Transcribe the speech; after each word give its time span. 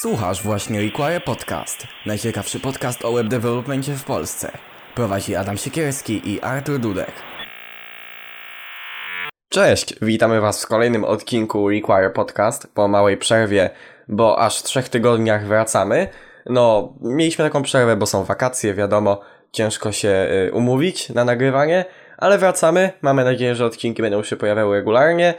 Słuchasz 0.00 0.42
właśnie 0.42 0.80
Require 0.80 1.20
Podcast, 1.20 1.86
najciekawszy 2.06 2.60
podcast 2.60 3.04
o 3.04 3.12
web 3.12 3.28
developmentie 3.28 3.92
w 3.92 4.04
Polsce. 4.04 4.52
Prowadzi 4.94 5.36
Adam 5.36 5.56
Siekierski 5.56 6.30
i 6.30 6.40
Artur 6.40 6.78
Dudek. 6.78 7.12
Cześć, 9.48 9.94
witamy 10.02 10.40
Was 10.40 10.64
w 10.64 10.66
kolejnym 10.66 11.04
odcinku 11.04 11.68
Require 11.68 12.10
Podcast 12.10 12.74
po 12.74 12.88
małej 12.88 13.16
przerwie, 13.16 13.70
bo 14.08 14.38
aż 14.38 14.62
trzech 14.62 14.88
tygodniach 14.88 15.46
wracamy. 15.46 16.08
No, 16.46 16.94
mieliśmy 17.00 17.44
taką 17.44 17.62
przerwę, 17.62 17.96
bo 17.96 18.06
są 18.06 18.24
wakacje, 18.24 18.74
wiadomo, 18.74 19.20
ciężko 19.52 19.92
się 19.92 20.28
y, 20.48 20.52
umówić 20.52 21.08
na 21.08 21.24
nagrywanie, 21.24 21.84
ale 22.18 22.38
wracamy. 22.38 22.92
Mamy 23.02 23.24
nadzieję, 23.24 23.54
że 23.54 23.66
odcinki 23.66 24.02
będą 24.02 24.22
się 24.22 24.36
pojawiały 24.36 24.76
regularnie. 24.76 25.34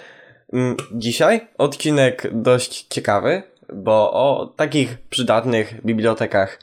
Mm, 0.53 0.75
Dzisiaj 0.91 1.47
odcinek 1.57 2.27
dość 2.31 2.87
ciekawy, 2.89 3.43
bo 3.73 4.13
o 4.13 4.53
takich 4.55 4.97
przydatnych 4.97 5.85
bibliotekach 5.85 6.59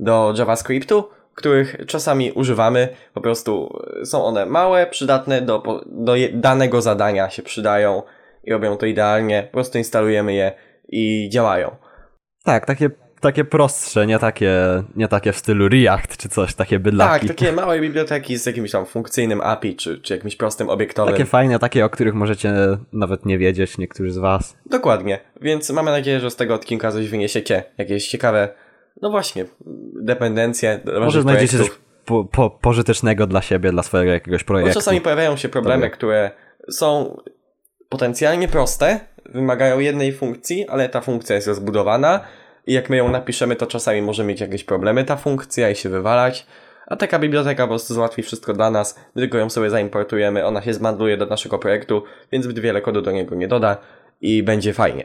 do 0.00 0.34
JavaScriptu, 0.38 1.08
których 1.34 1.76
czasami 1.86 2.32
używamy. 2.32 2.88
Po 3.14 3.20
prostu 3.20 3.78
są 4.04 4.24
one 4.24 4.46
małe, 4.46 4.86
przydatne 4.86 5.42
do, 5.42 5.82
do 5.86 6.14
danego 6.32 6.82
zadania 6.82 7.30
się 7.30 7.42
przydają 7.42 8.02
i 8.44 8.52
robią 8.52 8.76
to 8.76 8.86
idealnie. 8.86 9.42
Po 9.42 9.52
prostu 9.52 9.78
instalujemy 9.78 10.34
je 10.34 10.52
i 10.88 11.28
działają. 11.32 11.76
Tak, 12.44 12.66
takie, 12.66 12.90
takie 13.28 13.44
prostsze, 13.44 14.06
nie 14.06 14.18
takie, 14.18 14.82
nie 14.96 15.08
takie 15.08 15.32
w 15.32 15.36
stylu 15.36 15.68
React 15.68 16.16
czy 16.16 16.28
coś, 16.28 16.54
takie 16.54 16.78
bydlaki. 16.78 17.26
Tak, 17.26 17.36
takie 17.36 17.52
małe 17.52 17.80
biblioteki 17.80 18.38
z 18.38 18.46
jakimś 18.46 18.70
tam 18.70 18.86
funkcyjnym 18.86 19.40
API 19.40 19.76
czy, 19.76 20.00
czy 20.00 20.14
jakimś 20.14 20.36
prostym 20.36 20.68
obiektowym. 20.70 21.14
Takie 21.14 21.24
fajne, 21.24 21.58
takie, 21.58 21.84
o 21.84 21.90
których 21.90 22.14
możecie 22.14 22.52
nawet 22.92 23.26
nie 23.26 23.38
wiedzieć, 23.38 23.78
niektórzy 23.78 24.10
z 24.10 24.18
was. 24.18 24.56
Dokładnie. 24.66 25.20
Więc 25.40 25.70
mamy 25.70 25.90
nadzieję, 25.90 26.20
że 26.20 26.30
z 26.30 26.36
tego 26.36 26.54
odcinka 26.54 26.92
coś 26.92 27.08
wyniesiecie. 27.08 27.64
Jakieś 27.78 28.08
ciekawe, 28.08 28.48
no 29.02 29.10
właśnie, 29.10 29.44
dependencje 30.02 30.80
Może 31.00 31.22
znajdziecie 31.22 31.58
coś 31.58 31.70
po, 32.04 32.24
po, 32.24 32.50
pożytecznego 32.50 33.26
dla 33.26 33.42
siebie, 33.42 33.70
dla 33.72 33.82
swojego 33.82 34.12
jakiegoś 34.12 34.44
Bo 34.44 34.46
projektu. 34.46 34.74
czasami 34.74 35.00
pojawiają 35.00 35.36
się 35.36 35.48
problemy, 35.48 35.82
Dobra. 35.82 35.96
które 35.96 36.30
są 36.70 37.16
potencjalnie 37.88 38.48
proste, 38.48 39.00
wymagają 39.24 39.78
jednej 39.78 40.12
funkcji, 40.12 40.68
ale 40.68 40.88
ta 40.88 41.00
funkcja 41.00 41.36
jest 41.36 41.48
rozbudowana 41.48 42.20
i 42.66 42.72
jak 42.72 42.90
my 42.90 42.96
ją 42.96 43.08
napiszemy, 43.08 43.56
to 43.56 43.66
czasami 43.66 44.02
może 44.02 44.24
mieć 44.24 44.40
jakieś 44.40 44.64
problemy 44.64 45.04
ta 45.04 45.16
funkcja 45.16 45.70
i 45.70 45.76
się 45.76 45.88
wywalać. 45.88 46.46
A 46.86 46.96
taka 46.96 47.18
biblioteka 47.18 47.62
po 47.62 47.68
prostu 47.68 47.94
załatwi 47.94 48.22
wszystko 48.22 48.52
dla 48.52 48.70
nas, 48.70 49.00
tylko 49.14 49.38
ją 49.38 49.50
sobie 49.50 49.70
zaimportujemy, 49.70 50.46
ona 50.46 50.62
się 50.62 50.74
zmandluje 50.74 51.16
do 51.16 51.26
naszego 51.26 51.58
projektu, 51.58 52.02
więc 52.32 52.44
zbyt 52.44 52.58
wiele 52.58 52.80
kodu 52.80 53.02
do 53.02 53.10
niego 53.10 53.34
nie 53.34 53.48
doda 53.48 53.76
i 54.20 54.42
będzie 54.42 54.72
fajnie. 54.72 55.04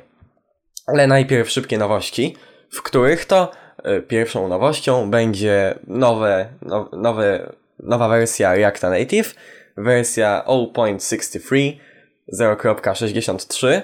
Ale 0.87 1.07
najpierw 1.07 1.49
szybkie 1.49 1.77
nowości, 1.77 2.35
w 2.69 2.81
których 2.81 3.25
to 3.25 3.51
y, 3.97 4.01
pierwszą 4.01 4.47
nowością 4.47 5.11
będzie 5.11 5.79
nowe, 5.87 6.47
now, 6.61 6.91
nowe, 6.91 7.53
nowa 7.79 8.07
wersja 8.07 8.53
Reacta 8.53 8.89
Native, 8.89 9.35
wersja 9.77 10.43
0.63, 10.47 11.77
0.63, 12.33 13.81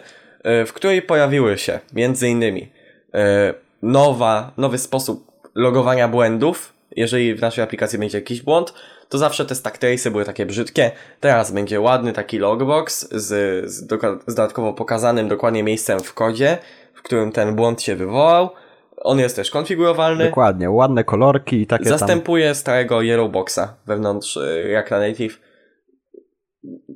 y, 0.62 0.66
w 0.66 0.74
której 0.74 1.02
pojawiły 1.02 1.58
się 1.58 1.80
między 1.94 2.30
innymi 2.30 2.62
y, 2.62 3.65
nowa, 3.86 4.52
nowy 4.58 4.78
sposób 4.78 5.32
logowania 5.56 6.08
błędów. 6.08 6.74
Jeżeli 6.96 7.36
w 7.36 7.42
naszej 7.42 7.64
aplikacji 7.64 8.00
będzie 8.00 8.18
jakiś 8.18 8.42
błąd, 8.42 8.74
to 9.10 9.18
zawsze 9.18 9.46
te 9.46 9.56
stack 9.56 9.80
trace'y 9.80 10.12
były 10.12 10.26
takie 10.26 10.46
brzydkie. 10.46 10.92
Teraz 11.20 11.52
będzie 11.52 11.82
ładny 11.82 12.14
taki 12.14 12.38
logbox 12.38 13.10
z, 13.12 13.26
z, 13.72 13.88
doka- 13.88 14.20
z 14.28 14.36
dodatkowo 14.36 14.74
pokazanym 14.74 15.28
dokładnie 15.28 15.64
miejscem 15.64 16.00
w 16.00 16.14
kodzie, 16.14 16.58
w 16.94 17.02
którym 17.02 17.32
ten 17.32 17.56
błąd 17.56 17.82
się 17.82 17.96
wywołał. 17.96 18.50
On 18.98 19.20
jest 19.20 19.36
też 19.36 19.52
konfigurowalny. 19.52 20.26
Dokładnie, 20.26 20.70
ładne 20.70 21.04
kolorki 21.04 21.62
i 21.62 21.68
takie 21.68 21.84
tam... 21.84 21.98
Zastępuje 21.98 22.56
starego 22.56 23.02
Yellowboxa 23.02 23.76
wewnątrz 23.88 24.38
y, 24.38 24.64
Reacta 24.64 25.00
Native. 25.00 25.40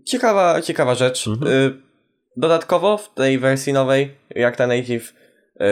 Ciekawa, 0.06 0.61
ciekawa 0.61 0.95
rzecz. 0.95 1.27
Mhm. 1.27 1.51
Y, 1.51 1.89
Dodatkowo 2.38 2.97
w 2.97 3.13
tej 3.13 3.39
wersji 3.39 3.73
nowej 3.73 4.16
Reacta 4.35 4.67
Native 4.67 5.09
y, 5.09 5.19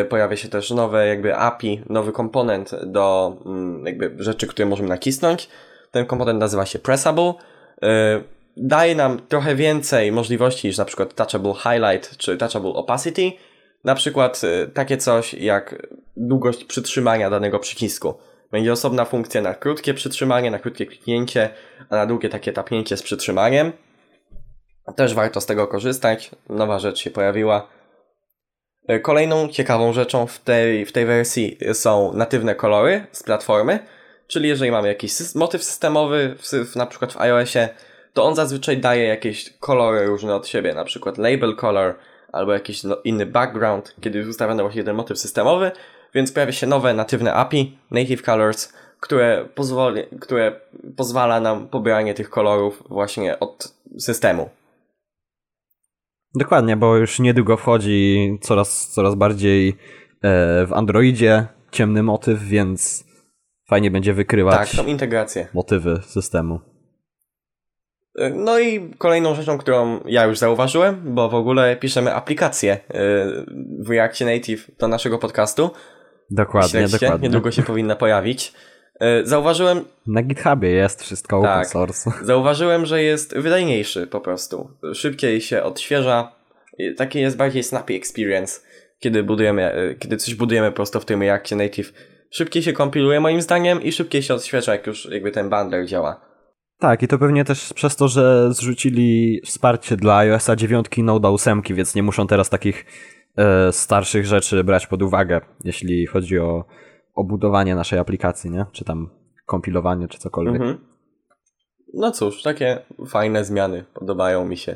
pojawia 0.10 0.36
się 0.36 0.50
też 0.50 0.72
nowe 0.72 1.08
jakby 1.08 1.36
API, 1.36 1.82
nowy 1.90 2.12
komponent 2.12 2.72
do 2.86 3.38
mm, 3.46 3.86
jakby 3.86 4.16
rzeczy, 4.18 4.48
które 4.48 4.66
możemy 4.66 4.90
nacisnąć. 4.90 5.50
Ten 5.92 6.06
komponent 6.06 6.40
nazywa 6.40 6.66
się 6.66 6.80
Pressable. 6.80 7.34
Y, 7.84 7.88
Daje 8.60 8.96
nam 8.96 9.20
trochę 9.28 9.56
więcej 9.56 10.12
możliwości 10.12 10.68
niż 10.68 10.78
na 10.78 10.86
przykład 10.86 11.14
Touchable 11.14 11.54
Highlight 11.54 12.18
czy 12.18 12.38
Touchable 12.38 12.70
Opacity. 12.70 13.32
Na 13.84 13.96
przykład 13.96 14.42
y, 14.44 14.68
takie 14.74 14.98
coś 14.98 15.34
jak 15.34 15.88
długość 16.18 16.64
przytrzymania 16.64 17.30
danego 17.30 17.60
przycisku. 17.60 18.14
Będzie 18.52 18.72
osobna 18.72 19.06
funkcja 19.06 19.42
na 19.42 19.54
krótkie 19.54 19.94
przytrzymanie, 19.94 20.52
na 20.52 20.60
krótkie 20.60 20.86
kliknięcie, 20.86 21.50
a 21.90 21.96
na 21.96 22.06
długie 22.06 22.30
takie 22.30 22.54
tapnięcie 22.54 22.98
z 22.98 23.04
przytrzymaniem. 23.04 23.72
Też 24.96 25.14
warto 25.14 25.42
z 25.42 25.46
tego 25.46 25.68
korzystać. 25.68 26.32
Nowa 26.50 26.80
rzecz 26.80 27.00
się 27.00 27.12
pojawiła. 27.12 27.68
Y, 28.90 29.00
Kolejną 29.00 29.48
ciekawą 29.48 29.94
rzeczą 29.94 30.28
w 30.28 30.40
tej, 30.40 30.86
w 30.86 30.92
tej 30.92 31.06
wersji 31.06 31.58
są 31.74 32.14
natywne 32.14 32.56
kolory 32.56 33.06
z 33.12 33.24
platformy, 33.24 33.80
czyli 34.28 34.50
jeżeli 34.50 34.72
mamy 34.72 34.88
jakiś 34.88 35.36
motyw 35.36 35.64
systemowy, 35.64 36.36
w, 36.38 36.44
sy- 36.44 36.66
w, 36.66 36.76
na 36.76 36.86
przykład 36.86 37.14
w 37.14 37.22
iOSie, 37.22 37.70
to 38.14 38.24
on 38.24 38.36
zazwyczaj 38.36 38.78
daje 38.78 39.08
jakieś 39.08 39.54
kolory 39.60 40.06
różne 40.06 40.36
od 40.36 40.48
siebie, 40.48 40.74
na 40.74 40.84
przykład 40.84 41.18
label 41.18 41.56
color 41.56 41.96
albo 42.32 42.54
jakiś 42.54 42.84
no, 42.84 42.98
inny 43.04 43.26
background, 43.26 43.96
kiedy 44.02 44.18
jest 44.18 44.30
ustawiony 44.30 44.64
właśnie 44.64 44.84
ten 44.84 44.96
motyw 44.96 45.20
systemowy, 45.20 45.72
więc 46.14 46.32
pojawia 46.32 46.52
się 46.52 46.68
nowe 46.68 46.94
natywne 46.94 47.34
API, 47.34 47.78
Native 47.92 48.22
Colors, 48.22 48.74
które, 49.00 49.46
pozwoli, 49.56 50.04
które 50.20 50.60
pozwala 50.96 51.40
nam 51.40 51.68
pobieranie 51.68 52.14
tych 52.14 52.30
kolorów 52.30 52.84
właśnie 52.90 53.40
od 53.40 53.74
systemu. 54.00 54.50
Dokładnie, 56.38 56.78
bo 56.78 56.96
już 56.96 57.20
niedługo 57.20 57.58
wchodzi 57.58 58.38
coraz, 58.42 58.88
coraz 58.88 59.16
bardziej 59.16 59.70
e, 59.70 59.74
w 60.66 60.74
Androidzie 60.74 61.48
ciemny 61.72 62.04
motyw, 62.04 62.40
więc 62.44 63.04
fajnie 63.70 63.92
będzie 63.92 64.12
Tak, 64.12 64.16
wykrywać 64.18 64.72
tą 64.76 64.86
integrację. 64.86 65.48
motywy 65.54 66.00
systemu. 66.06 66.60
Y, 68.22 68.30
No 68.36 68.60
i 68.60 68.90
kolejną 68.98 69.36
rzeczą, 69.36 69.58
którą 69.58 70.00
ja 70.06 70.26
już 70.26 70.38
zauważyłem, 70.38 71.02
bo 71.16 71.30
w 71.30 71.36
ogóle 71.36 71.76
piszemy 71.76 72.14
aplikację 72.16 72.74
y, 72.76 72.80
w 73.80 73.90
Reactie 73.90 74.26
Native 74.26 74.72
do 74.80 74.88
naszego 74.88 75.18
podcastu. 75.20 75.70
Dokładnie, 76.32 76.70
Śledźcie, 76.70 77.00
dokładnie. 77.06 77.28
niedługo 77.28 77.52
się 77.52 77.64
powinna 77.64 77.96
pojawić. 77.96 78.54
Y, 79.04 79.28
Zauważyłem, 79.28 79.86
Na 80.08 80.22
GitHubie 80.22 80.70
jest 80.70 81.04
wszystko 81.04 81.38
open 81.38 81.50
Tak. 81.50 81.68
source. 81.68 82.12
zauważyłem, 82.22 82.86
że 82.86 83.04
jest 83.04 83.38
wydajniejszy 83.38 84.08
po 84.08 84.22
prostu. 84.22 84.70
Szybciej 84.94 85.42
się 85.42 85.64
odświeża. 85.64 86.32
Taki 86.98 87.20
jest 87.20 87.38
bardziej 87.38 87.64
snappy 87.64 87.94
experience, 87.94 88.60
kiedy 89.00 89.24
budujemy, 89.24 89.76
y, 89.76 89.96
kiedy 90.00 90.18
coś 90.18 90.36
budujemy 90.36 90.72
prosto 90.72 91.00
w 91.00 91.06
tym 91.06 91.22
Reactie 91.22 91.56
Native. 91.56 91.94
Szybciej 92.32 92.64
się 92.64 92.74
kompiluje 92.74 93.20
moim 93.20 93.42
zdaniem 93.42 93.82
i 93.82 93.92
szybciej 93.92 94.24
się 94.24 94.34
odświeża, 94.34 94.72
jak 94.72 94.88
już 94.88 95.06
jakby 95.12 95.32
ten 95.32 95.50
bundler 95.50 95.86
działa. 95.86 96.28
Tak, 96.80 97.04
i 97.04 97.08
to 97.08 97.18
pewnie 97.18 97.46
też 97.46 97.74
przez 97.74 97.96
to, 97.96 98.08
że 98.08 98.54
zrzucili 98.54 99.42
wsparcie 99.46 99.98
dla 99.98 100.18
iOSa 100.18 100.56
9 100.56 100.86
i 100.98 101.04
Node 101.04 101.30
8, 101.30 101.62
więc 101.70 101.96
nie 101.96 102.04
muszą 102.04 102.28
teraz 102.28 102.50
takich 102.50 102.86
e, 103.38 103.72
starszych 103.72 104.26
rzeczy 104.26 104.64
brać 104.64 104.88
pod 104.88 105.02
uwagę, 105.02 105.42
jeśli 105.64 106.06
chodzi 106.06 106.40
o, 106.40 106.66
o 107.18 107.24
budowanie 107.24 107.76
naszej 107.76 108.00
aplikacji, 108.00 108.52
nie? 108.52 108.66
Czy 108.72 108.86
tam 108.86 109.10
kompilowanie, 109.46 110.08
czy 110.08 110.20
cokolwiek. 110.20 110.62
Mhm. 110.62 110.78
No 111.94 112.12
cóż, 112.12 112.44
takie 112.44 112.80
fajne 113.08 113.46
zmiany 113.46 113.86
podobają 113.94 114.46
mi 114.46 114.58
się. 114.58 114.76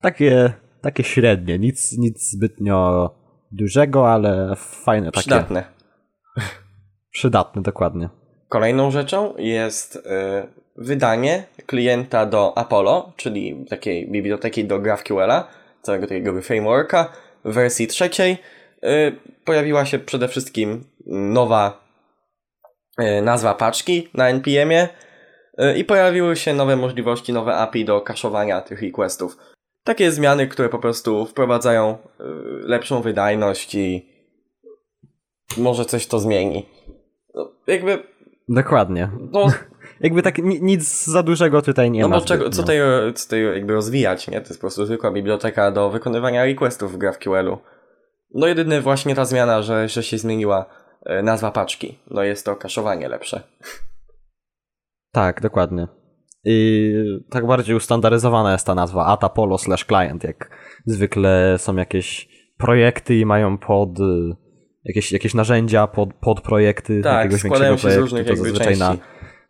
Takie, 0.00 0.52
takie 0.80 1.04
średnie, 1.04 1.58
nic, 1.58 1.98
nic 1.98 2.30
zbytnio 2.30 3.10
dużego, 3.52 4.12
ale 4.12 4.54
fajne, 4.56 5.06
takie 5.06 5.20
Przydatne. 5.20 5.64
przydatne, 7.10 7.62
dokładnie. 7.62 8.08
Kolejną 8.48 8.90
rzeczą 8.90 9.34
jest 9.36 9.96
y, 9.96 10.00
wydanie 10.76 11.44
klienta 11.66 12.26
do 12.26 12.58
Apollo, 12.58 13.12
czyli 13.16 13.66
takiej 13.70 14.10
biblioteki 14.10 14.64
do 14.64 14.80
GraphQL-a, 14.80 15.48
całego 15.82 16.06
takiego 16.06 16.42
frameworka 16.42 17.12
w 17.44 17.54
wersji 17.54 17.86
trzeciej. 17.86 18.38
Y, 18.84 19.16
pojawiła 19.44 19.86
się 19.86 19.98
przede 19.98 20.28
wszystkim 20.28 20.84
nowa 21.06 21.86
y, 23.00 23.22
nazwa 23.22 23.54
paczki 23.54 24.08
na 24.14 24.28
NPM-ie 24.28 24.88
y, 25.60 25.78
i 25.78 25.84
pojawiły 25.84 26.36
się 26.36 26.54
nowe 26.54 26.76
możliwości, 26.76 27.32
nowe 27.32 27.54
API 27.54 27.84
do 27.84 28.00
kaszowania 28.00 28.60
tych 28.60 28.82
requestów. 28.82 29.36
Takie 29.84 30.12
zmiany, 30.12 30.46
które 30.46 30.68
po 30.68 30.78
prostu 30.78 31.26
wprowadzają 31.26 31.98
lepszą 32.60 33.02
wydajność 33.02 33.74
i 33.74 34.06
może 35.56 35.84
coś 35.84 36.06
to 36.06 36.18
zmieni. 36.18 36.66
No, 37.34 37.52
jakby 37.66 38.02
Dokładnie. 38.48 39.10
no, 39.32 39.46
Jakby 40.00 40.22
tak 40.22 40.38
ni- 40.38 40.62
nic 40.62 41.04
za 41.04 41.22
dużego 41.22 41.62
tutaj 41.62 41.90
nie 41.90 42.00
no 42.00 42.08
ma. 42.08 42.18
bo 42.18 42.24
czego, 42.24 42.50
co 42.50 42.62
tutaj, 42.62 42.78
co 43.14 43.24
tutaj 43.24 43.44
jakby 43.44 43.72
rozwijać, 43.72 44.28
nie? 44.28 44.40
To 44.40 44.48
jest 44.48 44.56
po 44.56 44.60
prostu 44.60 44.86
zwykła 44.86 45.10
biblioteka 45.10 45.70
do 45.70 45.90
wykonywania 45.90 46.44
requestów 46.44 46.92
w 46.92 46.96
GraphQL-u. 46.96 47.58
No 48.34 48.46
jedyny 48.46 48.80
właśnie 48.80 49.14
ta 49.14 49.24
zmiana, 49.24 49.62
że, 49.62 49.88
że 49.88 50.02
się 50.02 50.18
zmieniła 50.18 50.66
e, 51.06 51.22
nazwa 51.22 51.50
paczki. 51.50 51.98
No 52.10 52.22
jest 52.22 52.44
to 52.46 52.56
kaszowanie 52.56 53.08
lepsze. 53.08 53.42
Tak, 55.12 55.40
dokładnie. 55.40 55.88
I 56.44 56.92
tak 57.30 57.46
bardziej 57.46 57.76
ustandaryzowana 57.76 58.52
jest 58.52 58.66
ta 58.66 58.74
nazwa 58.74 59.06
ATA 59.06 59.28
Polo 59.28 59.58
slash 59.58 59.84
client, 59.84 60.24
jak 60.24 60.50
zwykle 60.86 61.58
są 61.58 61.76
jakieś 61.76 62.28
projekty 62.58 63.16
i 63.16 63.26
mają 63.26 63.58
pod 63.58 64.00
y, 64.00 64.36
jakieś, 64.84 65.12
jakieś 65.12 65.34
narzędzia, 65.34 65.86
pod, 65.86 66.14
pod 66.14 66.40
projekty 66.40 67.00
Tak, 67.02 67.16
jakiegoś 67.16 67.42
większego 67.42 67.76
projektu, 67.76 68.00
różnych 68.00 68.26
to 68.26 68.36
zazwyczaj 68.36 68.78
na, 68.78 68.96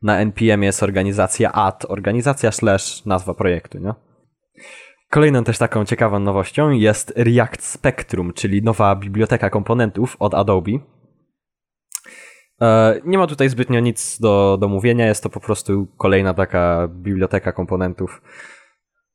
na 0.03 0.19
NPM 0.21 0.63
jest 0.63 0.83
organizacja 0.83 1.53
AT, 1.53 1.85
organizacja 1.89 2.53
slash 2.53 3.05
nazwa 3.07 3.35
projektu, 3.35 3.79
nie? 3.79 3.95
Kolejną 5.11 5.45
też 5.45 5.59
taką 5.59 5.85
ciekawą 5.85 6.21
nowością 6.21 6.71
jest 6.71 7.13
React 7.17 7.65
Spectrum, 7.65 8.33
czyli 8.33 8.63
nowa 8.63 8.97
biblioteka 8.97 9.51
komponentów 9.51 10.17
od 10.19 10.35
Adobe. 10.35 10.73
E, 12.61 13.01
Nie 13.05 13.19
ma 13.19 13.27
tutaj 13.27 13.49
zbytnio 13.49 13.81
nic 13.81 14.21
do, 14.21 14.59
do 14.61 14.69
mówienia, 14.69 15.07
jest 15.07 15.23
to 15.23 15.31
po 15.31 15.41
prostu 15.41 15.87
kolejna 15.99 16.35
taka 16.35 16.89
biblioteka 16.89 17.53
komponentów, 17.53 18.23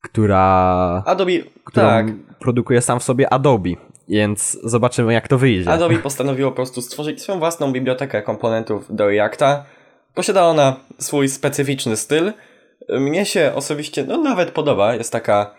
która, 0.02 1.04
Adobe, 1.06 1.32
którą 1.64 1.88
tak, 1.88 2.06
produkuje 2.40 2.82
sam 2.82 3.00
w 3.00 3.04
sobie 3.04 3.34
Adobe, 3.34 3.70
więc 4.10 4.58
zobaczymy 4.64 5.14
jak 5.14 5.28
to 5.28 5.38
wyjdzie. 5.38 5.72
Adobe 5.72 5.98
postanowiło 5.98 6.52
po 6.52 6.56
prostu 6.56 6.82
stworzyć 6.82 7.22
swoją 7.22 7.40
własną 7.40 7.72
bibliotekę 7.72 8.22
komponentów 8.22 8.96
do 8.96 9.08
Reacta. 9.08 9.66
Posiada 10.14 10.44
ona 10.44 10.76
swój 10.98 11.30
specyficzny 11.30 11.98
styl. 11.98 12.34
Mnie 12.90 13.26
się 13.26 13.52
osobiście 13.56 14.04
no, 14.04 14.18
nawet 14.18 14.52
podoba, 14.52 14.96
jest 14.96 15.12
taka 15.12 15.59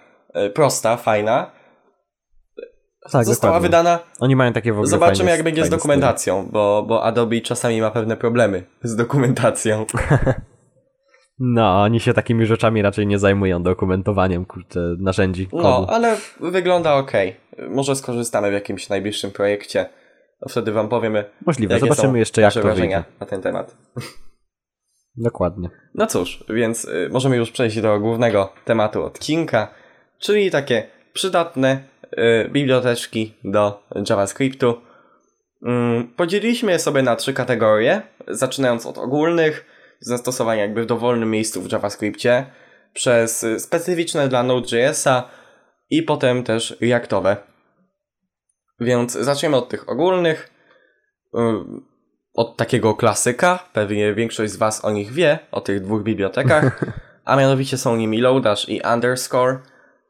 prosta, 0.55 0.97
fajna. 0.97 1.51
tak, 3.13 3.25
Została 3.25 3.53
dokładnie. 3.53 3.69
wydana. 3.69 3.99
Oni 4.21 4.37
mają 4.37 4.53
takie 4.53 4.73
w 4.73 4.77
ogóle 4.77 4.89
Zobaczymy, 4.91 5.29
fajne- 5.31 5.37
jak 5.37 5.43
będzie 5.43 5.65
z 5.65 5.71
dokumentacją, 5.71 6.49
bo, 6.53 6.85
bo 6.89 7.05
Adobe 7.05 7.41
czasami 7.41 7.81
ma 7.81 7.91
pewne 7.91 8.17
problemy 8.17 8.65
z 8.83 8.97
dokumentacją. 8.97 9.87
No, 11.43 11.83
oni 11.83 12.01
się 12.01 12.13
takimi 12.15 12.47
rzeczami 12.47 12.83
raczej 12.83 13.07
nie 13.07 13.19
zajmują, 13.19 13.63
dokumentowaniem 13.63 14.45
kurczę, 14.45 14.81
narzędzi 14.99 15.47
kodu. 15.47 15.63
No, 15.63 15.87
ale 15.89 16.17
wygląda 16.41 16.95
ok. 16.95 17.13
Może 17.69 17.97
skorzystamy 17.97 18.51
w 18.51 18.53
jakimś 18.53 18.89
najbliższym 18.89 19.31
projekcie. 19.31 19.87
No 20.43 20.49
wtedy 20.49 20.73
wam 20.73 20.89
powiemy. 20.89 21.25
Możliwe, 21.47 21.79
zobaczymy 21.79 22.19
jeszcze 22.19 22.41
jak 22.43 22.55
to 22.55 22.63
wrażenia 22.63 22.97
wyjdzie. 23.03 23.19
na 23.21 23.27
ten 23.27 23.43
temat. 23.43 23.77
Dokładnie. 25.17 25.69
No 25.95 26.07
cóż, 26.07 26.45
więc 26.49 26.85
y, 26.85 27.09
możemy 27.13 27.37
już 27.37 27.51
przejść 27.51 27.81
do 27.81 28.01
głównego 28.01 28.53
tematu 28.65 29.05
odcinka, 29.05 29.69
czyli 30.21 30.51
takie 30.51 30.87
przydatne 31.13 31.83
y, 32.05 32.49
biblioteczki 32.49 33.35
do 33.45 33.83
JavaScriptu. 34.09 34.81
Mm, 35.67 36.09
podzieliliśmy 36.09 36.73
je 36.73 36.79
sobie 36.79 37.03
na 37.03 37.17
trzy 37.17 37.33
kategorie, 37.33 38.03
zaczynając 38.29 38.87
od 38.87 38.99
ogólnych, 38.99 39.65
zastosowań 40.01 40.59
jakby 40.59 40.83
w 40.83 40.87
dowolnym 40.87 41.31
miejscu 41.31 41.63
w 41.63 41.73
JavaScriptie, 41.73 42.47
przez 42.93 43.45
y, 43.45 43.61
specyficzne 43.61 44.29
dla 44.29 44.43
Node.jsa 44.43 45.29
i 45.91 46.03
potem 46.03 46.45
też 46.45 46.77
Reactowe. 46.81 47.37
Więc 48.81 49.13
zaczniemy 49.13 49.57
od 49.57 49.69
tych 49.69 49.89
ogólnych. 49.89 50.51
Y, 51.35 51.41
od 52.35 52.57
takiego 52.57 52.95
klasyka, 52.95 53.69
pewnie 53.73 54.15
większość 54.15 54.53
z 54.53 54.57
Was 54.57 54.85
o 54.85 54.91
nich 54.91 55.13
wie, 55.13 55.39
o 55.51 55.61
tych 55.61 55.81
dwóch 55.81 56.03
bibliotekach, 56.03 56.85
a 57.25 57.37
mianowicie 57.37 57.79
są 57.79 57.97
nimi 57.97 58.21
Lodash 58.21 58.69
i 58.69 58.81
Underscore. 58.95 59.59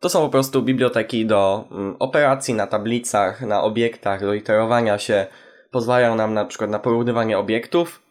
To 0.01 0.09
są 0.09 0.21
po 0.21 0.29
prostu 0.29 0.63
biblioteki 0.63 1.27
do 1.27 1.65
mm, 1.71 1.97
operacji 1.99 2.55
na 2.55 2.67
tablicach, 2.67 3.43
na 3.43 3.63
obiektach, 3.63 4.21
do 4.21 4.35
iterowania 4.35 4.99
się. 4.99 5.27
Pozwalają 5.71 6.15
nam 6.15 6.35
na 6.35 6.45
przykład 6.45 6.71
na 6.71 6.79
porównywanie 6.79 7.39
obiektów, 7.39 8.03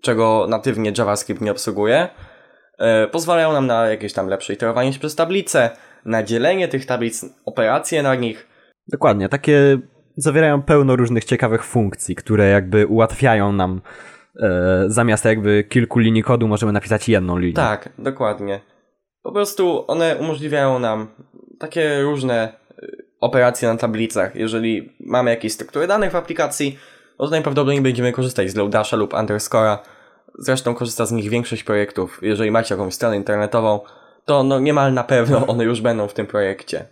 czego 0.00 0.46
natywnie 0.48 0.92
JavaScript 0.98 1.40
nie 1.40 1.50
obsługuje. 1.50 2.08
E, 2.78 3.06
Pozwalają 3.06 3.52
nam 3.52 3.66
na 3.66 3.86
jakieś 3.86 4.12
tam 4.12 4.28
lepsze 4.28 4.52
iterowanie 4.52 4.92
się 4.92 4.98
przez 4.98 5.14
tablice, 5.14 5.70
na 6.04 6.22
dzielenie 6.22 6.68
tych 6.68 6.86
tablic, 6.86 7.24
operacje 7.44 8.02
na 8.02 8.14
nich. 8.14 8.46
Dokładnie, 8.88 9.28
takie 9.28 9.78
zawierają 10.16 10.62
pełno 10.62 10.96
różnych 10.96 11.24
ciekawych 11.24 11.64
funkcji, 11.64 12.14
które 12.14 12.48
jakby 12.48 12.86
ułatwiają 12.86 13.52
nam 13.52 13.80
e, 14.42 14.84
zamiast 14.86 15.24
jakby 15.24 15.64
kilku 15.64 15.98
linii 15.98 16.22
kodu 16.22 16.48
możemy 16.48 16.72
napisać 16.72 17.08
jedną 17.08 17.36
linię. 17.38 17.54
Tak, 17.54 17.88
dokładnie. 17.98 18.60
Po 19.22 19.32
prostu 19.32 19.84
one 19.86 20.16
umożliwiają 20.16 20.78
nam 20.78 21.08
takie 21.58 22.02
różne 22.02 22.52
y, 22.82 23.04
operacje 23.20 23.68
na 23.68 23.76
tablicach. 23.76 24.34
Jeżeli 24.34 24.92
mamy 25.00 25.30
jakieś 25.30 25.52
struktury 25.52 25.86
danych 25.86 26.12
w 26.12 26.16
aplikacji, 26.16 26.78
no 27.18 27.24
to 27.24 27.30
najprawdopodobniej 27.30 27.82
będziemy 27.82 28.12
korzystać 28.12 28.50
z 28.50 28.56
Loadasha 28.56 28.96
lub 28.96 29.12
Underscore'a. 29.12 29.78
Zresztą 30.38 30.74
korzysta 30.74 31.06
z 31.06 31.12
nich 31.12 31.30
większość 31.30 31.64
projektów. 31.64 32.18
Jeżeli 32.22 32.50
macie 32.50 32.74
jakąś 32.74 32.94
stronę 32.94 33.16
internetową, 33.16 33.80
to 34.24 34.42
no 34.42 34.60
niemal 34.60 34.92
na 34.92 35.04
pewno 35.04 35.46
one 35.52 35.64
już 35.64 35.80
będą 35.80 36.08
w 36.08 36.14
tym 36.14 36.26
projekcie. 36.26 36.86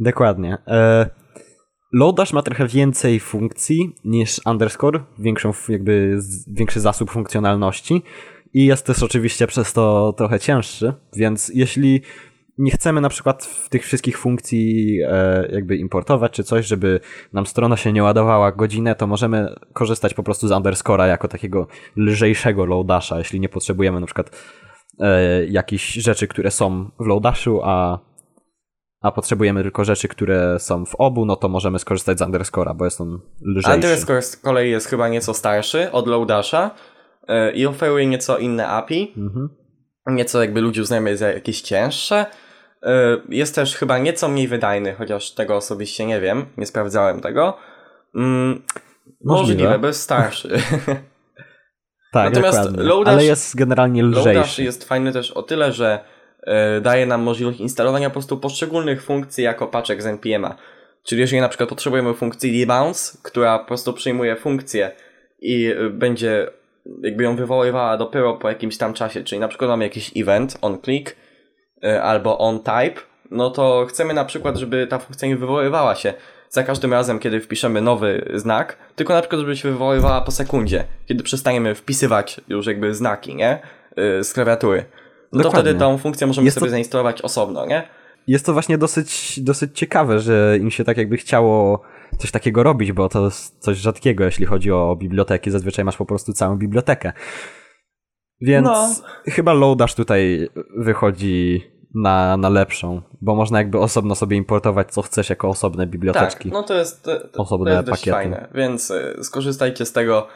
Dokładnie. 0.00 0.58
E, 0.66 1.10
Lodash 1.92 2.32
ma 2.32 2.42
trochę 2.42 2.66
więcej 2.66 3.20
funkcji 3.20 3.96
niż 4.04 4.40
Underscore, 4.46 5.00
większą 5.18 5.52
jakby 5.68 6.18
większy 6.52 6.80
zasób 6.80 7.10
funkcjonalności 7.10 8.02
i 8.54 8.66
jest 8.66 8.86
też 8.86 9.02
oczywiście 9.02 9.46
przez 9.46 9.72
to 9.72 10.12
trochę 10.16 10.40
cięższy, 10.40 10.92
więc 11.16 11.50
jeśli 11.54 12.02
nie 12.58 12.70
chcemy 12.70 13.00
na 13.00 13.08
przykład 13.08 13.44
w 13.44 13.68
tych 13.68 13.84
wszystkich 13.84 14.18
funkcji 14.18 14.98
e, 15.08 15.48
jakby 15.52 15.76
importować 15.76 16.32
czy 16.32 16.44
coś, 16.44 16.66
żeby 16.66 17.00
nam 17.32 17.46
strona 17.46 17.76
się 17.76 17.92
nie 17.92 18.02
ładowała 18.02 18.52
godzinę, 18.52 18.94
to 18.94 19.06
możemy 19.06 19.54
korzystać 19.72 20.14
po 20.14 20.22
prostu 20.22 20.48
z 20.48 20.50
Underscore'a 20.50 21.06
jako 21.06 21.28
takiego 21.28 21.66
lżejszego 21.96 22.66
Loadasha, 22.66 23.18
jeśli 23.18 23.40
nie 23.40 23.48
potrzebujemy 23.48 24.00
na 24.00 24.06
przykład 24.06 24.30
e, 25.00 25.46
jakichś 25.46 25.92
rzeczy, 25.92 26.28
które 26.28 26.50
są 26.50 26.90
w 27.00 27.06
Loadashu, 27.06 27.60
a 27.64 28.08
a 29.00 29.12
potrzebujemy 29.12 29.62
tylko 29.62 29.84
rzeczy, 29.84 30.08
które 30.08 30.58
są 30.58 30.84
w 30.84 30.94
obu, 30.94 31.24
no 31.24 31.36
to 31.36 31.48
możemy 31.48 31.78
skorzystać 31.78 32.18
z 32.18 32.22
Underscore'a, 32.22 32.76
bo 32.76 32.84
jest 32.84 33.00
on 33.00 33.20
lżejszy. 33.42 33.74
Underscore 33.74 34.22
z 34.22 34.36
kolei 34.36 34.70
jest 34.70 34.86
chyba 34.86 35.08
nieco 35.08 35.34
starszy 35.34 35.92
od 35.92 36.06
Loadasha 36.06 36.70
i 37.54 37.66
oferuje 37.66 38.06
nieco 38.06 38.38
inne 38.38 38.66
API. 38.68 39.14
Mhm. 39.16 39.48
nieco 40.06 40.40
jakby 40.42 40.60
ludzi 40.60 40.80
uznajemy 40.80 41.16
za 41.16 41.28
jakieś 41.32 41.60
cięższe. 41.60 42.26
Y, 42.86 42.88
Jest 43.28 43.54
też 43.54 43.76
chyba 43.76 43.98
nieco 43.98 44.28
mniej 44.28 44.48
wydajny, 44.48 44.94
chociaż 44.94 45.34
tego 45.34 45.56
osobiście 45.56 46.06
nie 46.06 46.20
wiem, 46.20 46.46
nie 46.56 46.66
sprawdzałem 46.66 47.20
tego. 47.20 47.56
Mm, 48.14 48.62
Możliwe. 49.24 49.62
Możliwe, 49.62 49.78
bo 49.78 49.86
jest 49.86 50.00
starszy. 50.02 50.48
Tak, 52.12 52.24
Natomiast 52.34 52.58
dokładnie. 52.58 52.90
Lodash- 52.92 53.08
Ale 53.08 53.24
jest 53.24 53.56
generalnie 53.56 54.02
Lodash 54.02 54.20
lżejszy. 54.26 54.62
jest 54.64 54.84
fajny 54.84 55.12
też 55.12 55.30
o 55.30 55.42
tyle, 55.42 55.72
że 55.72 56.00
y, 56.78 56.80
daje 56.80 57.06
nam 57.06 57.22
możliwość 57.22 57.60
instalowania 57.60 58.10
po 58.10 58.12
prostu 58.12 58.38
poszczególnych 58.38 59.02
funkcji 59.02 59.44
jako 59.44 59.66
paczek 59.66 60.02
z 60.02 60.06
npm-a. 60.06 60.56
Czyli 61.06 61.20
jeżeli 61.20 61.40
na 61.42 61.48
przykład 61.48 61.68
potrzebujemy 61.68 62.14
funkcji 62.14 62.60
debounce, 62.60 63.18
która 63.22 63.58
po 63.58 63.64
prostu 63.64 63.92
przyjmuje 63.92 64.36
funkcję 64.36 64.90
i 65.40 65.74
będzie 65.92 66.46
jakby 67.02 67.24
ją 67.24 67.36
wywoływała 67.36 67.96
dopiero 67.96 68.34
po 68.34 68.48
jakimś 68.48 68.76
tam 68.78 68.94
czasie, 68.94 69.24
czyli 69.24 69.40
na 69.40 69.48
przykład 69.48 69.70
mamy 69.70 69.84
jakiś 69.84 70.10
event 70.16 70.58
on 70.62 70.78
click 70.82 71.16
y, 71.84 72.02
albo 72.02 72.38
on 72.38 72.58
type, 72.58 73.00
no 73.30 73.50
to 73.50 73.86
chcemy 73.88 74.14
na 74.14 74.24
przykład, 74.24 74.56
żeby 74.56 74.86
ta 74.86 74.98
funkcja 74.98 75.28
nie 75.28 75.36
wywoływała 75.36 75.94
się 75.94 76.14
za 76.50 76.62
każdym 76.62 76.92
razem, 76.92 77.18
kiedy 77.18 77.40
wpiszemy 77.40 77.80
nowy 77.80 78.30
znak, 78.34 78.76
tylko 78.96 79.14
na 79.14 79.20
przykład, 79.20 79.40
żeby 79.40 79.56
się 79.56 79.70
wywoływała 79.70 80.20
po 80.20 80.30
sekundzie, 80.30 80.84
kiedy 81.06 81.22
przestaniemy 81.24 81.74
wpisywać 81.74 82.40
już 82.48 82.66
jakby 82.66 82.94
znaki, 82.94 83.34
nie? 83.34 83.58
Y, 84.20 84.24
Z 84.24 84.32
klawiatury. 84.32 84.84
No 85.32 85.38
to 85.38 85.42
Dokładnie. 85.42 85.70
wtedy 85.70 85.78
tą 85.80 85.98
funkcję 85.98 86.26
możemy 86.26 86.44
Jest 86.44 86.54
sobie 86.54 86.66
to- 86.66 86.70
zainstalować 86.70 87.22
osobno, 87.22 87.66
nie? 87.66 87.82
Jest 88.26 88.46
to 88.46 88.52
właśnie 88.52 88.78
dosyć, 88.78 89.40
dosyć 89.40 89.78
ciekawe, 89.78 90.20
że 90.20 90.58
im 90.60 90.70
się 90.70 90.84
tak 90.84 90.96
jakby 90.96 91.16
chciało 91.16 91.82
coś 92.18 92.30
takiego 92.30 92.62
robić, 92.62 92.92
bo 92.92 93.08
to 93.08 93.24
jest 93.24 93.58
coś 93.58 93.76
rzadkiego, 93.78 94.24
jeśli 94.24 94.46
chodzi 94.46 94.72
o 94.72 94.96
biblioteki. 95.00 95.50
Zazwyczaj 95.50 95.84
masz 95.84 95.96
po 95.96 96.06
prostu 96.06 96.32
całą 96.32 96.56
bibliotekę. 96.56 97.12
Więc 98.40 98.64
No. 98.66 98.88
chyba 99.26 99.52
Lodash 99.52 99.94
tutaj 99.94 100.48
wychodzi 100.76 101.62
na, 101.94 102.36
na 102.36 102.48
lepszą, 102.48 103.02
bo 103.20 103.34
można 103.34 103.58
jakby 103.58 103.78
osobno 103.78 104.14
sobie 104.14 104.36
importować 104.36 104.92
co 104.92 105.02
chcesz 105.02 105.30
jako 105.30 105.48
osobne 105.48 105.82
Tak, 105.84 105.90
biblioteczki. 105.90 106.48
no 106.52 106.62
to 106.62 106.74
jest, 106.74 107.02
to, 107.04 107.28
to 107.28 107.42
Osobne 107.42 107.82
dość 107.82 107.88
pakiety. 108.00 108.10
fajne, 108.10 108.48
więc 108.54 108.90
y, 108.90 109.16
skorzystajcie 109.22 109.86
z 109.86 109.92
tego, 109.92 110.26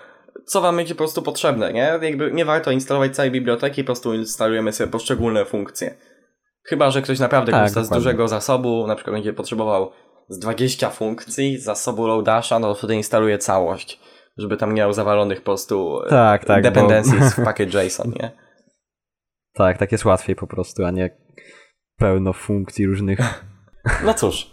co 0.47 0.61
wam 0.61 0.77
będzie 0.77 0.95
po 0.95 0.99
prostu 0.99 1.23
potrzebne, 1.23 1.73
nie? 1.73 1.99
Jakby 2.03 2.33
nie 2.33 2.45
warto 2.45 2.71
instalować 2.71 3.17
całej 3.17 3.31
biblioteki, 3.31 3.83
po 3.85 3.87
prostu 3.87 4.15
instalujemy 4.15 4.73
sobie 4.73 4.91
poszczególne 4.91 5.45
funkcje. 5.45 5.95
Chyba, 6.65 6.91
że 6.91 7.03
ktoś 7.03 7.19
naprawdę 7.19 7.53
Tak, 7.53 7.61
korzysta 7.61 7.85
z 7.85 7.89
dużego 7.89 8.29
zasobu, 8.29 8.87
na 8.87 8.95
przykład 8.95 9.17
będzie 9.17 9.33
potrzebował 9.33 9.91
z 10.33 10.39
20 10.39 10.91
funkcji 10.91 11.59
zasobu 11.59 12.07
Loadasha, 12.07 12.59
no 12.59 12.69
to 12.69 12.75
wtedy 12.75 12.95
instaluje 12.95 13.39
całość, 13.39 14.01
żeby 14.37 14.57
tam 14.57 14.75
nie 14.75 14.79
miał 14.81 14.93
zawalonych 14.93 15.39
po 15.39 15.45
prostu 15.45 16.03
y, 16.07 16.09
Tak, 16.11 16.45
tak, 16.45 16.63
bo- 16.65 16.71
dependencies 16.71 17.35
w 17.35 17.45
package 17.45 17.85
JSON, 17.85 18.13
nie? 18.23 18.31
Tak, 19.55 19.79
tak 19.79 19.93
jest 19.93 20.05
łatwiej 20.05 20.37
po 20.37 20.47
prostu, 20.47 20.85
a 20.85 20.91
nie 20.91 21.17
pełno 21.97 22.33
funkcji 22.33 22.87
różnych. 22.87 23.19
No 24.05 24.15
cóż, 24.15 24.53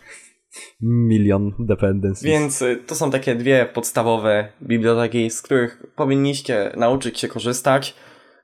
Milion 0.81 1.51
dependencies. 1.59 2.23
Więc 2.23 2.61
y, 2.61 2.75
to 2.87 2.95
są 2.95 3.11
takie 3.11 3.35
dwie 3.35 3.65
podstawowe 3.65 4.47
biblioteki, 4.61 5.29
z 5.29 5.41
których 5.41 5.83
powinniście 5.95 6.71
nauczyć 6.77 7.19
się 7.19 7.27
korzystać. 7.27 7.95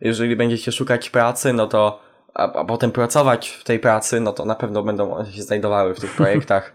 Jeżeli 0.02 0.36
będziecie 0.36 0.72
szukać 0.72 1.10
pracy, 1.10 1.54
no 1.54 1.68
to 1.68 2.00
a, 2.34 2.54
a 2.54 2.66
potem 2.66 2.92
pracować 2.92 3.50
w 3.50 3.64
tej 3.64 3.80
pracy, 3.80 4.20
no 4.20 4.34
to 4.34 4.46
na 4.46 4.56
pewno 4.56 4.84
będą 4.84 5.14
one 5.14 5.32
się 5.32 5.42
znajdowały 5.42 5.96
w 5.96 6.00
tych 6.00 6.16
projektach, 6.22 6.74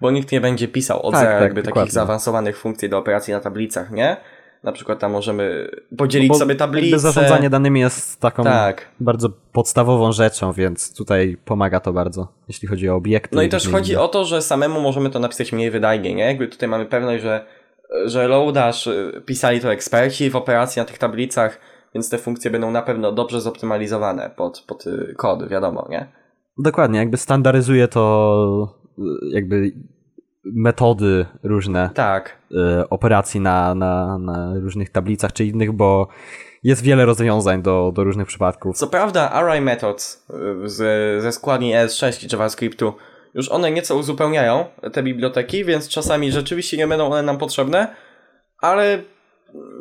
bo 0.00 0.10
nikt 0.10 0.32
nie 0.32 0.40
będzie 0.40 0.68
pisał 0.68 1.02
od 1.02 1.12
Tak, 1.12 1.20
zera 1.20 1.32
tak, 1.32 1.42
jakby 1.42 1.62
dokładnie. 1.62 1.80
takich 1.82 1.92
zaawansowanych 1.94 2.58
funkcji 2.58 2.88
do 2.88 2.98
operacji 2.98 3.34
na 3.34 3.40
tablicach, 3.40 3.90
nie? 3.90 4.16
Na 4.62 4.72
przykład 4.72 4.98
tam 4.98 5.12
możemy 5.12 5.70
podzielić 5.98 6.28
No 6.28 6.34
sobie 6.34 6.52
Jakby 6.52 6.58
tablice. 6.58 6.98
zarządzanie 6.98 7.50
danymi 7.50 7.80
jest 7.80 8.20
taką 8.20 8.44
Tak. 8.44 8.88
bardzo 9.00 9.28
podstawową 9.52 10.12
rzeczą, 10.12 10.52
więc 10.52 10.96
tutaj 10.96 11.36
pomaga 11.44 11.80
to 11.80 11.92
bardzo, 11.92 12.28
jeśli 12.48 12.68
chodzi 12.68 12.88
o 12.88 12.94
obiekty. 12.94 13.36
No 13.36 13.42
i 13.42 13.48
też 13.48 13.68
chodzi 13.68 13.92
inne. 13.92 14.02
o 14.02 14.08
to, 14.08 14.24
że 14.24 14.42
samemu 14.42 14.80
możemy 14.80 15.10
to 15.10 15.18
napisać 15.18 15.52
mniej 15.52 15.70
wydajnie, 15.70 16.14
nie? 16.14 16.24
Jakby 16.24 16.48
tutaj 16.48 16.68
mamy 16.68 16.86
pewność, 16.86 17.22
że, 17.22 17.44
że 18.04 18.28
Loadash 18.28 18.86
y, 18.86 19.22
pisali 19.26 19.60
to 19.60 19.72
eksperci 19.72 20.30
w 20.30 20.36
operacji 20.36 20.80
na 20.80 20.86
tych 20.86 20.98
tablicach, 20.98 21.60
więc 21.94 22.10
te 22.10 22.18
funkcje 22.18 22.50
będą 22.50 22.70
na 22.70 22.82
pewno 22.82 23.12
dobrze 23.12 23.40
zoptymalizowane 23.40 24.30
pod, 24.36 24.64
pod 24.66 24.86
y, 24.86 25.14
kod, 25.16 25.48
wiadomo, 25.48 25.86
nie? 25.90 26.06
Dokładnie, 26.58 26.98
jakby 26.98 27.16
standaryzuje 27.16 27.88
to 27.88 28.77
jakby 29.32 29.72
metody 30.44 31.26
różne 31.42 31.90
Tak. 31.94 32.38
y, 32.52 32.88
operacji 32.88 33.40
na, 33.40 33.74
na, 33.74 34.18
na 34.18 34.54
różnych 34.54 34.90
tablicach 34.90 35.32
czy 35.32 35.44
innych, 35.44 35.72
bo 35.72 36.08
jest 36.64 36.82
wiele 36.82 37.04
rozwiązań 37.06 37.62
do, 37.62 37.92
do 37.94 38.04
różnych 38.04 38.26
przypadków. 38.26 38.76
Co 38.76 38.86
prawda 38.86 39.30
array 39.30 39.60
methods 39.60 40.26
y, 40.64 40.68
z, 40.68 41.22
ze 41.22 41.32
składni 41.32 41.74
ES6 41.74 42.24
i 42.24 42.28
JavaScriptu 42.32 42.92
już 43.34 43.48
one 43.50 43.70
nieco 43.70 43.96
uzupełniają 43.96 44.64
te 44.92 45.02
biblioteki, 45.02 45.64
więc 45.64 45.88
czasami 45.88 46.32
rzeczywiście 46.32 46.76
nie 46.76 46.86
będą 46.86 47.06
one 47.06 47.22
nam 47.22 47.38
potrzebne, 47.38 47.94
ale 48.60 48.98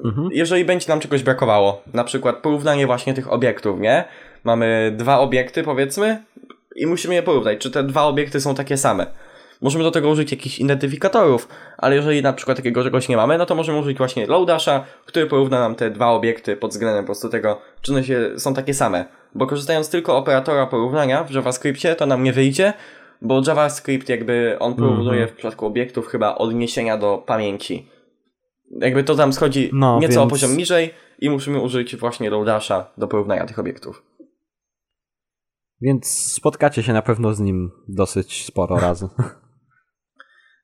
Mhm. 0.06 0.28
jeżeli 0.32 0.66
będzie 0.66 0.86
nam 0.90 1.00
czegoś 1.00 1.24
brakowało, 1.24 1.82
na 1.94 2.04
przykład 2.04 2.36
porównanie 2.38 2.86
właśnie 2.88 3.14
tych 3.14 3.32
obiektów, 3.34 3.80
nie? 3.80 4.04
Mamy 4.44 4.94
dwa 4.98 5.20
obiekty, 5.20 5.64
powiedzmy, 5.64 6.24
i 6.78 6.88
musimy 6.88 7.14
je 7.16 7.24
porównać, 7.24 7.60
czy 7.60 7.72
te 7.72 7.84
dwa 7.84 8.04
obiekty 8.04 8.42
są 8.42 8.56
takie 8.56 8.78
same. 8.78 9.06
Możemy 9.62 9.84
do 9.84 9.92
tego 9.92 10.10
użyć 10.10 10.32
jakichś 10.32 10.60
identyfikatorów, 10.60 11.48
ale 11.78 11.96
jeżeli 11.96 12.22
na 12.22 12.34
przykład 12.34 12.58
takiego 12.58 12.84
czegoś 12.84 13.10
nie 13.10 13.18
mamy, 13.18 13.38
no 13.38 13.46
to 13.46 13.56
możemy 13.56 13.80
użyć 13.80 13.98
właśnie 13.98 14.28
Loadasha, 14.28 14.86
który 15.06 15.26
porówna 15.28 15.60
nam 15.60 15.76
te 15.76 15.90
dwa 15.92 16.08
obiekty 16.12 16.56
pod 16.56 16.72
względem 16.72 17.04
po 17.04 17.06
prostu 17.06 17.30
tego, 17.30 17.62
czy 17.82 17.92
one 17.92 18.04
się, 18.04 18.32
są 18.38 18.54
takie 18.54 18.74
same. 18.74 19.06
Bo 19.36 19.48
korzystając 19.48 19.90
tylko 19.90 20.18
operatora 20.18 20.68
porównania 20.68 21.24
w 21.24 21.32
JavaScriptie, 21.32 21.96
to 21.96 22.06
nam 22.06 22.24
nie 22.24 22.34
wyjdzie, 22.34 22.74
bo 23.22 23.42
JavaScript 23.48 24.10
jakby 24.10 24.56
on 24.60 24.76
porównuje 24.76 25.20
Mhm. 25.22 25.30
w 25.30 25.34
przypadku 25.34 25.66
obiektów 25.66 26.08
chyba 26.08 26.36
odniesienia 26.36 26.98
do 26.98 27.18
pamięci. 27.26 27.90
Jakby 28.82 29.04
to 29.04 29.16
tam 29.16 29.34
schodzi 29.34 29.70
No, 29.74 30.00
nieco 30.00 30.20
o 30.22 30.24
więc- 30.24 30.32
poziom 30.32 30.58
niżej 30.58 30.94
i 31.20 31.30
musimy 31.30 31.62
użyć 31.62 31.96
właśnie 31.96 32.30
Loadasha 32.30 32.86
do 32.98 33.08
porównania 33.08 33.46
tych 33.46 33.60
obiektów. 33.60 34.04
Więc 35.82 36.32
spotkacie 36.34 36.84
się 36.84 36.94
na 36.94 37.02
pewno 37.02 37.34
z 37.34 37.40
nim 37.40 37.72
dosyć 37.88 38.46
sporo 38.46 38.80
razy. 38.88 39.10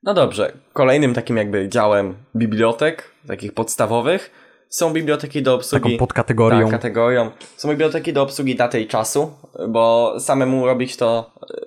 No 0.04 0.14
dobrze, 0.14 0.54
kolejnym 0.74 1.14
takim 1.14 1.38
jakby 1.38 1.70
działem 1.70 2.16
bibliotek, 2.36 3.12
takich 3.28 3.54
podstawowych, 3.54 4.32
są 4.70 4.94
biblioteki 4.94 5.42
do 5.44 5.54
obsługi... 5.56 5.84
Taką 5.84 5.98
podkategorią. 5.98 6.62
Tak, 6.62 6.72
kategorią. 6.72 7.32
Są 7.58 7.70
biblioteki 7.70 8.14
do 8.14 8.22
obsługi 8.22 8.56
daty 8.56 8.82
i 8.82 8.88
czasu, 8.88 9.32
bo 9.68 10.16
samemu 10.20 10.66
robić 10.66 10.98
to... 10.98 11.32
e, 11.52 11.66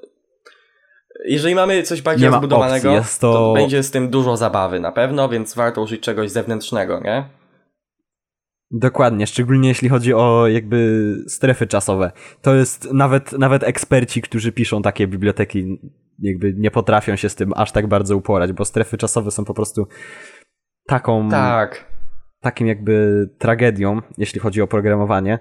Jeżeli 1.25 1.55
mamy 1.55 1.83
coś 1.83 2.03
bardziej 2.03 2.29
ma 2.29 2.37
rozbudowanego, 2.37 2.91
jest 2.93 3.21
to... 3.21 3.33
to- 3.33 3.53
będzie 3.55 3.83
z 3.83 3.91
tym 3.91 4.09
dużo 4.11 4.37
zabawy 4.37 4.81
na 4.81 4.93
pewno, 4.93 5.29
więc 5.29 5.55
warto 5.55 5.83
użyć 5.83 6.01
czegoś 6.03 6.31
zewnętrznego, 6.31 7.01
nie? 7.01 7.29
Dokładnie, 8.71 9.27
szczególnie 9.27 9.69
jeśli 9.69 9.89
chodzi 9.89 10.15
o 10.15 10.47
jakby 10.47 11.15
strefy 11.29 11.67
czasowe. 11.67 12.13
To 12.43 12.55
jest 12.55 12.93
nawet, 12.93 13.33
nawet 13.33 13.63
eksperci, 13.63 14.23
którzy 14.23 14.53
piszą 14.53 14.83
takie 14.83 15.07
biblioteki, 15.07 15.79
jakby 16.19 16.55
nie 16.57 16.71
potrafią 16.71 17.17
się 17.17 17.29
z 17.29 17.35
tym 17.35 17.53
aż 17.57 17.73
tak 17.73 17.87
bardzo 17.87 18.17
uporać, 18.17 18.53
bo 18.53 18.65
strefy 18.65 18.97
czasowe 18.97 19.31
są 19.31 19.45
po 19.45 19.55
prostu 19.55 19.87
taką, 20.87 21.29
Tak. 21.29 21.93
takim 22.41 22.67
jakby 22.67 23.27
tragedią, 23.39 24.01
jeśli 24.19 24.41
chodzi 24.41 24.63
o 24.63 24.67
programowanie, 24.67 25.39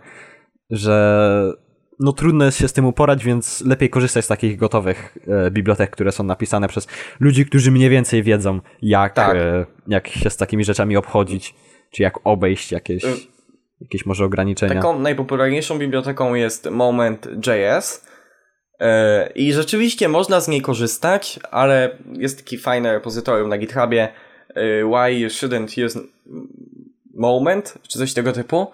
że 0.70 1.54
no 2.00 2.14
trudno 2.14 2.46
jest 2.46 2.58
się 2.58 2.68
z 2.68 2.74
tym 2.74 2.86
uporać, 2.86 3.26
więc 3.26 3.62
lepiej 3.66 3.90
korzystać 3.90 4.26
z 4.26 4.28
takich 4.28 4.58
gotowych 4.58 5.18
e, 5.28 5.52
bibliotek, 5.52 5.90
które 5.90 6.12
są 6.12 6.24
napisane 6.24 6.68
przez 6.68 6.88
ludzi, 7.20 7.46
którzy 7.46 7.72
mniej 7.72 7.90
więcej 7.90 8.24
wiedzą, 8.24 8.60
jak, 8.82 9.14
Tak. 9.14 9.36
e, 9.38 9.66
jak 9.88 10.08
się 10.08 10.30
z 10.30 10.38
takimi 10.38 10.64
rzeczami 10.64 10.98
obchodzić, 10.98 11.56
czy 11.96 12.04
jak 12.04 12.14
obejść 12.24 12.72
jakieś, 12.72 13.04
Y- 13.04 13.08
jakieś 13.82 14.06
może 14.06 14.26
ograniczenia. 14.26 14.74
Taką 14.76 15.00
najpopularniejszą 15.00 15.80
biblioteką 15.80 16.34
jest 16.34 16.70
Moment.js 16.70 18.06
e, 18.80 19.30
i 19.36 19.54
rzeczywiście 19.54 20.10
można 20.10 20.42
z 20.42 20.48
niej 20.48 20.62
korzystać, 20.62 21.40
ale 21.52 21.98
jest 22.14 22.38
taki 22.38 22.58
fajny 22.58 22.92
repozytorium 22.92 23.50
na 23.50 23.58
GitHubie 23.58 24.08
e, 24.50 24.86
why 24.86 25.14
you 25.20 25.28
shouldn't 25.28 25.86
use 25.86 26.00
Moment, 27.14 27.74
czy 27.88 28.00
coś 28.00 28.14
tego 28.14 28.34
typu 28.34 28.68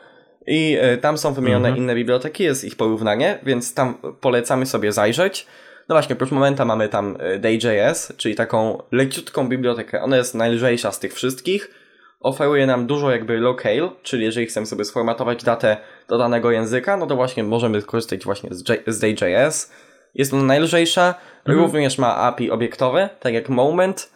i 0.47 0.77
tam 1.01 1.17
są 1.17 1.33
wymienione 1.33 1.67
Mhm. 1.67 1.77
inne 1.83 1.95
biblioteki, 1.95 2.43
jest 2.43 2.63
ich 2.63 2.75
porównanie, 2.75 3.39
więc 3.43 3.73
tam 3.73 3.95
polecamy 4.21 4.65
sobie 4.65 4.91
zajrzeć. 4.91 5.47
No 5.89 5.95
właśnie, 5.95 6.15
oprócz 6.15 6.31
Momenta 6.31 6.65
mamy 6.65 6.89
tam 6.89 7.17
Day.js, 7.39 8.13
czyli 8.17 8.35
taką 8.35 8.83
leciutką 8.91 9.49
bibliotekę. 9.49 10.01
Ona 10.01 10.17
jest 10.17 10.35
najlżejsza 10.35 10.91
z 10.91 10.99
tych 10.99 11.13
wszystkich. 11.13 11.80
Oferuje 12.21 12.65
nam 12.67 12.87
dużo 12.87 13.11
jakby 13.11 13.37
locale, 13.37 13.89
czyli 14.03 14.23
jeżeli 14.25 14.45
chcemy 14.45 14.65
sobie 14.65 14.85
sformatować 14.85 15.43
datę 15.43 15.77
do 16.07 16.17
danego 16.17 16.51
języka, 16.51 16.97
no 16.97 17.07
to 17.07 17.15
właśnie 17.15 17.43
możemy 17.43 17.81
korzystać 17.81 18.23
właśnie 18.25 18.49
z, 18.53 18.69
J- 18.69 18.83
z 18.87 18.99
Day.js. 18.99 19.71
Jest 20.15 20.33
ona 20.33 20.43
najlżejsza, 20.43 21.15
również 21.45 21.97
ma 21.97 22.15
API 22.15 22.51
obiektowe, 22.51 23.09
tak 23.19 23.33
jak 23.33 23.49
Moment, 23.49 24.11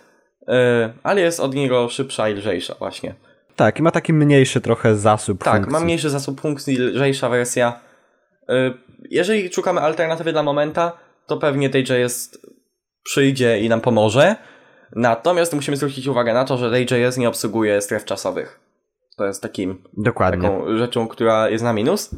yy, 0.48 0.54
ale 1.04 1.22
jest 1.22 1.40
od 1.40 1.56
niego 1.56 1.90
szybsza 1.90 2.30
i 2.30 2.34
lżejsza 2.34 2.76
właśnie. 2.80 3.16
Tak, 3.56 3.80
i 3.80 3.82
ma 3.82 3.92
taki 3.92 4.14
mniejszy 4.14 4.62
trochę 4.62 4.96
zasób 4.96 5.44
Tak, 5.44 5.54
funkcji. 5.54 5.72
ma 5.74 5.80
mniejszy 5.80 6.10
zasób 6.10 6.42
funkcji, 6.42 6.78
lżejsza 6.78 7.30
wersja. 7.30 7.80
Yy, 8.50 8.74
Jeżeli 9.10 9.54
szukamy 9.54 9.82
alternatywy 9.82 10.32
dla 10.32 10.44
Momenta, 10.44 10.92
to 11.28 11.38
pewnie 11.38 11.70
Day.js 11.70 12.38
przyjdzie 13.04 13.60
i 13.60 13.70
nam 13.70 13.82
pomoże. 13.82 14.36
Natomiast 14.96 15.54
musimy 15.54 15.78
zwrócić 15.78 16.08
uwagę 16.08 16.34
na 16.34 16.46
to, 16.46 16.58
że 16.58 16.72
Day.js 16.72 17.18
nie 17.18 17.30
obsługuje 17.30 17.82
stref 17.82 18.06
czasowych. 18.06 18.60
To 19.18 19.26
jest 19.26 19.42
takim, 19.42 19.84
Dokładnie. 19.98 20.50
taką 20.50 20.78
rzeczą, 20.78 21.08
która 21.08 21.50
jest 21.50 21.64
na 21.64 21.74
minus. 21.74 22.10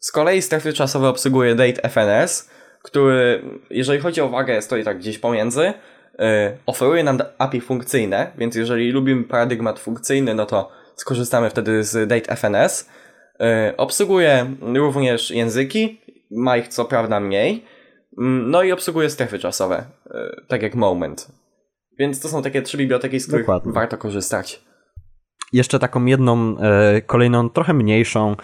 Z 0.00 0.12
kolei 0.12 0.42
strefy 0.42 0.72
czasowe 0.72 1.08
obsługuje 1.08 1.54
DateFNS, 1.54 2.50
który, 2.82 3.42
jeżeli 3.70 4.00
chodzi 4.00 4.20
o 4.20 4.28
wagę, 4.28 4.62
stoi 4.62 4.84
tak 4.84 4.98
gdzieś 4.98 5.18
pomiędzy. 5.18 5.72
Yy, 6.18 6.26
oferuje 6.66 7.04
nam 7.04 7.18
API 7.38 7.60
funkcyjne, 7.60 8.32
więc 8.38 8.54
jeżeli 8.54 8.90
lubimy 8.90 9.24
paradygmat 9.24 9.78
funkcyjny, 9.78 10.34
no 10.34 10.46
to 10.46 10.70
skorzystamy 10.96 11.50
wtedy 11.50 11.84
z 11.84 12.08
DateFNS. 12.08 12.88
Yy, 13.40 13.46
obsługuje 13.76 14.46
również 14.74 15.30
języki, 15.30 16.00
ma 16.30 16.56
ich 16.56 16.68
co 16.68 16.84
prawda 16.84 17.20
mniej, 17.20 17.64
Mm, 18.18 18.50
no 18.50 18.62
i 18.62 18.72
obsługuje 18.72 19.10
strefy 19.10 19.38
czasowe, 19.38 19.84
yy, 20.14 20.44
tak 20.48 20.62
jak 20.62 20.74
Moment. 20.74 21.28
Więc 21.98 22.20
to 22.20 22.28
są 22.28 22.42
takie 22.42 22.62
trzy 22.62 22.76
biblioteki, 22.78 23.20
z 23.20 23.26
których 23.26 23.46
Dokładnie. 23.46 23.72
warto 23.72 23.98
korzystać. 23.98 24.64
Jeszcze 25.52 25.78
taką 25.78 26.04
jedną, 26.04 26.58
e, 26.58 27.02
kolejną, 27.02 27.50
trochę 27.50 27.74
mniejszą, 27.74 28.36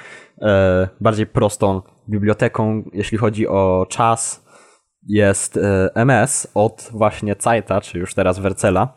e, 0.42 0.88
bardziej 1.00 1.26
prostą 1.26 1.82
biblioteką, 2.08 2.82
jeśli 2.92 3.18
chodzi 3.18 3.48
o 3.48 3.86
czas, 3.88 4.48
jest 5.08 5.56
e, 5.56 5.90
MS 5.94 6.50
od 6.54 6.88
właśnie 6.92 7.34
Zeita, 7.38 7.80
czy 7.80 7.98
już 7.98 8.14
teraz 8.14 8.38
Wercela, 8.38 8.94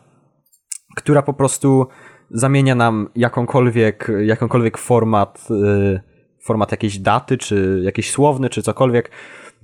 która 0.96 1.22
po 1.22 1.34
prostu 1.34 1.86
zamienia 2.30 2.74
nam 2.74 3.08
jakąkolwiek, 3.16 4.08
jakąkolwiek 4.24 4.78
format, 4.78 5.48
e, 5.50 6.00
format 6.44 6.70
jakiejś 6.70 6.98
daty, 6.98 7.38
czy 7.38 7.80
jakiś 7.84 8.10
słowny, 8.10 8.50
czy 8.50 8.62
cokolwiek 8.62 9.10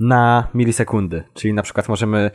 na 0.01 0.49
milisekundy. 0.55 1.23
Czyli 1.35 1.55
na 1.55 1.63
przykład 1.63 1.89
możemy 1.89 2.31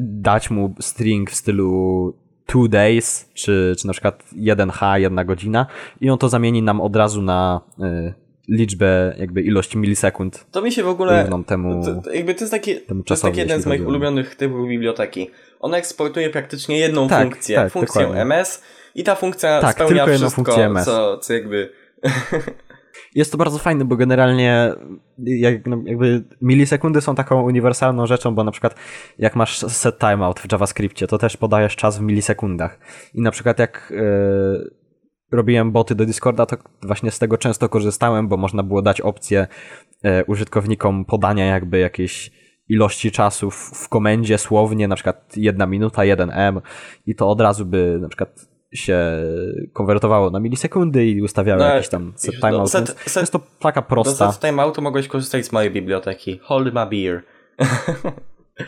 dać 0.00 0.50
mu 0.50 0.74
string 0.80 1.30
w 1.30 1.34
stylu 1.34 2.14
two 2.46 2.68
days, 2.68 3.30
czy, 3.34 3.74
czy 3.78 3.86
na 3.86 3.92
przykład 3.92 4.24
1H, 4.36 4.94
jedna 4.94 5.24
godzina 5.24 5.66
i 6.00 6.10
on 6.10 6.18
to 6.18 6.28
zamieni 6.28 6.62
nam 6.62 6.80
od 6.80 6.96
razu 6.96 7.22
na 7.22 7.60
y, 7.78 8.14
liczbę, 8.48 9.14
jakby 9.18 9.42
ilość 9.42 9.76
milisekund 9.76 10.46
To 10.50 10.62
mi 10.62 10.72
się 10.72 10.82
w 10.82 10.88
ogóle 10.88 11.30
temu. 11.46 11.84
To, 11.84 11.94
to 11.94 12.12
jakby 12.12 12.34
to 12.34 12.40
jest 12.40 12.52
taki, 12.52 12.80
to 12.80 12.94
jest 12.94 13.06
czasowi, 13.06 13.30
taki 13.32 13.40
jeden 13.40 13.62
z 13.62 13.66
moich 13.66 13.88
ulubionych 13.88 14.34
typów 14.34 14.68
biblioteki. 14.68 15.30
Ona 15.60 15.76
eksportuje 15.76 16.30
praktycznie 16.30 16.78
jedną 16.78 17.08
Tak, 17.08 17.22
funkcję, 17.22 17.56
tak, 17.56 17.72
funkcję 17.72 18.00
dokładnie. 18.00 18.22
MS 18.22 18.62
i 18.94 19.04
ta 19.04 19.14
funkcja 19.14 19.60
Tak, 19.60 19.74
spełnia 19.74 20.06
wszystko, 20.06 20.30
funkcję 20.30 20.64
MS. 20.64 20.84
Co, 20.84 21.18
co 21.18 21.32
jakby... 21.32 21.72
Jest 23.14 23.32
to 23.32 23.38
bardzo 23.38 23.58
fajne, 23.58 23.84
bo 23.84 23.96
generalnie 23.96 24.72
jak, 25.18 25.66
no, 25.66 25.82
jakby 25.84 26.24
milisekundy 26.42 27.00
są 27.00 27.14
taką 27.14 27.42
uniwersalną 27.42 28.06
rzeczą, 28.06 28.34
bo 28.34 28.44
na 28.44 28.50
przykład 28.50 28.74
jak 29.18 29.36
masz 29.36 29.58
set 29.58 29.98
timeout 29.98 30.40
w 30.40 30.52
JavaScriptie, 30.52 31.06
to 31.06 31.18
też 31.18 31.36
podajesz 31.36 31.76
czas 31.76 31.98
w 31.98 32.02
milisekundach. 32.02 32.78
I 33.14 33.20
na 33.20 33.30
przykład 33.30 33.58
jak 33.58 33.92
e, 33.96 35.36
robiłem 35.36 35.72
boty 35.72 35.94
do 35.94 36.06
Discorda, 36.06 36.46
to 36.46 36.56
właśnie 36.82 37.10
z 37.10 37.18
tego 37.18 37.38
często 37.38 37.68
korzystałem, 37.68 38.28
bo 38.28 38.36
można 38.36 38.62
było 38.62 38.82
dać 38.82 39.00
opcję 39.00 39.46
e, 40.02 40.24
użytkownikom 40.24 41.04
podania 41.04 41.44
jakby 41.44 41.78
jakiejś 41.78 42.30
ilości 42.68 43.10
czasu 43.10 43.50
w, 43.50 43.88
komendzie 43.88 44.38
słownie, 44.38 44.88
na 44.88 44.94
przykład 44.94 45.36
jedna 45.36 45.66
minuta, 45.66 46.02
1M 46.02 46.60
i 47.06 47.14
to 47.14 47.28
od 47.28 47.40
razu 47.40 47.66
by 47.66 47.98
na 48.00 48.08
przykład 48.08 48.53
się 48.74 48.98
konwertowało 49.72 50.30
na 50.30 50.40
milisekundy 50.40 51.06
i 51.06 51.22
ustawiało 51.22 51.58
No, 51.60 51.74
jakiś 51.74 51.88
tam 51.88 52.12
set 52.16 52.34
timeout. 52.34 52.58
no, 52.58 52.64
set- 52.66 52.86
więc 52.86 53.00
set- 53.12 53.20
jest 53.22 53.32
to 53.32 53.40
taka 53.60 53.80
Do 53.80 53.86
prosta. 53.86 54.32
set 54.32 54.40
timeoutu 54.40 54.82
mogłeś 54.82 55.08
korzystać 55.08 55.46
z 55.46 55.52
mojej 55.52 55.70
biblioteki. 55.70 56.40
Hold 56.42 56.74
my 56.74 56.86
beer. 56.86 57.22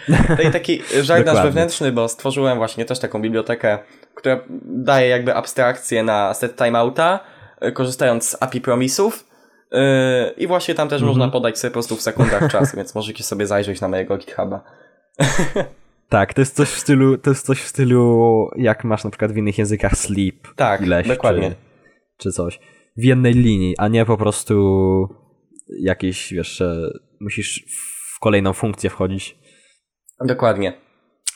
No 0.08 0.42
i 0.48 0.50
taki 0.50 0.82
żart 1.02 1.26
nasz 1.26 1.42
wewnętrzny, 1.42 1.92
bo 1.92 2.08
stworzyłem 2.08 2.58
właśnie 2.58 2.84
też 2.84 2.98
taką 2.98 3.22
bibliotekę, 3.22 3.78
która 4.14 4.40
daje 4.64 5.08
jakby 5.08 5.34
abstrakcję 5.34 6.02
na 6.02 6.34
set 6.34 6.56
timeouta, 6.56 7.20
y, 7.64 7.72
korzystając 7.72 8.28
z 8.28 8.36
API 8.42 8.60
promisów. 8.60 9.26
Yy, 9.72 9.78
I 10.36 10.46
właśnie 10.46 10.74
tam 10.74 10.88
też 10.88 11.02
Mhm. 11.02 11.08
można 11.18 11.32
podać 11.32 11.58
sobie 11.58 11.70
po 11.70 11.72
prostu 11.72 11.96
w 11.96 12.02
sekundach 12.02 12.50
czas, 12.52 12.74
więc 12.76 12.94
możecie 12.94 13.24
sobie 13.24 13.46
zajrzeć 13.46 13.80
na 13.80 13.88
mojego 13.88 14.16
GitHuba. 14.18 14.60
Tak, 16.08 16.34
to 16.34 16.40
jest 16.40 16.56
coś 16.56 16.68
w 16.68 16.78
stylu, 16.78 17.18
to 17.18 17.30
jest 17.30 17.46
coś 17.46 17.60
w 17.62 17.66
stylu 17.68 18.48
jak 18.56 18.84
masz 18.84 19.04
na 19.04 19.10
przykład 19.10 19.32
w 19.32 19.36
innych 19.36 19.58
językach 19.58 19.92
sleep 19.96 20.48
Tak, 20.56 20.80
ileś, 20.80 21.08
dokładnie. 21.08 21.50
Czy, 21.50 21.56
czy 22.18 22.32
coś. 22.32 22.60
W 22.96 23.04
jednej 23.04 23.32
linii, 23.34 23.74
a 23.78 23.88
nie 23.88 24.04
po 24.04 24.16
prostu 24.16 24.54
jakieś, 25.80 26.32
wiesz, 26.32 26.62
musisz 27.20 27.64
w 28.16 28.20
kolejną 28.20 28.52
funkcję 28.52 28.90
wchodzić, 28.90 29.38
Dokładnie. 30.20 30.72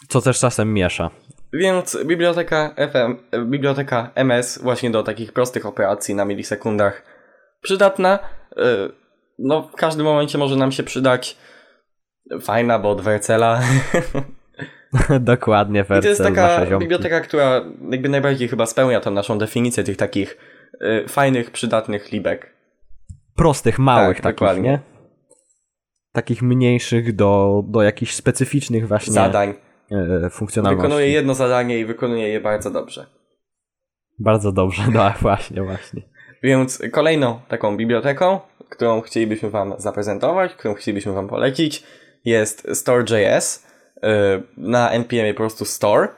co 0.09 0.21
też 0.21 0.39
czasem 0.39 0.75
miesza. 0.75 1.11
Więc 1.53 1.99
biblioteka 2.05 2.75
FM, 2.93 3.17
biblioteka 3.50 4.11
MS 4.15 4.59
właśnie 4.62 4.91
do 4.91 5.03
takich 5.03 5.33
prostych 5.33 5.67
operacji 5.67 6.15
na 6.15 6.25
milisekundach 6.25 7.03
przydatna. 7.62 8.19
E, 8.57 8.89
No 9.39 9.62
w 9.62 9.73
każdym 9.77 10.05
momencie 10.07 10.39
może 10.39 10.57
nam 10.57 10.73
się 10.73 10.83
przydać. 10.83 11.37
Fajna, 12.41 12.79
bo 12.79 12.91
od 12.91 13.00
Wercela. 13.00 13.61
Dokładnie, 15.21 15.81
I 15.81 16.03
to 16.03 16.09
jest 16.09 16.23
taka 16.23 16.67
biblioteka, 16.79 17.21
która 17.21 17.65
jakby 17.91 18.09
najbardziej 18.09 18.49
chyba 18.49 18.67
spełnia 18.67 19.01
tą 19.01 19.11
naszą 19.11 19.39
definicję 19.39 19.85
tych 19.85 19.97
takich 19.97 20.39
e, 20.81 21.09
fajnych, 21.09 21.51
przydatnych 21.51 22.13
libek. 22.13 22.55
Prostych, 23.37 23.79
małych 23.79 24.17
Tak, 24.17 24.23
takich, 24.23 24.39
dokładnie. 24.39 24.63
nie? 24.71 24.81
Takich 26.13 26.43
mniejszych 26.43 27.17
do, 27.17 27.63
do 27.69 27.83
jakichś 27.83 28.15
specyficznych 28.15 28.89
właśnie 28.89 29.13
Zadań. 29.13 29.55
e, 29.91 30.31
funkcjonalności. 30.31 30.83
Wykonuje 30.83 31.09
jedno 31.09 31.35
zadanie 31.35 31.79
i 31.79 31.85
wykonuje 31.85 32.29
je 32.29 32.41
bardzo 32.41 32.71
dobrze. 32.71 33.07
Bardzo 34.19 34.53
dobrze, 34.53 34.83
no 34.93 35.13
właśnie, 35.21 35.63
właśnie. 35.63 36.03
Więc 36.43 36.83
kolejną 36.93 37.41
taką 37.49 37.77
biblioteką, 37.77 38.41
którą 38.69 39.01
chcielibyśmy 39.01 39.51
Wam 39.51 39.75
zaprezentować, 39.79 40.55
którą 40.55 40.75
chcielibyśmy 40.75 41.13
Wam 41.13 41.29
polecić, 41.29 41.85
jest 42.25 42.69
Store.js. 42.75 43.70
Yy, 44.02 44.42
Na 44.57 44.90
NPM 44.90 45.35
po 45.35 45.38
prostu 45.38 45.64
Store. 45.64 46.09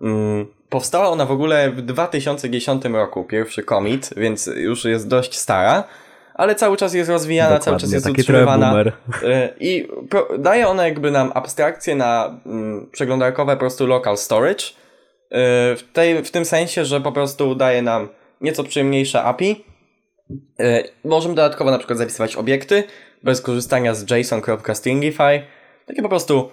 Mm, 0.00 0.46
Powstała 0.72 1.08
ona 1.08 1.26
w 1.26 1.30
ogóle 1.30 1.70
w 1.70 1.82
2010 1.82 2.84
roku, 2.84 3.24
pierwszy 3.24 3.62
commit, 3.62 4.10
więc 4.16 4.46
już 4.46 4.84
jest 4.84 5.08
dość 5.08 5.38
stara, 5.38 5.84
ale 6.34 6.54
cały 6.54 6.76
czas 6.76 6.94
jest 6.94 7.10
rozwijana, 7.10 7.58
cały 7.58 7.76
czas 7.76 7.90
Dokładnie, 7.90 8.10
jest 8.10 8.20
utrzymywana. 8.20 8.84
Y, 9.22 9.48
I 9.60 9.88
daje 10.38 10.68
ona 10.68 10.86
jakby 10.86 11.10
nam 11.10 11.32
abstrakcję 11.34 11.94
na 11.94 12.40
mm, 12.46 12.88
przeglądarkowe 12.92 13.52
po 13.52 13.60
prostu 13.60 13.86
local 13.86 14.18
storage. 14.18 14.64
Y, 14.64 14.72
w, 15.76 15.84
tej, 15.92 16.24
w 16.24 16.30
tym 16.30 16.44
sensie, 16.44 16.84
że 16.84 17.00
po 17.00 17.12
prostu 17.12 17.54
daje 17.54 17.82
nam 17.82 18.08
nieco 18.40 18.64
przyjemniejsze 18.64 19.22
API. 19.22 19.64
Y, 20.60 20.88
możemy 21.04 21.34
dodatkowo 21.34 21.70
na 21.70 21.78
przykład 21.78 21.98
zapisywać 21.98 22.36
obiekty 22.36 22.84
bez 23.22 23.40
korzystania 23.40 23.94
z 23.94 24.10
json.stringify. 24.10 25.42
Takie 25.86 26.02
po 26.02 26.08
prostu 26.08 26.50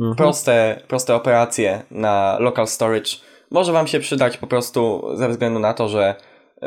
Mhm. 0.00 0.16
proste, 0.16 0.80
proste 0.88 1.14
operacje 1.14 1.82
na 1.90 2.36
local 2.40 2.66
storage. 2.66 3.10
Może 3.50 3.72
Wam 3.72 3.86
się 3.86 4.00
przydać 4.00 4.36
po 4.36 4.46
prostu 4.46 5.02
ze 5.14 5.28
względu 5.28 5.60
na 5.60 5.74
to, 5.74 5.88
że 5.88 6.14
y, 6.56 6.66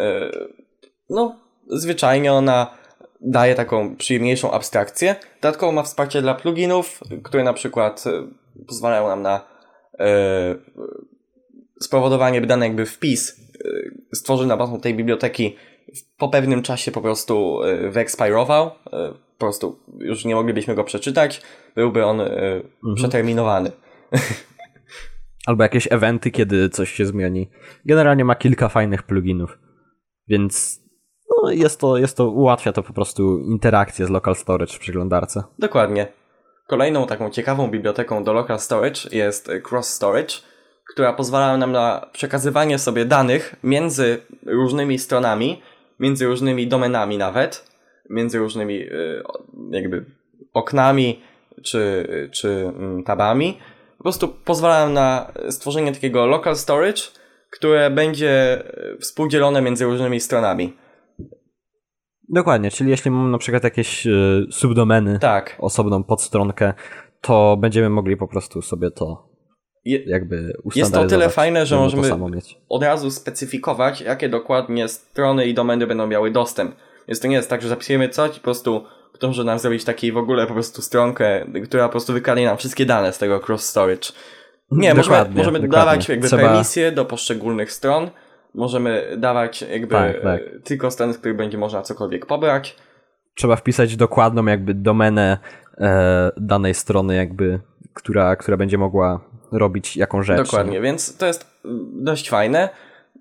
no, 1.09 1.39
zwyczajnie 1.67 2.33
ona 2.33 2.77
daje 3.21 3.55
taką 3.55 3.95
przyjemniejszą 3.95 4.51
abstrakcję. 4.51 5.15
Dodatkowo 5.41 5.71
ma 5.71 5.83
wsparcie 5.83 6.21
dla 6.21 6.35
pluginów, 6.35 6.99
które 7.23 7.43
na 7.43 7.53
przykład 7.53 8.03
y, 8.07 8.65
pozwalają 8.67 9.07
nam 9.07 9.21
na 9.21 9.41
y, 9.93 10.03
spowodowanie, 11.81 12.41
by 12.41 12.47
dany 12.47 12.65
jakby 12.65 12.85
wpis 12.85 13.47
stworzony 14.13 14.49
na 14.49 14.57
bazie 14.57 14.79
tej 14.79 14.95
biblioteki 14.95 15.55
po 16.17 16.29
pewnym 16.29 16.63
czasie 16.63 16.91
po 16.91 17.01
prostu 17.01 17.63
y, 17.63 17.91
wyekspirował. 17.91 18.67
Y, 18.67 18.71
po 19.37 19.39
prostu 19.39 19.79
już 19.99 20.25
nie 20.25 20.35
moglibyśmy 20.35 20.75
go 20.75 20.83
przeczytać. 20.83 21.41
Byłby 21.75 22.05
on 22.05 22.21
y, 22.21 22.63
przeterminowany. 22.95 23.71
Albo 25.47 25.63
jakieś 25.63 25.87
eventy, 25.91 26.31
kiedy 26.31 26.69
coś 26.69 26.91
się 26.91 27.05
zmieni. 27.05 27.49
Generalnie 27.85 28.25
ma 28.25 28.35
kilka 28.35 28.69
fajnych 28.69 29.03
pluginów, 29.03 29.59
więc 30.27 30.81
no, 31.29 31.51
jest, 31.51 31.79
to, 31.79 31.97
jest 31.97 32.17
to, 32.17 32.29
ułatwia 32.29 32.73
to 32.73 32.83
po 32.83 32.93
prostu 32.93 33.39
interakcję 33.39 34.05
z 34.05 34.09
local 34.09 34.35
storage 34.35 34.73
w 34.73 34.79
przeglądarce. 34.79 35.43
Dokładnie. 35.59 36.07
Kolejną 36.67 37.07
taką 37.07 37.29
ciekawą 37.29 37.67
biblioteką 37.67 38.23
do 38.23 38.33
local 38.33 38.59
storage 38.59 39.01
jest 39.11 39.51
cross 39.71 39.93
storage, 39.93 40.33
która 40.93 41.13
pozwala 41.13 41.57
nam 41.57 41.71
na 41.71 42.09
przekazywanie 42.13 42.79
sobie 42.79 43.05
danych 43.05 43.55
między 43.63 44.21
różnymi 44.45 44.99
stronami, 44.99 45.61
między 45.99 46.25
różnymi 46.25 46.67
domenami 46.67 47.17
nawet, 47.17 47.71
między 48.09 48.39
różnymi 48.39 48.73
y, 48.81 49.23
jakby 49.71 50.05
oknami 50.53 51.21
czy, 51.63 52.07
czy 52.31 52.49
mm, 52.49 53.03
tabami. 53.03 53.57
Po 53.97 54.03
prostu 54.03 54.27
pozwala 54.27 54.85
nam 54.85 54.93
na 54.93 55.31
stworzenie 55.49 55.91
takiego 55.91 56.25
local 56.25 56.55
storage, 56.55 57.01
które 57.51 57.89
będzie 57.89 58.63
y, 58.95 58.97
współdzielone 58.97 59.61
między 59.61 59.85
różnymi 59.85 60.19
stronami. 60.19 60.73
Dokładnie, 62.29 62.71
czyli 62.71 62.89
jeśli 62.89 63.11
mam 63.11 63.31
na 63.31 63.37
przykład 63.37 63.63
jakieś 63.63 64.07
y, 64.07 64.45
subdomeny, 64.51 65.19
Tak. 65.19 65.55
osobną 65.59 66.03
podstronkę, 66.03 66.73
to 67.21 67.57
będziemy 67.59 67.89
mogli 67.89 68.17
po 68.17 68.27
prostu 68.27 68.61
sobie 68.61 68.91
to 68.91 69.29
jakby 70.05 70.53
Jest 70.75 70.93
to 70.93 71.01
o 71.01 71.05
tyle 71.05 71.29
fajne, 71.29 71.65
że 71.65 71.75
możemy 71.75 72.09
od 72.69 72.83
razu 72.83 73.11
specyfikować, 73.11 74.01
jakie 74.01 74.29
dokładnie 74.29 74.87
strony 74.87 75.45
i 75.45 75.53
domeny 75.53 75.87
będą 75.87 76.07
miały 76.07 76.31
dostęp. 76.31 76.75
Więc 77.07 77.19
to 77.19 77.27
nie 77.27 77.35
jest 77.35 77.49
tak, 77.49 77.61
że 77.61 77.67
zapisujemy 77.69 78.09
coś 78.09 78.31
i 78.31 78.39
po 78.39 78.43
prostu 78.43 78.83
może 79.23 79.43
nam 79.43 79.59
zrobić 79.59 79.83
takiej 79.83 80.11
w 80.11 80.17
ogóle 80.17 80.47
po 80.47 80.53
prostu 80.53 80.81
stronkę, 80.81 81.45
która 81.63 81.83
po 81.85 81.91
prostu 81.91 82.13
wykradnie 82.13 82.45
nam 82.45 82.57
wszystkie 82.57 82.85
dane 82.85 83.13
z 83.13 83.17
tego 83.17 83.41
cross 83.47 83.69
storage. 83.69 84.07
Nie, 84.71 84.93
możemy, 84.93 85.17
Dokładnie, 85.17 85.37
możemy 85.37 85.59
dokładnie. 85.59 85.85
dawać 85.85 86.09
jakby 86.09 86.27
Trzeba- 86.27 86.43
permisje 86.43 86.91
do 86.91 87.05
poszczególnych 87.05 87.71
stron. 87.71 88.09
Możemy 88.53 89.15
dawać 89.17 89.61
jakby 89.61 89.87
Tak, 89.87 90.21
tak. 90.23 90.41
tylko 90.63 90.91
strony, 90.91 91.13
z 91.13 91.17
których 91.17 91.37
będzie 91.37 91.57
można 91.57 91.81
cokolwiek 91.81 92.25
pobrać. 92.25 92.75
Trzeba 93.35 93.55
wpisać 93.55 93.95
dokładną 93.95 94.45
jakby 94.45 94.73
domenę 94.73 95.37
e, 95.77 96.31
danej 96.37 96.73
strony 96.73 97.15
jakby, 97.15 97.59
która, 97.93 98.35
która 98.35 98.57
będzie 98.57 98.77
mogła 98.77 99.19
robić 99.51 99.97
jaką 99.97 100.23
rzecz. 100.23 100.37
Dokładnie, 100.37 100.81
więc 100.81 101.17
to 101.17 101.25
jest 101.25 101.51
dość 101.93 102.29
fajne. 102.29 102.69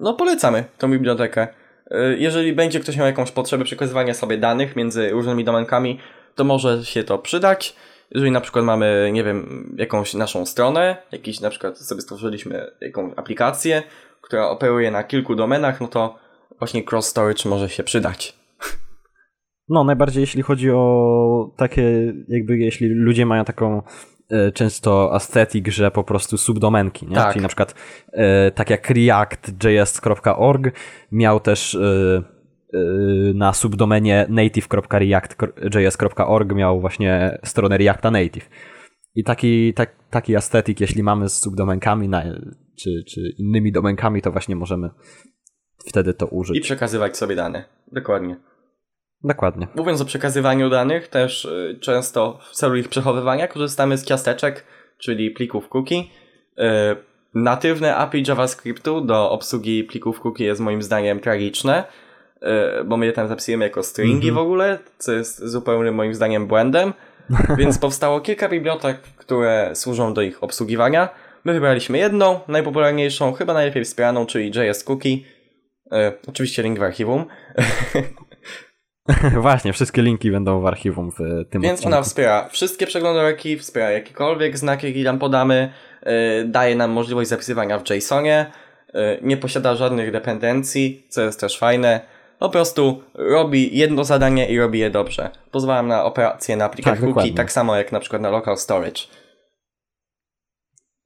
No 0.00 0.14
polecamy 0.14 0.64
tą 0.78 0.90
bibliotekę. 0.90 1.48
Y, 1.92 2.16
Jeżeli 2.18 2.52
będzie 2.52 2.80
ktoś 2.80 2.96
miał 2.96 3.06
jakąś 3.06 3.30
potrzebę 3.30 3.64
przekazywania 3.64 4.14
sobie 4.14 4.38
danych 4.38 4.76
między 4.76 5.10
różnymi 5.10 5.44
domenkami, 5.44 5.98
to 6.34 6.44
może 6.44 6.84
się 6.84 7.04
to 7.04 7.18
przydać. 7.18 7.76
Jeżeli 8.10 8.30
na 8.30 8.40
przykład 8.40 8.64
mamy, 8.64 9.10
nie 9.12 9.24
wiem, 9.24 9.74
jakąś 9.78 10.14
naszą 10.14 10.46
stronę, 10.46 10.96
jakiś 11.12 11.40
na 11.40 11.50
przykład 11.50 11.78
sobie 11.78 12.00
stworzyliśmy 12.00 12.70
jakąś 12.80 13.12
aplikację, 13.16 13.82
która 14.20 14.48
operuje 14.48 14.90
na 14.90 15.04
kilku 15.04 15.34
domenach, 15.34 15.80
no 15.80 15.88
to 15.88 16.18
właśnie 16.58 16.82
cross 16.90 17.06
storage 17.06 17.48
może 17.48 17.68
się 17.68 17.82
przydać. 17.82 18.36
No, 19.68 19.84
najbardziej 19.84 20.20
jeśli 20.20 20.42
chodzi 20.42 20.70
o 20.70 21.54
takie, 21.56 22.14
jakby 22.28 22.58
jeśli 22.58 22.88
ludzie 22.88 23.26
mają 23.26 23.44
taką 23.44 23.82
często 24.54 25.14
aesthetic, 25.14 25.68
że 25.68 25.90
po 25.90 26.04
prostu 26.04 26.38
subdomenki, 26.38 27.06
nie? 27.06 27.14
Tak. 27.14 27.32
Czyli 27.32 27.42
na 27.42 27.48
przykład 27.48 27.74
e, 28.12 28.50
tak 28.50 28.70
jak 28.70 28.90
react.js.org 28.90 30.64
miał 31.12 31.40
też 31.40 31.74
e, 31.74 31.78
e, 31.78 32.22
na 33.34 33.52
subdomenie 33.52 34.26
native.react.js.org 34.28 36.54
miał 36.54 36.80
właśnie 36.80 37.38
stronę 37.44 37.78
Reacta 37.78 38.10
Native. 38.10 38.50
I 39.14 39.24
taki, 39.24 39.74
tak, 39.74 39.94
taki 40.10 40.36
aesthetic, 40.36 40.80
jeśli 40.80 41.02
mamy 41.02 41.28
z 41.28 41.40
subdomenkami 41.40 42.08
na, 42.08 42.22
czy, 42.78 43.04
czy 43.08 43.20
innymi 43.38 43.72
domenkami, 43.72 44.22
to 44.22 44.32
właśnie 44.32 44.56
możemy 44.56 44.90
wtedy 45.86 46.14
to 46.14 46.26
użyć. 46.26 46.56
I 46.56 46.60
przekazywać 46.60 47.16
sobie 47.16 47.36
dane. 47.36 47.64
Dokładnie. 47.92 48.36
Dokładnie. 49.26 49.66
Mówiąc 49.74 50.00
o 50.00 50.04
przekazywaniu 50.04 50.70
danych, 50.70 51.08
też 51.08 51.44
y, 51.44 51.78
często 51.80 52.38
w 52.50 52.54
celu 52.54 52.76
ich 52.76 52.88
przechowywania 52.88 53.48
korzystamy 53.48 53.98
z 53.98 54.04
ciasteczek, 54.04 54.64
czyli 54.98 55.30
plików 55.30 55.68
cookie. 55.68 55.96
Y, 55.96 56.02
natywne 57.34 57.96
API 57.96 58.24
JavaScriptu 58.28 59.00
do 59.00 59.30
obsługi 59.30 59.84
plików 59.84 60.20
cookie 60.20 60.44
jest 60.44 60.60
moim 60.60 60.82
zdaniem 60.82 61.20
tragiczne, 61.20 61.84
y, 62.42 62.84
bo 62.84 62.96
my 62.96 63.06
je 63.06 63.12
tam 63.12 63.28
zapisujemy 63.28 63.64
jako 63.64 63.82
stringi 63.82 64.32
w 64.32 64.38
ogóle, 64.38 64.78
co 64.98 65.12
jest 65.12 65.44
zupełnym 65.44 65.94
moim 65.94 66.14
zdaniem 66.14 66.46
błędem. 66.46 66.92
Więc 67.58 67.78
powstało 67.78 68.20
kilka 68.20 68.48
bibliotek, 68.48 69.00
które 69.00 69.70
służą 69.74 70.14
do 70.14 70.22
ich 70.22 70.42
obsługiwania. 70.42 71.08
My 71.44 71.52
wybraliśmy 71.52 71.98
jedną, 71.98 72.40
najpopularniejszą, 72.48 73.32
chyba 73.32 73.54
najlepiej 73.54 73.84
wspieraną, 73.84 74.26
czyli 74.26 74.52
JS 74.54 74.84
Cookie. 74.84 75.18
Oczywiście 76.26 76.62
link 76.62 76.78
w 76.78 76.82
archiwum. 76.82 77.24
Właśnie, 79.40 79.72
wszystkie 79.72 80.02
linki 80.02 80.30
będą 80.30 80.60
w 80.60 80.66
archiwum 80.66 81.10
w 81.10 81.16
tym 81.50 81.62
Więc 81.62 81.78
odcinku. 81.78 81.96
ona 81.96 82.02
wspiera 82.02 82.48
wszystkie 82.48 82.86
przeglądarki, 82.86 83.58
wspiera 83.58 83.90
jakikolwiek 83.90 84.58
znak, 84.58 84.82
jaki 84.82 85.04
tam 85.04 85.18
podamy, 85.18 85.72
e, 86.02 86.44
daje 86.44 86.76
nam 86.76 86.90
możliwość 86.90 87.30
zapisywania 87.30 87.78
w 87.78 87.90
JSONie, 87.90 88.46
e, 88.94 89.18
nie 89.22 89.36
posiada 89.36 89.74
żadnych 89.74 90.12
dependencji, 90.12 91.06
co 91.08 91.22
jest 91.22 91.40
też 91.40 91.58
fajne. 91.58 92.00
Po 92.38 92.50
prostu 92.50 93.02
robi 93.14 93.78
jedno 93.78 94.04
zadanie 94.04 94.48
i 94.48 94.58
robi 94.58 94.78
je 94.78 94.90
dobrze. 94.90 95.30
Pozwala 95.50 95.82
na 95.82 96.04
operację 96.04 96.56
na 96.56 96.64
aplikację 96.64 97.06
Tak, 97.06 97.14
cookie, 97.14 97.34
tak 97.34 97.52
samo 97.52 97.76
jak 97.76 97.92
na 97.92 98.00
przykład 98.00 98.22
na 98.22 98.30
local 98.30 98.56
storage. 98.56 99.00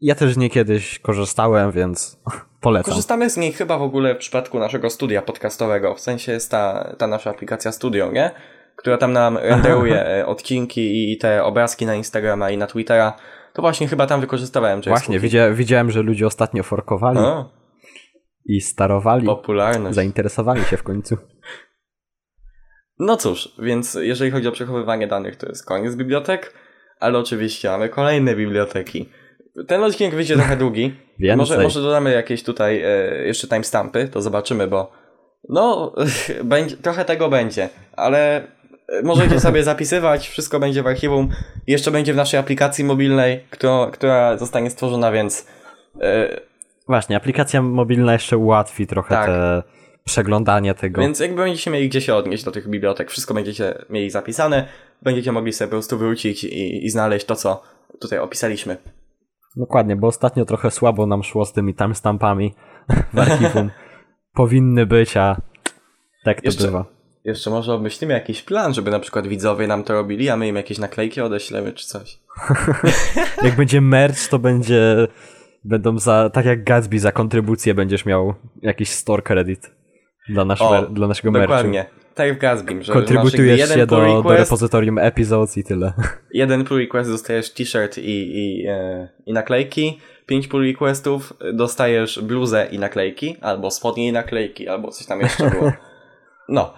Ja 0.01 0.15
też 0.15 0.35
z 0.35 0.37
niej 0.37 0.51
kiedyś 0.51 0.99
korzystałem, 0.99 1.73
więc 1.73 2.19
polecam. 2.61 2.91
Korzystamy 2.91 3.31
z 3.31 3.37
niej 3.37 3.53
chyba 3.53 3.79
w 3.79 3.83
ogóle 3.83 4.15
w 4.15 4.19
przypadku 4.19 4.59
naszego 4.59 4.91
studia 4.91 5.23
podcastowego. 5.23 5.95
W 5.95 6.01
sensie 6.01 6.33
jest 6.33 6.51
ta, 6.51 6.95
ta 6.99 7.07
nasza 7.07 7.31
aplikacja 7.31 7.73
Studio, 7.73 8.13
nie? 8.13 8.31
Która 8.77 8.99
tam 8.99 9.13
nam 9.13 9.39
renderuje 9.39 10.07
e, 10.07 10.27
odcinki 10.27 11.13
i 11.13 11.19
te 11.19 11.45
obrazki 11.45 11.87
na 11.87 11.95
Instagrama 11.95 12.51
i 12.51 12.59
na 12.59 12.67
Twittera. 12.67 13.17
To 13.53 13.63
właśnie 13.63 13.89
chyba 13.89 14.07
tam 14.07 14.21
wykorzystywałem 14.21 14.81
Właśnie, 14.83 15.21
widzia, 15.21 15.51
widziałem, 15.51 15.91
że 15.91 16.03
ludzie 16.03 16.27
ostatnio 16.27 16.63
forkowali 16.63 17.19
O, 17.19 17.53
i 18.45 18.61
starowali. 18.61 19.27
popularność. 19.27 19.95
Zainteresowali 19.95 20.65
się 20.65 20.77
w 20.77 20.83
końcu. 20.83 21.17
No 22.99 23.17
cóż, 23.17 23.55
więc 23.59 23.95
jeżeli 23.95 24.31
chodzi 24.31 24.49
o 24.49 24.53
przechowywanie 24.53 25.07
danych, 25.07 25.37
to 25.37 25.47
jest 25.47 25.67
koniec 25.67 25.97
bibliotek, 25.97 26.55
ale 27.01 27.19
oczywiście 27.19 27.69
mamy 27.69 27.89
kolejne 27.89 28.37
biblioteki. 28.37 29.09
Ten 29.67 29.85
odcinek 29.85 30.15
wyjdzie 30.15 30.35
trochę 30.37 30.57
długi. 30.57 30.95
Więcej. 31.19 31.37
Może, 31.37 31.63
może 31.63 31.83
dodamy 31.83 32.13
jakieś 32.13 32.43
tutaj 32.43 32.83
e, 32.85 33.27
jeszcze 33.27 33.49
timestampy, 33.49 34.09
to 34.09 34.23
zobaczymy, 34.23 34.67
bo 34.67 34.93
no, 35.49 35.95
będzie, 36.45 36.77
trochę 36.77 37.05
tego 37.05 37.29
będzie, 37.29 37.69
ale 37.93 38.43
możecie 39.03 39.41
sobie 39.47 39.65
zapisywać, 39.65 40.29
wszystko 40.29 40.61
będzie 40.61 40.83
w 40.83 40.87
archiwum. 40.87 41.29
Jeszcze 41.67 41.91
będzie 41.91 42.13
w 42.13 42.17
naszej 42.17 42.41
aplikacji 42.41 42.85
mobilnej, 42.85 43.45
która, 43.51 43.91
która 43.93 44.37
zostanie 44.37 44.71
stworzona, 44.71 45.13
więc 45.13 45.47
e, 46.01 46.41
Właśnie, 46.87 47.17
aplikacja 47.17 47.63
mobilna 47.63 48.13
jeszcze 48.13 48.39
ułatwi 48.39 48.87
trochę 48.87 49.15
Tak. 49.15 49.27
te 49.27 49.63
przeglądanie 50.05 50.75
tego. 50.75 51.01
Więc 51.01 51.21
jakby 51.21 51.43
będziecie 51.43 51.71
mieli 51.71 51.89
gdzie 51.89 52.01
się 52.01 52.15
odnieść 52.15 52.45
do 52.45 52.51
tych 52.51 52.69
bibliotek, 52.69 53.11
wszystko 53.11 53.35
będziecie 53.35 53.75
mieli 53.91 54.11
zapisane, 54.11 54.69
będziecie 55.03 55.33
mogli 55.33 55.53
sobie 55.53 55.69
po 55.69 55.75
prostu 55.75 55.99
wrócić 55.99 56.45
i, 56.45 56.85
i 56.87 56.91
znaleźć 56.91 57.27
to, 57.27 57.37
co 57.37 57.63
tutaj 58.01 58.19
opisaliśmy. 58.19 58.77
Dokładnie, 59.61 59.97
bo 59.97 60.07
ostatnio 60.07 60.45
trochę 60.45 60.71
słabo 60.71 61.07
nam 61.07 61.23
szło 61.23 61.45
z 61.45 61.53
tymi 61.53 61.75
timestampami 61.75 62.55
w 63.13 63.19
archiwum. 63.19 63.71
Powinny 64.35 64.87
być, 64.87 65.17
a 65.17 65.37
tak 66.25 66.41
to 66.41 66.47
Jeszcze- 66.47 66.65
bywa. 66.65 66.85
Jeszcze 67.25 67.51
może 67.51 67.75
obmyślimy 67.75 68.15
jakiś 68.15 68.43
plan, 68.43 68.75
żeby 68.75 68.91
na 68.91 68.99
przykład 68.99 69.27
widzowie 69.27 69.67
nam 69.67 69.85
to 69.85 69.93
robili, 69.95 70.29
a 70.31 70.37
my 70.37 70.49
im 70.49 70.57
jakieś 70.57 70.79
naklejki 70.79 71.21
odeślemy 71.21 71.73
czy 71.73 71.87
coś. 71.87 72.19
Jak 73.45 73.57
będzie 73.57 73.81
merch, 73.81 74.29
to 74.29 74.39
będzie. 74.39 75.09
Będą 75.65 75.99
za. 75.99 76.31
Tak 76.31 76.47
jak 76.47 76.65
Gatsby, 76.65 76.99
za 76.99 77.13
kontrybucję 77.13 77.75
będziesz 77.75 78.05
miał 78.05 78.35
jakiś 78.63 78.91
store 78.91 79.23
credit 79.23 79.71
dla, 80.29 80.45
nasz, 80.45 80.63
O, 80.63 80.83
dla 80.83 81.09
naszego 81.09 81.31
merchu. 81.31 81.49
Dokładnie. 81.49 81.87
Tak 82.15 82.27
jak 82.29 82.37
w 82.37 82.41
Gatsbym, 82.41 82.83
że 82.83 82.93
Kontrybutujesz 82.93 83.69
się 83.71 83.87
do, 83.87 84.23
do 84.23 84.37
repozytorium 84.37 84.99
episodes 84.99 85.59
i 85.59 85.65
tyle. 85.65 85.93
jeden 86.33 86.65
pull 86.65 86.79
request 86.79 87.11
dostajesz 87.11 87.53
t-shirt 87.55 87.99
i, 87.99 88.03
i, 88.03 88.67
e, 88.69 89.09
i 89.27 89.33
naklejki, 89.33 90.01
pięć 90.27 90.49
pull 90.49 90.67
requestów 90.67 91.33
dostajesz 91.55 92.21
bluzę 92.23 92.69
i 92.71 92.79
naklejki, 92.79 93.37
albo 93.41 93.71
spodnie 93.71 94.09
i 94.09 94.13
naklejki, 94.13 94.69
albo 94.69 94.91
coś 94.91 95.07
tam 95.07 95.21
jeszcze 95.21 95.51
było. 95.51 95.73
No. 96.49 96.75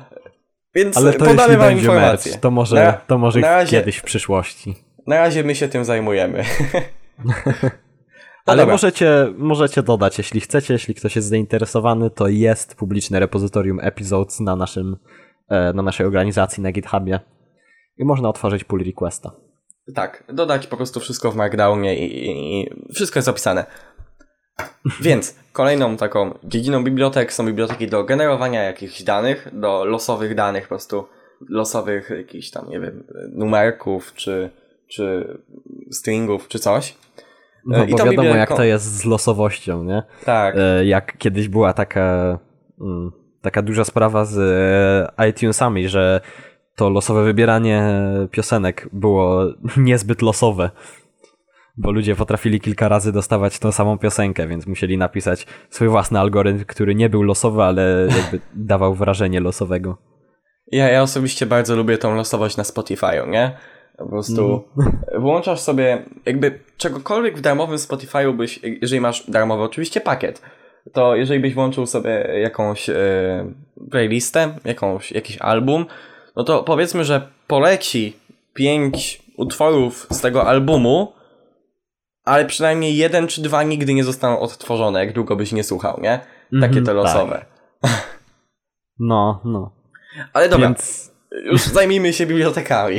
Więc 0.75 0.97
Ale 0.97 1.13
to 1.13 1.25
podamy 1.25 1.57
wam 1.57 1.73
informacje. 1.73 2.33
merch, 2.33 2.43
to 2.43 2.51
może, 2.51 2.77
Na- 2.77 2.93
to 2.93 3.19
może 3.19 3.41
razie- 3.41 3.79
kiedyś 3.79 3.97
w 3.97 4.03
przyszłości. 4.03 4.75
Na 5.07 5.17
razie 5.17 5.45
my 5.45 5.55
się 5.55 5.69
tym 5.69 5.85
zajmujemy. 5.85 6.45
No 8.47 8.53
Ale 8.53 8.63
dobra. 8.63 8.75
możecie, 8.75 9.33
możecie 9.39 9.83
dodać, 9.83 10.19
jeśli 10.19 10.41
chcecie, 10.41 10.73
jeśli 10.75 10.95
ktoś 10.95 11.17
jest 11.17 11.29
zainteresowany, 11.29 12.11
to 12.11 12.29
jest 12.29 12.75
publiczne 12.75 13.21
repozytorium 13.21 13.81
episodes 13.83 14.41
na 14.41 14.57
naszym, 14.57 14.97
na 15.75 15.83
naszej 15.83 16.07
organizacji 16.07 16.63
na 16.63 16.73
GitHubie 16.73 17.21
i 17.99 18.05
można 18.05 18.29
otworzyć 18.29 18.65
pull 18.65 18.85
requesta. 18.85 19.31
Tak, 19.95 20.25
dodać 20.33 20.67
po 20.67 20.77
prostu 20.77 21.01
wszystko 21.01 21.31
w 21.31 21.37
Markdownie 21.37 21.99
i, 21.99 22.27
i, 22.27 22.61
i 22.61 22.95
wszystko 22.95 23.19
jest 23.19 23.29
opisane. 23.29 23.65
Więc 25.01 25.37
kolejną 25.53 25.97
taką 25.97 26.39
dziedziną 26.45 26.85
bibliotek 26.85 27.33
są 27.33 27.47
biblioteki 27.47 27.87
do 27.87 28.05
generowania 28.05 28.63
jakichś 28.63 29.03
danych, 29.03 29.49
do 29.53 29.85
losowych 29.85 30.35
danych, 30.35 30.63
po 30.63 30.69
prostu 30.69 31.05
losowych 31.49 32.11
jakichś 32.11 32.51
tam, 32.51 32.69
nie 32.69 32.81
wiem, 32.81 33.05
numerków, 33.33 34.15
czy, 34.15 34.51
czy 34.89 35.39
stringów, 35.91 36.49
czy 36.49 36.59
coś. 36.59 36.97
No 37.67 37.79
E, 37.79 37.87
i 37.87 37.91
bo 37.91 38.05
wiadomo 38.05 38.35
jak 38.35 38.57
to 38.57 38.65
jest 38.65 38.85
z 38.85 39.05
losowością, 39.05 39.85
nie? 39.85 40.03
Tak, 40.25 40.57
E, 40.59 40.85
jak 40.85 41.19
kiedyś 41.19 41.49
była 41.49 41.73
taka, 41.73 42.39
mm, 42.81 43.13
taka 43.43 43.63
duża 43.63 43.85
sprawa 43.85 44.25
z 44.25 44.39
e, 45.19 45.29
iTunesami, 45.29 45.89
że 45.89 46.21
to 46.77 46.91
losowe 46.91 47.25
wybieranie 47.25 47.93
piosenek 48.31 48.89
było 48.93 49.45
niezbyt 49.77 50.23
losowe. 50.23 50.71
Bo 51.77 51.91
ludzie 51.93 52.17
potrafili 52.17 52.61
kilka 52.61 52.89
razy 52.89 53.13
dostawać 53.13 53.59
tą 53.59 53.73
samą 53.73 53.99
piosenkę, 53.99 54.49
więc 54.49 54.67
musieli 54.67 54.99
napisać 54.99 55.47
swój 55.71 55.89
własny 55.89 56.19
algorytm, 56.19 56.65
który 56.65 56.95
nie 56.95 57.09
był 57.09 57.23
losowy, 57.23 57.63
ale 57.63 58.09
jakby 58.17 58.41
dawał 58.73 58.95
wrażenie 58.95 59.41
losowego. 59.41 59.99
Ja, 60.73 60.89
ja 60.89 61.03
osobiście 61.03 61.47
bardzo 61.47 61.77
lubię 61.77 61.99
tą 61.99 62.15
losowość 62.15 62.57
na 62.57 62.63
Spotify'u, 62.63 63.29
nie? 63.29 63.57
Po 63.99 64.09
prostu 64.09 64.65
włączasz 65.19 65.61
sobie 65.61 66.03
jakby 66.27 66.59
czegokolwiek 66.77 67.39
w 67.39 67.41
darmowym 67.41 67.77
Spotify'u 67.77 68.37
byś, 68.37 68.61
jeżeli 68.83 69.01
masz 69.01 69.31
darmowy 69.31 69.63
oczywiście 69.63 70.01
pakiet, 70.01 70.43
to 70.93 71.17
jeżeli 71.17 71.41
byś 71.41 71.55
włączył 71.55 71.87
sobie 71.87 72.11
jakąś 72.43 72.89
e, 72.89 72.95
playlistę, 73.91 74.55
jakąś, 74.65 75.13
jakiś 75.13 75.39
album, 75.39 75.87
no 76.37 76.45
to 76.45 76.63
powiedzmy, 76.63 77.05
że 77.05 77.29
poleci 77.47 78.17
pięć 78.55 79.23
utworów 79.37 80.07
z 80.11 80.21
tego 80.21 80.47
albumu, 80.47 81.13
ale 82.25 82.45
przynajmniej 82.45 82.97
jeden 82.97 83.27
czy 83.27 83.43
dwa 83.43 83.63
nigdy 83.63 83.95
nie 83.95 84.05
zostaną 84.05 84.41
odtworzone, 84.41 85.05
jak 85.05 85.13
długo 85.13 85.37
byś 85.37 85.53
nie 85.53 85.65
słuchał, 85.65 86.01
nie? 86.03 86.21
Takie 86.61 86.67
Mhm, 86.79 86.85
te 86.85 86.93
losowe. 86.93 87.45
No, 88.99 89.41
no. 89.45 89.73
Ale 90.33 90.49
dobra, 90.49 90.67
Więc, 90.67 91.13
już 91.45 91.63
zajmijmy 91.63 92.13
się 92.13 92.27
bibliotekami. 92.27 92.99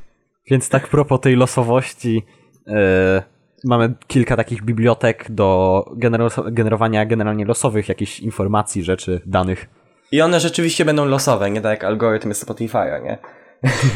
więc 0.50 0.68
tak 0.68 0.88
propos 0.88 1.20
tej 1.20 1.36
losowości, 1.36 2.22
e, 2.66 3.22
mamy 3.64 3.94
kilka 4.06 4.36
takich 4.36 4.62
bibliotek 4.62 5.26
do 5.30 5.84
genero- 5.96 6.52
generowania 6.52 7.06
generalnie 7.06 7.44
losowych 7.44 7.88
jakichś 7.88 8.20
informacji, 8.20 8.84
rzeczy, 8.84 9.20
danych. 9.26 9.66
I 10.12 10.20
one 10.20 10.40
rzeczywiście 10.40 10.84
będą 10.84 11.04
losowe, 11.04 11.50
nie 11.50 11.60
tak 11.60 11.70
jak 11.70 11.84
algorytmy 11.84 12.34
Spotify'a, 12.34 13.02
nie? 13.02 13.18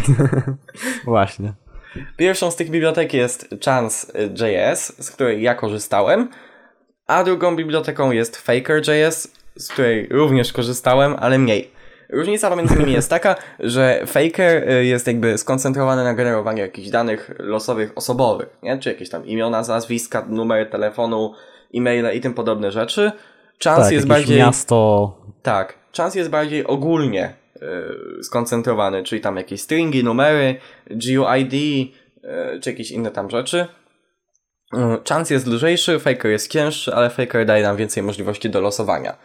Właśnie. 1.04 1.52
Pierwszą 2.16 2.50
z 2.50 2.57
tych 2.57 2.70
bibliotek 2.70 3.14
jest 3.14 3.54
Chance.js, 3.64 5.04
z 5.04 5.11
której 5.11 5.42
ja 5.42 5.54
korzystałem, 5.54 6.28
a 7.07 7.24
drugą 7.24 7.57
biblioteką 7.57 8.11
jest 8.11 8.37
Faker.js, 8.37 9.33
z 9.57 9.68
której 9.68 10.09
również 10.11 10.52
korzystałem, 10.52 11.16
ale 11.18 11.38
mniej. 11.38 11.77
Różnica 12.12 12.51
pomiędzy 12.51 12.77
nimi 12.77 12.92
jest 12.92 13.11
taka, 13.11 13.37
że 13.61 14.03
Faker 14.07 14.71
y, 14.71 14.85
jest 14.85 15.07
jakby 15.07 15.38
skoncentrowany 15.38 16.05
na 16.05 16.14
generowaniu 16.14 16.59
jakichś 16.59 16.88
danych 16.88 17.31
losowych 17.38 17.92
osobowych, 17.94 18.49
nie? 18.62 18.79
Czy 18.79 18.88
jakieś 18.88 19.11
tam 19.11 19.27
imiona, 19.27 19.62
nazwiska, 19.62 20.25
numer 20.29 20.71
telefonu, 20.71 21.35
e-maile 21.75 22.16
i 22.16 22.21
tym 22.21 22.35
podobne 22.35 22.73
rzeczy. 22.73 23.12
Chance 23.64 23.83
Tak, 23.83 23.92
jest 23.92 24.07
bardziej... 24.07 24.38
miasto, 24.38 25.16
Tak, 25.42 25.75
czas 25.92 26.14
jest 26.14 26.31
bardziej 26.31 26.66
ogólnie 26.66 27.35
y, 27.57 28.25
skoncentrowany, 28.25 29.03
czyli 29.03 29.21
tam 29.21 29.37
jakieś 29.37 29.61
stringi, 29.61 30.05
numery, 30.05 30.57
GUID, 30.90 31.53
y, 31.55 32.61
czy 32.61 32.71
jakieś 32.71 32.90
inne 32.90 33.11
tam 33.11 33.31
rzeczy. 33.31 33.66
Y, 34.75 34.79
Chance 35.09 35.35
jest 35.35 35.47
lżejszy, 35.47 35.99
Faker 35.99 36.31
jest 36.31 36.53
cięższy, 36.53 36.94
ale 36.94 37.11
Faker 37.11 37.47
daje 37.47 37.62
nam 37.62 37.77
więcej 37.77 38.03
możliwości 38.03 38.51
do 38.51 38.61
losowania. 38.61 39.16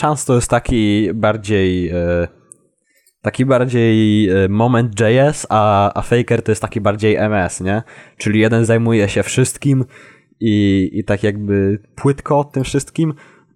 Chance 0.00 0.26
to 0.26 0.34
jest 0.34 0.50
taki 0.50 1.08
bardziej 1.14 1.88
e, 1.88 2.28
taki 3.22 3.44
bardziej 3.44 4.28
e, 4.28 4.48
moment.js, 4.48 5.46
a, 5.48 5.92
a 5.98 6.02
Faker 6.02 6.42
to 6.42 6.52
jest 6.52 6.62
taki 6.62 6.80
bardziej 6.80 7.16
MS, 7.16 7.60
nie? 7.60 7.82
Czyli 8.16 8.40
jeden 8.40 8.64
zajmuje 8.64 9.08
się 9.08 9.22
wszystkim 9.22 9.84
i, 10.40 10.90
i 10.92 11.04
tak 11.04 11.22
jakby 11.22 11.78
płytko 11.94 12.44
tym 12.44 12.64
wszystkim, 12.64 13.14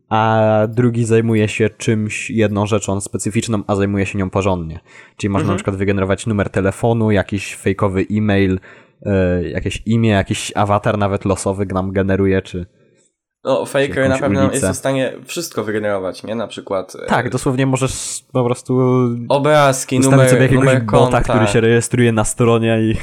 a 0.09 0.43
drugi 0.69 1.05
zajmuje 1.05 1.49
się 1.49 1.71
czymś, 1.71 2.31
jedną 2.31 2.67
rzeczą 2.67 3.01
specyficzną, 3.01 3.63
a 3.67 3.77
zajmuje 3.77 4.07
się 4.07 4.19
nią 4.19 4.31
porządnie. 4.31 4.81
Czyli 5.17 5.31
można 5.31 5.43
Mhm. 5.43 5.55
na 5.55 5.57
przykład 5.57 5.77
wygenerować 5.77 6.27
numer 6.27 6.51
telefonu, 6.51 7.11
jakiś 7.11 7.55
fejkowy 7.55 8.07
e-mail, 8.13 8.61
e, 9.03 9.43
jakieś 9.49 9.83
imię, 9.87 10.11
jakiś 10.11 10.53
awatar 10.55 10.99
nawet 10.99 11.25
losowy 11.25 11.67
nam 11.67 11.93
generuje, 11.93 12.43
czy... 12.43 12.67
No, 13.45 13.67
Faker 13.67 14.09
na 14.09 14.19
pewno 14.19 14.41
ulicę. 14.41 14.67
jest 14.67 14.79
w 14.79 14.81
stanie 14.81 15.13
wszystko 15.27 15.65
wygenerować, 15.65 16.23
nie? 16.23 16.35
Na 16.35 16.47
przykład 16.47 16.97
e, 17.03 17.07
Tak, 17.07 17.31
dosłownie 17.31 17.67
możesz 17.67 18.25
po 18.33 18.45
prostu 18.45 18.81
obrazki, 19.29 20.01
numer, 20.01 20.31
sobie 20.31 20.43
jakiegoś 20.43 20.65
numer 20.65 20.83
bota, 20.85 20.99
konta. 20.99 21.21
który 21.21 21.47
się 21.47 21.61
rejestruje 21.61 22.13
na 22.13 22.25
stronie 22.25 22.81
i 22.81 22.97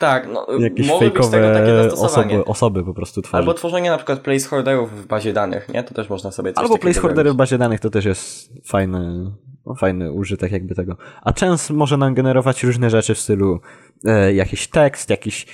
Tak, 0.00 0.28
no, 0.32 0.46
jakieś 0.58 0.88
fejkowe 0.98 1.92
osoby, 1.92 2.44
osoby 2.44 2.84
po 2.84 2.94
prostu 2.94 3.22
tworzy. 3.22 3.36
Albo 3.36 3.54
tworzenie 3.54 3.90
na 3.90 3.96
przykład 3.96 4.20
placeholderów 4.20 5.02
w 5.02 5.06
bazie 5.06 5.32
danych, 5.32 5.68
nie? 5.68 5.82
To 5.82 5.94
też 5.94 6.08
można 6.08 6.30
sobie 6.30 6.52
coś 6.52 6.62
Albo 6.62 6.78
placeholdery 6.78 7.32
w 7.32 7.34
bazie 7.34 7.58
danych 7.58 7.80
to 7.80 7.90
też 7.90 8.04
jest 8.04 8.52
fajny, 8.66 9.30
no, 9.66 9.74
fajny 9.74 10.12
użytek 10.12 10.52
jakby 10.52 10.74
tego. 10.74 10.96
A 11.22 11.32
często 11.32 11.74
może 11.74 11.96
nam 11.96 12.14
generować 12.14 12.62
różne 12.64 12.90
rzeczy 12.90 13.14
w 13.14 13.18
stylu 13.18 13.60
e, 14.04 14.34
jakiś 14.34 14.68
tekst, 14.68 15.10
jakiś 15.10 15.46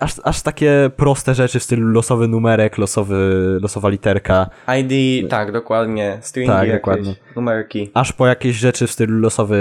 aż, 0.00 0.14
aż 0.24 0.42
takie 0.42 0.90
proste 0.96 1.34
rzeczy 1.34 1.60
w 1.60 1.62
stylu 1.62 1.88
losowy 1.88 2.28
numerek, 2.28 2.78
losowy, 2.78 3.58
losowa 3.62 3.88
literka, 3.88 4.50
ID, 4.78 5.28
tak, 5.30 5.52
dokładnie. 5.52 6.18
Stringi 6.20 6.50
Tak, 6.52 6.68
jakieś, 6.68 6.80
dokładnie. 6.80 7.14
numerki. 7.36 7.90
aż 7.94 8.12
po 8.12 8.26
jakieś 8.26 8.56
rzeczy 8.56 8.86
w 8.86 8.90
stylu 8.90 9.20
losowy, 9.20 9.56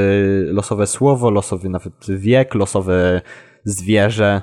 losowe 0.52 0.88
słowo, 0.88 1.32
losowy 1.32 1.70
nawet 1.70 1.94
wiek, 2.10 2.56
losowe 2.56 3.22
zwierzę, 3.64 4.42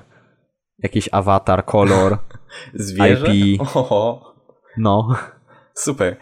jakiś 0.78 1.08
awatar, 1.12 1.64
kolor, 1.64 2.18
Zwierzę? 2.74 3.34
IP. 3.34 3.60
Oho, 3.60 4.34
no. 4.78 5.08
super. 5.74 6.16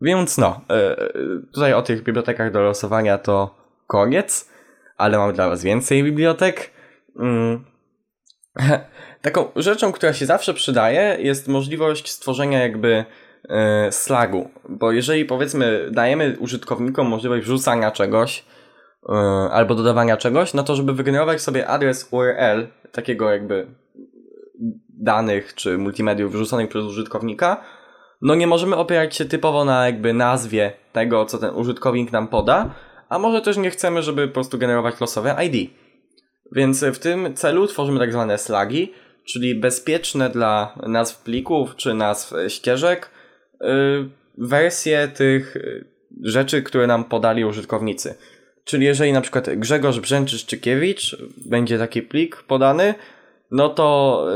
Więc 0.00 0.38
no, 0.38 0.60
e, 0.70 0.96
tutaj 1.54 1.72
o 1.72 1.82
tych 1.82 2.02
bibliotekach 2.02 2.52
do 2.52 2.60
losowania 2.60 3.18
to 3.18 3.54
koniec, 3.86 4.50
ale 4.96 5.18
mam 5.18 5.32
dla 5.32 5.48
was 5.48 5.62
więcej 5.62 6.02
bibliotek. 6.04 6.70
Mm. 7.18 7.73
Taką 9.22 9.48
rzeczą, 9.56 9.92
która 9.92 10.12
się 10.12 10.26
zawsze 10.26 10.54
przydaje, 10.54 11.16
jest 11.20 11.48
możliwość 11.48 12.10
stworzenia 12.10 12.62
jakby 12.62 13.04
e, 13.48 13.92
slagu, 13.92 14.50
bo 14.68 14.92
jeżeli 14.92 15.24
powiedzmy 15.24 15.88
dajemy 15.90 16.36
użytkownikom 16.40 17.06
możliwość 17.06 17.46
wrzucania 17.46 17.90
czegoś 17.90 18.44
e, 19.08 19.12
albo 19.52 19.74
dodawania 19.74 20.16
czegoś, 20.16 20.54
no 20.54 20.62
to 20.62 20.76
żeby 20.76 20.92
wygenerować 20.92 21.40
sobie 21.40 21.66
adres 21.66 22.08
URL 22.10 22.66
takiego 22.92 23.30
jakby 23.30 23.66
danych 24.88 25.54
czy 25.54 25.78
multimediów 25.78 26.32
wrzuconych 26.32 26.68
przez 26.68 26.84
użytkownika, 26.84 27.64
no 28.22 28.34
nie 28.34 28.46
możemy 28.46 28.76
opierać 28.76 29.16
się 29.16 29.24
typowo 29.24 29.64
na 29.64 29.86
jakby 29.86 30.12
nazwie 30.12 30.72
tego, 30.92 31.26
co 31.26 31.38
ten 31.38 31.54
użytkownik 31.54 32.12
nam 32.12 32.28
poda, 32.28 32.74
a 33.08 33.18
może 33.18 33.40
też 33.40 33.56
nie 33.56 33.70
chcemy, 33.70 34.02
żeby 34.02 34.28
po 34.28 34.34
prostu 34.34 34.58
generować 34.58 35.00
losowe 35.00 35.36
ID. 35.46 35.70
Więc 36.52 36.84
w 36.84 36.98
tym 36.98 37.34
celu 37.34 37.66
tworzymy 37.66 37.98
tak 37.98 38.12
zwane 38.12 38.38
slagi, 38.38 38.92
czyli 39.24 39.54
bezpieczne 39.54 40.30
dla 40.30 40.78
nazw 40.86 41.22
plików 41.22 41.76
czy 41.76 41.94
nazw 41.94 42.32
e, 42.32 42.50
ścieżek 42.50 43.10
yy, 43.60 43.68
wersje 44.38 45.08
tych 45.08 45.56
rzeczy, 46.22 46.62
które 46.62 46.86
nam 46.86 47.04
podali 47.04 47.44
użytkownicy. 47.44 48.14
Czyli 48.64 48.86
jeżeli 48.86 49.12
na 49.12 49.20
przykład 49.20 49.50
Grzegorz 49.56 50.00
Brzęczyszczykiewicz 50.00 51.16
będzie 51.46 51.78
taki 51.78 52.02
plik 52.02 52.42
podany, 52.42 52.94
no 53.50 53.68
to 53.68 54.26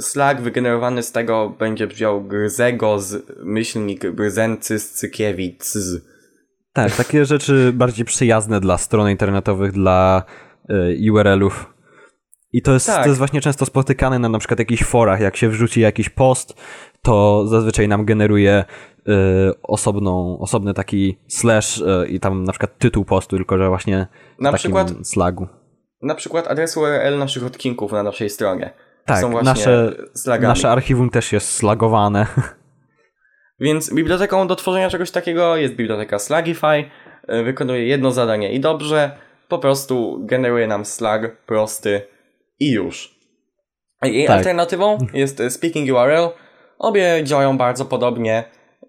Slack 0.00 0.40
wygenerowany 0.40 1.02
z 1.02 1.12
tego 1.12 1.54
będzie 1.58 1.86
brzmiał 1.86 2.24
Grzego 2.24 3.00
z 3.00 3.26
myślnik 3.44 4.10
Brzencyscykiewicz. 4.10 5.64
Tak, 6.72 6.96
takie 6.96 7.24
rzeczy 7.24 7.70
bardziej 7.74 8.04
przyjazne 8.04 8.60
dla 8.60 8.78
stron 8.78 9.10
internetowych, 9.10 9.72
dla 9.72 10.22
URL-ów. 11.12 11.72
I 12.52 12.62
to 12.62 12.72
jest, 12.72 12.86
Tak. 12.86 13.02
to 13.02 13.08
jest 13.08 13.18
właśnie 13.18 13.40
często 13.40 13.66
spotykane 13.66 14.18
na 14.18 14.28
na 14.28 14.38
przykład 14.38 14.58
jakichś 14.58 14.82
forach. 14.84 15.20
Jak 15.20 15.36
się 15.36 15.48
wrzuci 15.48 15.80
jakiś 15.80 16.08
post, 16.08 16.60
to 17.02 17.46
zazwyczaj 17.46 17.88
nam 17.88 18.04
generuje 18.04 18.64
y, 18.98 19.12
osobną, 19.62 20.38
osobny 20.40 20.74
taki 20.74 21.18
slash 21.28 21.78
y, 21.78 22.06
i 22.08 22.20
tam 22.20 22.44
na 22.44 22.52
przykład 22.52 22.78
tytuł 22.78 23.04
postu, 23.04 23.36
tylko 23.36 23.58
że 23.58 23.68
właśnie 23.68 24.06
Na 24.40 24.50
takim 24.52 24.58
przykład, 24.58 24.92
slagu. 25.02 25.46
na 26.02 26.14
przykład 26.14 26.46
adres 26.48 26.76
URL 26.76 27.18
naszych 27.18 27.44
odcinków 27.46 27.92
na 27.92 28.02
naszej 28.02 28.30
stronie. 28.30 28.70
Tak, 29.04 29.18
są 29.20 29.30
właśnie 29.30 29.44
nasze, 29.50 29.92
slagami. 30.14 30.48
nasze 30.48 30.70
archiwum 30.70 31.10
też 31.10 31.32
jest 31.32 31.50
slagowane. 31.54 32.26
Więc 33.60 33.94
biblioteką 33.94 34.46
do 34.46 34.56
tworzenia 34.56 34.90
czegoś 34.90 35.10
takiego 35.10 35.56
jest 35.56 35.74
biblioteka 35.74 36.18
Slagify. 36.18 36.84
y, 37.30 37.42
Wykonuje 37.42 37.86
jedno 37.86 38.10
zadanie 38.10 38.52
i 38.52 38.60
dobrze. 38.60 39.16
Po 39.48 39.58
prostu 39.58 40.18
generuje 40.24 40.66
nam 40.66 40.84
slag 40.84 41.36
prosty 41.46 42.02
i 42.60 42.70
już. 42.72 43.18
Jej 44.02 44.26
Tak. 44.26 44.36
alternatywą 44.36 44.98
jest 45.14 45.42
Speaking 45.50 45.90
URL. 45.90 46.28
Obie 46.78 47.20
działają 47.24 47.58
bardzo 47.58 47.84
podobnie. 47.84 48.44
Y, 48.82 48.88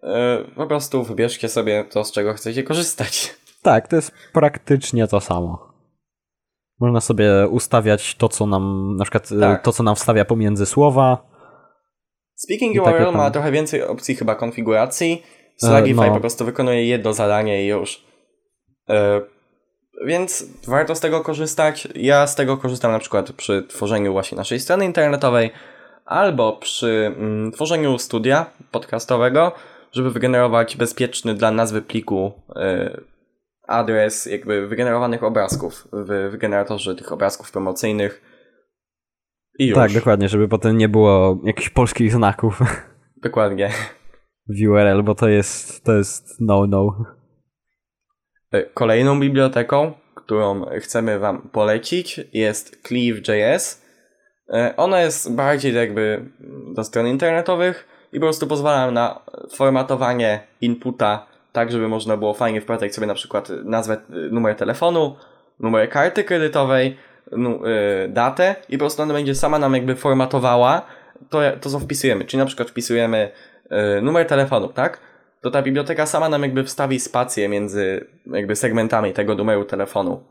Po 0.56 0.68
prostu 0.68 1.04
wybierzcie 1.04 1.50
sobie 1.50 1.84
to, 1.84 2.04
z 2.04 2.12
czego 2.12 2.34
chcecie 2.34 2.64
korzystać. 2.64 3.36
Tak, 3.62 3.88
to 3.88 3.96
jest 3.96 4.12
praktycznie 4.34 5.08
to 5.08 5.22
samo. 5.22 5.74
Można 6.80 7.02
sobie 7.02 7.48
ustawiać 7.50 8.16
to, 8.16 8.30
co 8.30 8.46
nam, 8.46 8.96
na 8.98 9.04
przykład 9.04 9.32
y, 9.32 9.40
Tak. 9.40 9.64
to, 9.64 9.72
co 9.72 9.84
nam 9.84 9.96
wstawia 9.96 10.26
pomiędzy 10.26 10.66
słowa. 10.66 11.34
Speaking 12.36 12.76
URL 12.84 13.04
tam- 13.06 13.16
ma 13.18 13.32
trochę 13.32 13.52
więcej 13.52 13.84
opcji 13.84 14.16
chyba 14.16 14.36
konfiguracji. 14.36 15.24
Slagify 15.58 16.08
no. 16.08 16.14
po 16.14 16.20
prostu 16.20 16.46
wykonuje 16.46 16.86
jedno 16.86 17.14
zadanie 17.14 17.64
i 17.64 17.68
już. 17.68 18.06
E, 18.90 19.22
więc 20.06 20.46
warto 20.68 20.96
z 20.96 21.00
tego 21.00 21.22
korzystać. 21.22 21.88
Ja 21.96 22.28
z 22.28 22.36
tego 22.36 22.58
korzystam 22.58 22.92
na 22.92 23.00
przykład 23.00 23.32
przy 23.32 23.64
tworzeniu 23.64 24.12
właśnie 24.12 24.38
naszej 24.38 24.60
strony 24.60 24.86
internetowej 24.86 25.52
albo 26.06 26.54
przy 26.54 27.14
mm, 27.18 27.52
tworzeniu 27.52 27.98
studia 27.98 28.46
podcastowego, 28.72 29.52
żeby 29.92 30.12
wygenerować 30.12 30.78
bezpieczny 30.78 31.36
dla 31.36 31.52
nazwy 31.52 31.82
pliku 31.82 32.32
e, 32.56 33.02
adres 33.68 34.26
jakby 34.26 34.68
wygenerowanych 34.68 35.24
obrazków 35.24 35.88
w, 35.94 36.32
w 36.34 36.38
generatorze 36.38 36.96
tych 36.96 37.12
obrazków 37.12 37.52
promocyjnych. 37.52 38.22
I 39.60 39.68
już. 39.68 39.76
Tak, 39.76 39.94
dokładnie, 39.94 40.30
żeby 40.30 40.48
potem 40.48 40.78
nie 40.78 40.90
było 40.90 41.40
jakichś 41.44 41.70
polskich 41.70 42.12
znaków 42.12 42.60
Dokładnie. 43.24 43.70
w 44.48 44.68
URL, 44.70 45.04
bo 45.04 45.16
to 45.16 45.30
jest, 45.30 45.84
to 45.84 45.94
jest 45.94 46.36
no-no. 46.40 47.06
E, 48.54 48.64
Kolejną 48.64 49.20
biblioteką, 49.20 49.94
którą 50.16 50.66
chcemy 50.80 51.20
Wam 51.20 51.42
polecić 51.42 52.22
jest 52.34 52.88
Cleave.js. 52.88 53.82
E, 54.54 54.74
Ona 54.78 55.02
jest 55.02 55.36
bardziej 55.36 55.76
jakby 55.76 56.26
do 56.76 56.84
stron 56.84 57.08
internetowych 57.08 57.88
i 58.14 58.20
po 58.20 58.26
prostu 58.26 58.48
pozwala 58.48 58.92
na 58.92 59.22
formatowanie 59.56 60.40
inputa 60.62 61.26
tak, 61.52 61.72
żeby 61.72 61.88
można 61.88 62.18
było 62.18 62.34
fajnie 62.34 62.62
wprowadzać 62.62 62.96
sobie 62.96 63.08
na 63.08 63.14
przykład 63.14 63.50
nazwę, 63.64 63.94
e, 63.94 64.00
numer 64.16 64.56
telefonu, 64.56 65.16
numer 65.60 65.90
karty 65.90 66.24
kredytowej, 66.24 66.98
datę 68.10 68.56
i 68.70 68.78
po 68.78 68.80
prostu 68.80 69.02
ona 69.02 69.14
będzie 69.14 69.36
sama 69.36 69.60
nam 69.60 69.74
jakby 69.74 69.96
formatowała 69.96 70.86
to, 71.30 71.40
to 71.62 71.70
co 71.70 71.80
wpisujemy. 71.80 72.26
Czyli 72.26 72.40
na 72.40 72.46
przykład 72.46 72.70
wpisujemy 72.70 73.32
numer 74.02 74.28
telefonu, 74.28 74.68
tak? 74.68 75.00
To 75.44 75.52
ta 75.52 75.62
biblioteka 75.62 76.06
sama 76.06 76.30
nam 76.30 76.42
jakby 76.42 76.64
wstawi 76.64 77.00
spację 77.00 77.50
między 77.50 78.08
jakby 78.26 78.56
segmentami 78.56 79.14
tego 79.14 79.36
numeru 79.36 79.66
telefonu. 79.66 80.24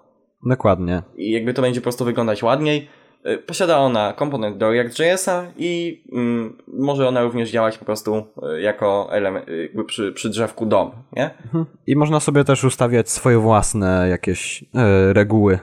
Dokładnie. 0.46 1.02
I 1.16 1.30
jakby 1.30 1.54
to 1.54 1.62
będzie 1.62 1.80
po 1.80 1.84
prostu 1.84 2.04
wyglądać 2.04 2.42
ładniej. 2.42 2.88
Y, 3.26 3.38
Posiada 3.38 3.78
ona 3.78 4.12
komponent 4.12 4.58
do 4.58 4.70
React.jsa 4.70 5.52
i 5.56 6.02
mm, 6.12 6.58
może 6.66 7.08
ona 7.08 7.22
również 7.22 7.50
działać 7.50 7.78
po 7.78 7.84
prostu 7.84 8.26
y, 8.56 8.60
jako 8.60 9.08
element, 9.12 9.48
y, 9.48 9.62
jakby 9.62 9.84
przy, 9.84 10.12
przy 10.12 10.30
drzewku 10.30 10.66
DOM, 10.66 10.90
nie? 11.12 11.30
Mhm. 11.44 11.66
I 11.86 11.96
można 11.96 12.20
sobie 12.20 12.44
też 12.44 12.64
ustawiać 12.64 13.10
swoje 13.10 13.38
własne 13.38 14.08
jakieś 14.08 14.64
reguły 15.12 15.58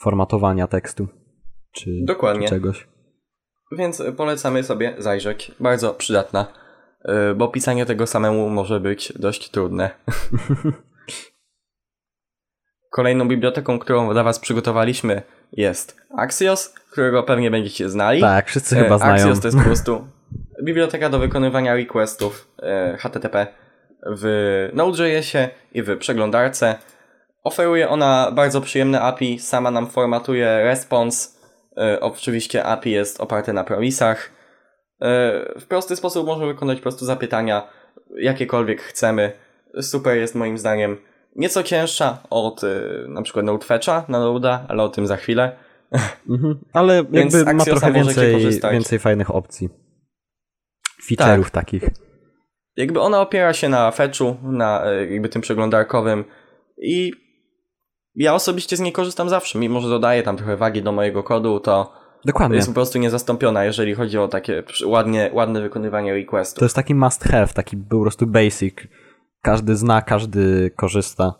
formatowania 0.00 0.66
tekstu. 0.66 1.08
Czy, 1.72 1.90
Dokładnie. 2.04 2.48
czy 2.48 2.54
czegoś. 2.54 2.88
Więc 3.72 4.02
polecamy 4.16 4.62
sobie 4.62 4.94
zajrzeć. 4.98 5.52
Bardzo 5.60 5.94
przydatna, 5.94 6.46
bo 7.36 7.48
pisanie 7.48 7.86
tego 7.86 8.06
samemu 8.06 8.50
może 8.50 8.80
być 8.80 9.12
dość 9.16 9.50
trudne. 9.50 9.90
Kolejną 12.90 13.28
biblioteką, 13.28 13.78
którą 13.78 14.12
dla 14.12 14.22
Was 14.22 14.38
przygotowaliśmy 14.38 15.22
jest 15.52 16.00
Axios, 16.16 16.68
którego 16.68 17.22
pewnie 17.22 17.50
będziecie 17.50 17.90
znali. 17.90 18.20
Tak, 18.20 18.46
wszyscy 18.46 18.78
E, 18.78 18.82
chyba 18.82 18.98
znają. 18.98 19.14
Axios 19.14 19.40
to 19.40 19.48
jest 19.48 19.58
po 19.58 19.64
prostu 19.70 20.08
biblioteka 20.62 21.10
do 21.10 21.18
wykonywania 21.18 21.74
requestów 21.74 22.48
e, 22.62 22.96
HTTP 22.96 23.46
w 24.06 24.24
Node.jsie 24.72 25.48
i 25.72 25.82
w 25.82 25.98
przeglądarce. 25.98 26.74
Oferuje 27.44 27.88
ona 27.88 28.30
bardzo 28.32 28.60
przyjemne 28.60 29.00
API, 29.00 29.38
sama 29.38 29.70
nam 29.70 29.86
formatuje 29.86 30.64
response. 30.64 31.28
E, 31.76 32.00
oczywiście 32.00 32.64
API 32.64 32.90
jest 32.90 33.20
oparte 33.20 33.52
na 33.52 33.64
promisach. 33.64 34.30
E, 35.02 35.60
w 35.60 35.66
prosty 35.66 35.96
sposób 35.96 36.26
możemy 36.26 36.52
wykonać 36.52 36.78
po 36.78 36.82
prostu 36.82 37.04
zapytania, 37.04 37.68
jakiekolwiek 38.16 38.82
chcemy. 38.82 39.32
Super 39.80 40.16
jest 40.16 40.34
moim 40.34 40.58
zdaniem. 40.58 40.96
Nieco 41.36 41.62
cięższa 41.62 42.18
od 42.30 42.64
e, 42.64 42.68
na 43.08 43.22
przykład 43.22 43.44
NodeFetcha 43.44 44.04
na 44.08 44.18
Loada, 44.18 44.64
ale 44.68 44.82
o 44.82 44.88
tym 44.88 45.06
za 45.06 45.16
chwilę. 45.16 45.56
Mhm. 46.28 46.58
Ale 46.72 47.04
Więc 47.04 47.34
jakby 47.34 47.54
ma 47.54 47.62
Axiosa 47.62 47.80
trochę 47.80 47.92
więcej, 47.92 48.60
więcej 48.72 48.98
fajnych 48.98 49.34
opcji. 49.34 49.68
Feature'ów 51.10 51.50
takich. 51.50 51.84
Jakby 52.76 53.00
ona 53.00 53.20
opiera 53.20 53.52
się 53.52 53.68
na 53.68 53.90
fetchu, 53.90 54.36
na 54.42 54.84
e, 54.86 55.06
jakby 55.06 55.28
tym 55.28 55.42
przeglądarkowym 55.42 56.24
i 56.78 57.12
ja 58.14 58.34
osobiście 58.34 58.76
z 58.76 58.80
niej 58.80 58.92
korzystam 58.92 59.28
zawsze, 59.28 59.58
mimo 59.58 59.80
że 59.80 59.88
dodaję 59.88 60.22
tam 60.22 60.36
trochę 60.36 60.56
wagi 60.56 60.82
do 60.82 60.92
mojego 60.92 61.22
kodu, 61.22 61.60
to 61.60 61.99
Dokładnie. 62.24 62.56
jest 62.56 62.68
po 62.68 62.74
prostu 62.74 62.98
niezastąpiona, 62.98 63.64
jeżeli 63.64 63.94
chodzi 63.94 64.18
o 64.18 64.28
takie 64.28 64.62
ładnie, 64.86 65.30
ładne 65.32 65.60
wykonywanie 65.60 66.14
requestów. 66.14 66.58
To 66.58 66.64
jest 66.64 66.76
taki 66.76 66.94
must 66.94 67.24
have, 67.24 67.46
taki 67.46 67.76
po 67.76 68.00
prostu 68.00 68.26
basic. 68.26 68.74
Każdy 69.42 69.76
zna, 69.76 70.02
każdy 70.02 70.70
korzysta. 70.76 71.34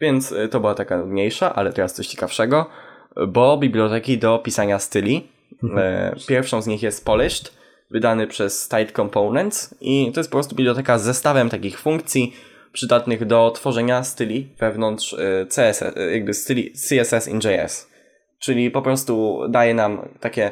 Więc 0.00 0.32
y, 0.32 0.48
to 0.48 0.60
była 0.60 0.74
taka 0.74 1.06
mniejsza, 1.06 1.54
ale 1.54 1.72
teraz 1.72 1.94
coś 1.94 2.06
ciekawszego, 2.06 2.66
bo 3.28 3.58
biblioteki 3.58 4.18
do 4.18 4.38
pisania 4.38 4.78
styli. 4.78 5.28
E, 5.76 6.14
Pierwszą 6.28 6.62
z 6.62 6.66
nich 6.66 6.82
jest 6.82 7.04
Polished, 7.04 7.58
wydany 7.90 8.26
przez 8.26 8.62
Style 8.62 8.86
Components 8.86 9.74
i 9.80 10.12
to 10.14 10.20
jest 10.20 10.30
po 10.30 10.36
prostu 10.36 10.56
biblioteka 10.56 10.98
z 10.98 11.02
zestawem 11.02 11.50
takich 11.50 11.80
funkcji 11.80 12.36
przydatnych 12.72 13.26
do 13.26 13.50
tworzenia 13.50 14.04
styli 14.04 14.48
wewnątrz 14.58 15.14
e, 15.14 15.46
CSS, 15.46 15.96
e, 15.96 16.12
jakby 16.12 16.34
styli 16.34 16.72
CSS 16.72 17.28
in 17.28 17.36
JS. 17.36 17.87
Czyli 18.38 18.70
po 18.70 18.82
prostu 18.82 19.40
daje 19.48 19.74
nam 19.74 20.08
takie 20.20 20.50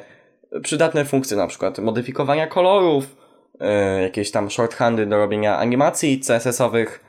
przydatne 0.62 1.05
funkcje, 1.05 1.37
na 1.37 1.46
przykład 1.46 1.79
modyfikowania 1.79 2.46
kolorów, 2.46 3.16
e, 3.61 4.03
jakieś 4.03 4.31
tam 4.31 4.51
shorthandy 4.51 5.07
do 5.07 5.16
robienia 5.18 5.59
animacji 5.59 6.20
CSS-owych, 6.20 7.07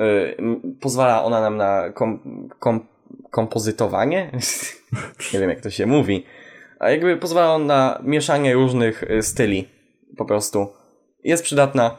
Y, 0.00 0.36
m, 0.38 0.76
pozwala 0.80 1.24
ona 1.24 1.40
nam 1.40 1.56
na 1.56 1.90
kom, 1.90 2.20
kom, 2.58 2.86
kompozytowanie. 3.30 4.30
Nie 5.34 5.40
wiem, 5.40 5.50
jak 5.50 5.60
to 5.60 5.70
się 5.70 5.86
mówi. 5.86 6.24
A 6.78 6.90
jakby 6.90 7.16
pozwala 7.16 7.54
on 7.54 7.66
na 7.66 8.00
mieszanie 8.02 8.54
różnych 8.54 9.02
y, 9.02 9.22
styli. 9.22 9.68
Po 10.16 10.24
prostu. 10.24 10.68
Jest 11.24 11.44
przydatna. 11.44 11.96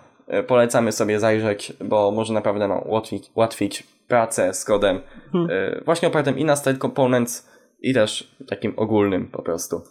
Polecamy 0.47 0.91
sobie 0.91 1.19
zajrzeć, 1.19 1.73
bo 1.85 2.11
może 2.11 2.33
naprawdę 2.33 2.67
nam 2.67 2.79
ułatwić, 2.85 3.31
ułatwić 3.35 3.83
pracę 4.07 4.53
z 4.53 4.65
kodem. 4.65 5.01
y, 5.35 5.83
Właśnie 5.85 6.07
opartym 6.07 6.37
i 6.37 6.45
na 6.45 6.55
Style 6.55 6.77
Components, 6.77 7.49
i 7.83 7.93
też 7.93 8.35
takim 8.47 8.73
ogólnym 8.77 9.27
po 9.27 9.41
prostu. 9.41 9.81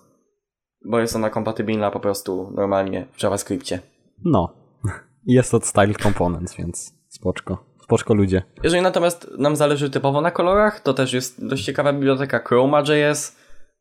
Bo 0.84 1.00
jest 1.00 1.16
ona 1.16 1.30
kompatybilna 1.30 1.90
po 1.90 2.00
prostu 2.00 2.52
normalnie 2.54 3.06
w 3.12 3.22
JavaScriptie. 3.22 3.78
No. 4.24 4.54
Jest 5.26 5.54
od 5.54 5.66
Style 5.66 5.94
Components, 5.94 6.56
więc 6.56 6.94
spoczko. 7.08 7.64
Spoczko 7.82 8.14
ludzie. 8.14 8.42
Jeżeli 8.62 8.82
natomiast 8.82 9.30
nam 9.38 9.56
zależy 9.56 9.90
typowo 9.90 10.20
na 10.20 10.30
kolorach, 10.30 10.80
to 10.80 10.94
też 10.94 11.12
jest 11.12 11.48
dość 11.48 11.64
ciekawa 11.64 11.92
biblioteka 11.92 12.38
Chroma.js, 12.38 13.36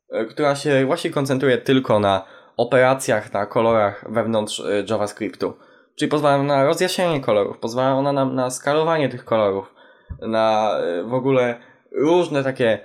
e, 0.10 0.26
która 0.26 0.56
się 0.56 0.86
właśnie 0.86 1.10
koncentruje 1.10 1.58
tylko 1.58 2.00
na 2.00 2.26
operacjach, 2.58 3.34
na 3.34 3.46
kolorach 3.46 4.06
wewnątrz 4.10 4.60
e, 4.60 4.84
JavaScriptu. 4.90 5.54
Czyli 5.96 6.12
pozwala 6.12 6.44
na 6.44 6.64
rozjaśnienie 6.64 7.22
kolorów, 7.22 7.58
pozwala 7.58 7.96
ona 7.96 8.14
nam 8.14 8.36
na 8.36 8.50
skalowanie 8.50 9.10
tych 9.10 9.26
kolorów, 9.26 9.76
na 10.22 10.78
e, 10.80 11.04
w 11.04 11.14
ogóle 11.14 11.60
różne 11.92 12.44
takie 12.44 12.80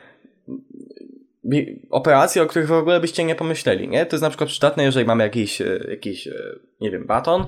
operacje, 1.91 2.43
o 2.43 2.47
których 2.47 2.69
w 2.69 2.73
ogóle 2.73 3.01
byście 3.01 3.25
nie 3.25 3.35
pomyśleli, 3.35 3.89
nie? 3.89 4.07
To 4.07 4.17
jest 4.17 4.23
na 4.23 4.29
przykład 4.29 4.51
przydatne, 4.51 4.85
jeżeli 4.85 5.07
mamy 5.07 5.25
jakiś, 5.25 5.61
e, 5.61 5.87
jakiś 5.91 6.29
e, 6.29 6.33
nie 6.81 6.91
wiem, 6.91 7.07
baton, 7.07 7.47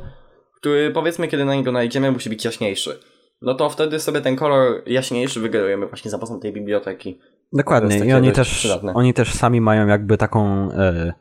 który 0.56 0.90
powiedzmy, 0.90 1.28
kiedy 1.28 1.44
na 1.44 1.54
niego 1.54 1.72
najdziemy, 1.72 2.12
musi 2.12 2.30
być 2.30 2.44
jaśniejszy. 2.44 2.98
No 3.42 3.54
to 3.54 3.70
wtedy 3.70 4.00
sobie 4.00 4.20
ten 4.20 4.36
kolor 4.36 4.82
jaśniejszy 4.86 5.40
wygerujemy 5.40 5.86
właśnie 5.86 6.10
za 6.10 6.18
pomocą 6.18 6.40
tej 6.40 6.52
biblioteki. 6.52 7.18
Dokładnie. 7.52 7.98
I 7.98 8.12
oni 8.12 8.32
też, 8.32 8.50
przydatne. 8.50 8.94
oni 8.94 9.14
też 9.14 9.34
sami 9.34 9.60
mają 9.60 9.86
jakby 9.86 10.16
taką, 10.16 10.72
e, 10.72 11.12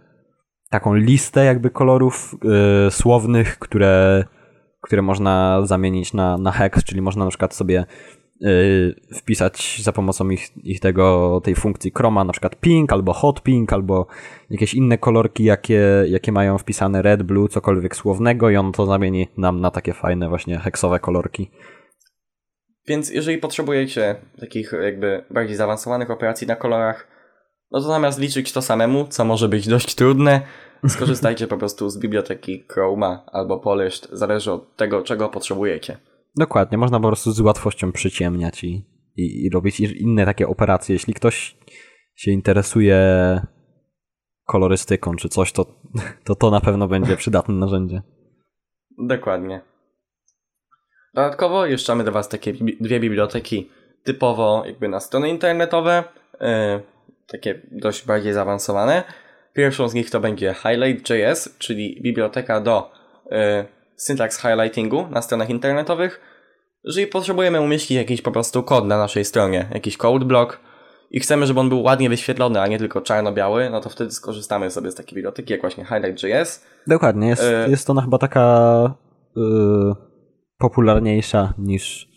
taką 0.69 0.93
listę 0.93 1.45
jakby 1.45 1.69
kolorów 1.69 2.35
e, 2.87 2.91
słownych, 2.91 3.59
które, 3.59 4.23
które 4.81 5.01
można 5.01 5.61
zamienić 5.65 6.13
na, 6.13 6.37
na 6.37 6.51
hex, 6.51 6.83
czyli 6.83 7.01
można 7.01 7.23
na 7.23 7.29
przykład 7.29 7.55
sobie 7.55 7.85
wpisać 9.15 9.79
za 9.83 9.91
pomocą 9.91 10.29
ich, 10.29 10.57
ich 10.63 10.79
tego, 10.79 11.41
tej 11.43 11.55
funkcji 11.55 11.91
chroma, 11.95 12.23
na 12.23 12.31
przykład 12.31 12.55
pink 12.55 12.93
albo 12.93 13.13
hot 13.13 13.43
pink, 13.43 13.73
albo 13.73 14.07
jakieś 14.49 14.73
inne 14.73 14.97
kolorki, 14.97 15.43
jakie, 15.43 15.81
jakie 16.07 16.31
mają 16.31 16.57
wpisane 16.57 17.01
red, 17.01 17.23
blue, 17.23 17.49
cokolwiek 17.49 17.95
słownego 17.95 18.49
i 18.49 18.55
on 18.55 18.71
to 18.71 18.85
zamieni 18.85 19.27
nam 19.37 19.61
na 19.61 19.71
takie 19.71 19.93
fajne 19.93 20.29
właśnie 20.29 20.59
heksowe 20.59 20.99
kolorki. 20.99 21.51
Więc 22.87 23.09
jeżeli 23.09 23.37
potrzebujecie 23.37 24.15
takich 24.39 24.71
jakby 24.83 25.23
bardziej 25.31 25.55
zaawansowanych 25.55 26.11
operacji 26.11 26.47
na 26.47 26.55
kolorach, 26.55 27.07
no 27.71 27.81
to 27.81 27.87
zamiast 27.87 28.19
liczyć 28.19 28.51
to 28.51 28.61
samemu, 28.61 29.07
co 29.07 29.25
może 29.25 29.49
być 29.49 29.67
dość 29.67 29.95
trudne, 29.95 30.41
skorzystajcie 30.87 31.47
po 31.47 31.57
prostu 31.57 31.89
z 31.89 31.97
biblioteki 31.97 32.65
Chroma 32.67 33.23
albo 33.31 33.59
Polished, 33.59 34.09
zależy 34.11 34.51
od 34.51 34.75
tego, 34.75 35.01
czego 35.01 35.29
potrzebujecie. 35.29 35.97
Dokładnie, 36.37 36.77
można 36.77 36.99
po 36.99 37.07
prostu 37.07 37.31
z 37.31 37.39
łatwością 37.39 37.91
przyciemniać 37.91 38.63
i, 38.63 38.85
i, 39.15 39.45
i 39.45 39.49
robić 39.49 39.79
inne 39.79 40.25
takie 40.25 40.47
operacje. 40.47 40.93
Jeśli 40.93 41.13
ktoś 41.13 41.57
się 42.15 42.31
interesuje 42.31 42.97
kolorystyką 44.45 45.15
czy 45.15 45.29
coś, 45.29 45.51
to 45.51 45.65
to, 46.23 46.35
to 46.35 46.51
na 46.51 46.61
pewno 46.61 46.87
będzie 46.87 47.17
przydatne 47.17 47.55
narzędzie. 47.55 48.01
Dokładnie. 48.97 49.61
Dodatkowo 51.13 51.65
jeszcze 51.65 51.91
mamy 51.91 52.03
dla 52.03 52.13
Was 52.13 52.29
takie 52.29 52.53
dwie 52.79 52.99
biblioteki 52.99 53.69
typowo 54.03 54.63
jakby 54.65 54.87
na 54.87 54.99
strony 54.99 55.29
internetowe, 55.29 56.03
e, 56.41 56.79
takie 57.27 57.61
dość 57.71 58.05
bardziej 58.05 58.33
zaawansowane. 58.33 59.03
Pierwszą 59.53 59.89
z 59.89 59.93
nich 59.93 60.09
to 60.09 60.19
będzie 60.19 60.53
Highlight.js, 60.53 61.57
czyli 61.57 62.01
biblioteka 62.01 62.61
do 62.61 62.91
e, 63.31 63.65
syntax 63.97 64.41
highlightingu 64.41 65.07
na 65.11 65.21
stronach 65.21 65.49
internetowych. 65.49 66.21
Jeżeli 66.83 67.07
potrzebujemy 67.07 67.61
umieścić 67.61 67.91
jakiś 67.91 68.21
po 68.21 68.31
prostu 68.31 68.63
kod 68.63 68.85
na 68.85 68.97
naszej 68.97 69.25
stronie, 69.25 69.69
jakiś 69.73 69.97
code 69.97 70.25
block 70.25 70.59
i 71.11 71.19
chcemy, 71.19 71.47
żeby 71.47 71.59
on 71.59 71.69
był 71.69 71.81
ładnie 71.81 72.09
wyświetlony, 72.09 72.61
a 72.61 72.67
nie 72.67 72.77
tylko 72.79 73.01
czarno-biały, 73.01 73.69
no 73.69 73.81
to 73.81 73.89
wtedy 73.89 74.11
skorzystamy 74.11 74.71
sobie 74.71 74.91
z 74.91 74.95
takiej 74.95 75.15
biblioteki 75.15 75.53
jak 75.53 75.61
właśnie 75.61 75.85
Highlight.js. 75.85 76.65
Dokładnie, 76.87 77.27
jest, 77.27 77.43
E- 77.43 77.69
jest 77.69 77.89
ona 77.89 78.01
chyba 78.01 78.17
taka 78.17 78.95
y, 79.37 79.41
popularniejsza 80.57 81.53
niż, 81.57 82.07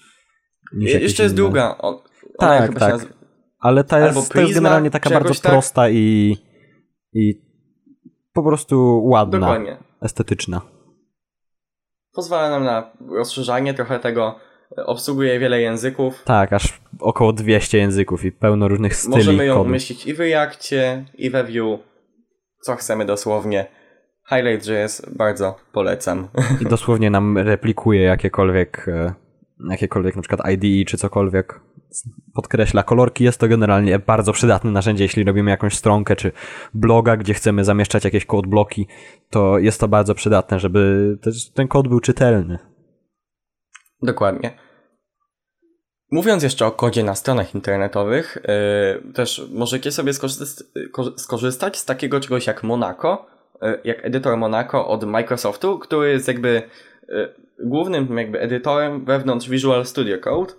niż 0.76 0.92
Je- 0.92 1.00
Jeszcze 1.00 1.22
jest 1.22 1.34
inne. 1.34 1.42
druga. 1.44 1.78
On, 1.78 1.98
Tak, 2.38 2.66
chyba 2.66 2.80
tak. 2.80 2.92
nazywa, 2.92 3.12
Ale 3.60 3.84
ta 3.84 3.98
jest, 4.00 4.14
to 4.14 4.20
jest 4.20 4.32
Prisma, 4.32 4.54
generalnie 4.54 4.90
taka 4.90 5.10
bardzo 5.10 5.34
tak? 5.34 5.52
prosta 5.52 5.90
i, 5.90 6.36
i 7.12 7.42
po 8.32 8.42
prostu 8.42 9.02
ładna, 9.04 9.38
Dokładnie. 9.40 9.76
estetyczna. 10.02 10.60
Pozwala 12.14 12.50
nam 12.50 12.64
na 12.64 12.90
rozszerzanie 13.08 13.74
trochę 13.74 13.98
tego, 13.98 14.38
e, 14.78 14.86
obsługuje 14.86 15.38
wiele 15.38 15.60
języków. 15.60 16.22
Tak, 16.24 16.52
aż 16.52 16.80
około 17.00 17.32
200 17.32 17.78
języków 17.78 18.24
i 18.24 18.32
pełno 18.32 18.68
różnych 18.68 18.96
styli 18.96 19.16
Możemy 19.16 19.46
ją 19.46 19.54
kodu. 19.56 19.68
umieścić 19.68 20.06
i 20.06 20.14
w 20.14 20.20
Reactie, 20.20 21.04
i 21.14 21.30
we 21.30 21.44
Vue, 21.44 21.78
co 22.60 22.76
chcemy 22.76 23.04
dosłownie. 23.04 23.66
Highlight.js 24.28 25.02
bardzo 25.16 25.56
polecam. 25.72 26.28
I 26.60 26.64
dosłownie 26.66 27.10
nam 27.10 27.38
replikuje 27.38 28.02
jakiekolwiek, 28.02 28.88
e, 28.88 29.14
jakiekolwiek 29.70 30.16
na 30.16 30.22
przykład 30.22 30.50
IDE 30.50 30.84
czy 30.84 30.96
cokolwiek. 30.96 31.60
Podkreśla 32.34 32.82
kolorki. 32.82 33.24
Jest 33.24 33.40
to 33.40 33.48
generalnie 33.48 33.98
bardzo 33.98 34.32
przydatne 34.32 34.70
narzędzie, 34.70 35.04
jeśli 35.04 35.24
robimy 35.24 35.50
jakąś 35.50 35.76
stronkę 35.76 36.16
czy 36.16 36.32
bloga, 36.74 37.16
gdzie 37.16 37.34
chcemy 37.34 37.64
zamieszczać 37.64 38.04
jakieś 38.04 38.26
bloki, 38.46 38.86
to 39.30 39.58
jest 39.58 39.80
to 39.80 39.88
bardzo 39.88 40.14
przydatne, 40.14 40.60
żeby 40.60 41.18
ten 41.54 41.68
kod 41.68 41.88
był 41.88 42.00
czytelny. 42.00 42.58
Dokładnie. 44.02 44.58
Mówiąc 46.12 46.42
jeszcze 46.42 46.66
o 46.66 46.72
kodzie 46.72 47.04
na 47.04 47.14
stronach 47.14 47.54
internetowych, 47.54 48.38
yy, 49.04 49.12
też 49.12 49.48
możecie 49.52 49.92
sobie 49.92 50.12
skorzystać, 50.12 50.66
ko- 50.92 51.18
skorzystać 51.18 51.78
z 51.78 51.84
takiego 51.84 52.20
czegoś 52.20 52.46
jak 52.46 52.62
Monaco, 52.62 53.26
yy, 53.62 53.80
jak 53.84 54.04
edytor 54.04 54.36
Monaco 54.36 54.88
od 54.88 55.04
Microsoftu, 55.04 55.78
który 55.78 56.10
jest 56.10 56.28
jakby 56.28 56.62
yy, 57.08 57.34
głównym 57.64 58.18
jakby 58.18 58.40
edytorem 58.40 59.04
wewnątrz 59.04 59.48
Visual 59.48 59.86
Studio 59.86 60.18
Code 60.18 60.54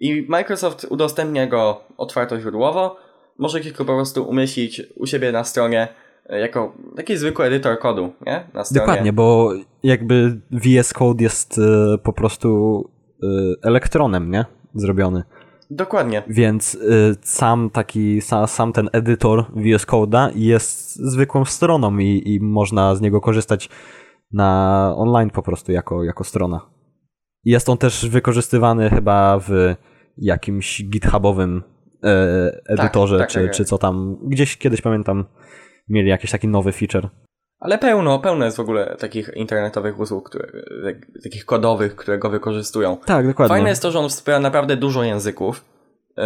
i 0.00 0.26
Microsoft 0.28 0.86
udostępnia 0.90 1.46
go 1.46 1.84
otwarto 1.96 2.40
źródłowo. 2.40 2.96
Możecie 3.38 3.70
go 3.72 3.84
po 3.84 3.94
prostu 3.94 4.28
umieścić 4.28 4.82
u 4.96 5.06
siebie 5.06 5.32
na 5.32 5.44
stronie 5.44 5.88
yy, 6.28 6.38
jako 6.38 6.72
taki 6.96 7.16
zwykły 7.16 7.44
edytor 7.44 7.78
kodu, 7.78 8.12
nie? 8.26 8.46
Na 8.54 8.64
stronie. 8.64 8.86
Dokładnie, 8.86 9.12
bo 9.12 9.52
jakby 9.82 10.40
VS 10.50 10.92
Code 10.92 11.22
jest 11.24 11.58
e, 11.58 11.98
po 11.98 12.12
prostu 12.12 12.90
e, 13.22 13.26
elektronem, 13.62 14.30
nie? 14.30 14.44
Zrobiony. 14.74 15.22
Dokładnie. 15.70 16.22
Więc 16.28 16.74
y, 16.74 17.16
sam 17.22 17.70
taki, 17.70 18.20
sa, 18.20 18.46
sam 18.46 18.72
ten 18.72 18.88
edytor 18.92 19.44
VS 19.56 19.86
Code'a 19.86 20.30
jest 20.34 20.96
zwykłą 20.96 21.44
stroną 21.44 21.98
i, 21.98 22.22
i 22.26 22.40
można 22.40 22.94
z 22.94 23.00
niego 23.00 23.20
korzystać 23.20 23.68
na 24.34 24.92
online 24.96 25.30
po 25.30 25.42
prostu 25.42 25.72
jako, 25.72 26.04
jako 26.04 26.24
strona. 26.24 26.60
Jest 27.44 27.68
on 27.68 27.78
też 27.78 28.08
wykorzystywany 28.08 28.90
chyba 28.90 29.38
w 29.38 29.74
jakimś 30.16 30.84
githubowym 30.84 31.62
e, 32.04 32.62
edytorze, 32.68 33.18
tak, 33.18 33.28
czy, 33.28 33.38
tak, 33.38 33.46
tak. 33.46 33.56
czy 33.56 33.64
co 33.64 33.78
tam. 33.78 34.16
Gdzieś 34.22 34.56
kiedyś 34.56 34.80
pamiętam, 34.80 35.24
mieli 35.88 36.08
jakiś 36.08 36.30
taki 36.30 36.48
nowy 36.48 36.72
feature. 36.72 37.08
Ale 37.60 37.78
pełno, 37.78 38.18
pełno 38.18 38.44
jest 38.44 38.56
w 38.56 38.60
ogóle 38.60 38.96
takich 38.98 39.30
internetowych 39.34 40.00
usług, 40.00 40.30
które, 40.30 40.48
tak- 40.84 41.22
takich 41.24 41.44
kodowych, 41.44 41.96
które 41.96 42.18
go 42.18 42.30
wykorzystują. 42.30 42.96
Tak, 43.06 43.26
dokładnie. 43.26 43.54
Fajne 43.54 43.68
jest 43.68 43.82
to, 43.82 43.90
że 43.90 43.98
on 43.98 44.08
wspiera 44.08 44.40
naprawdę 44.40 44.76
dużo 44.76 45.02
języków. 45.02 45.64
Yy, 46.16 46.24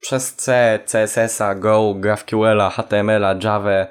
przez 0.00 0.34
C, 0.34 0.78
CSS-a, 0.86 1.54
Go, 1.54 1.94
GraphQL-a, 1.94 2.70
HTML-a, 2.70 3.34
Java, 3.42 3.86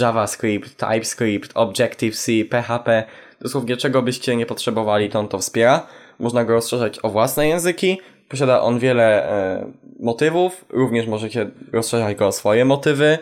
JavaScript, 0.00 0.76
TypeScript, 0.76 1.50
Objective-C, 1.54 2.32
PHP. 2.50 3.04
Dosłownie 3.40 3.76
czego 3.76 4.02
byście 4.02 4.36
nie 4.36 4.46
potrzebowali, 4.46 5.10
to 5.10 5.18
on 5.18 5.28
to 5.28 5.38
wspiera. 5.38 5.86
Można 6.18 6.44
go 6.44 6.52
rozszerzać 6.52 6.98
o 7.02 7.10
własne 7.10 7.48
języki. 7.48 8.00
Posiada 8.28 8.60
on 8.60 8.78
wiele 8.78 9.30
e, 9.30 9.72
motywów. 10.00 10.64
Również 10.70 11.06
możecie 11.06 11.50
rozszerzać 11.72 12.16
go 12.16 12.26
o 12.26 12.32
swoje 12.32 12.64
motywy. 12.64 13.18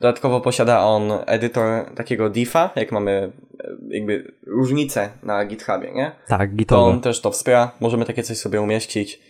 Dodatkowo 0.00 0.40
posiada 0.40 0.84
on 0.84 1.12
edytor 1.26 1.94
takiego 1.94 2.30
diffa, 2.30 2.70
jak 2.76 2.92
mamy 2.92 3.32
e, 3.60 3.70
jakby 3.88 4.32
różnice 4.46 5.10
na 5.22 5.44
GitHubie, 5.44 5.92
nie? 5.92 6.12
Tak, 6.28 6.50
to 6.50 6.56
gitowe. 6.56 6.82
on 6.82 7.00
też 7.00 7.20
to 7.20 7.30
wspiera. 7.30 7.70
Możemy 7.80 8.04
takie 8.04 8.22
coś 8.22 8.38
sobie 8.38 8.60
umieścić. 8.60 9.20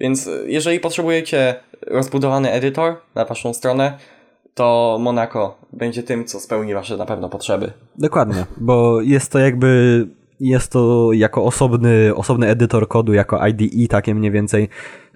Więc 0.00 0.26
y, 0.26 0.44
jeżeli 0.46 0.80
potrzebujecie 0.80 1.54
rozbudowany 1.86 2.50
edytor 2.50 2.96
na 3.14 3.24
waszą 3.24 3.54
stronę, 3.54 3.98
to 4.54 4.98
Monaco 5.00 5.56
będzie 5.72 6.02
tym, 6.02 6.24
co 6.24 6.40
spełni 6.40 6.74
wasze 6.74 6.96
na 6.96 7.06
pewno 7.06 7.28
potrzeby. 7.28 7.72
Dokładnie, 7.98 8.46
bo 8.56 9.00
jest 9.00 9.32
to 9.32 9.38
jakby 9.38 10.06
jest 10.40 10.72
to 10.72 11.08
jako 11.12 11.44
osobny, 11.44 12.14
osobny 12.14 12.48
edytor 12.48 12.88
kodu, 12.88 13.12
jako 13.12 13.46
IDE 13.46 13.88
takie 13.88 14.14
mniej 14.14 14.30
więcej 14.30 14.68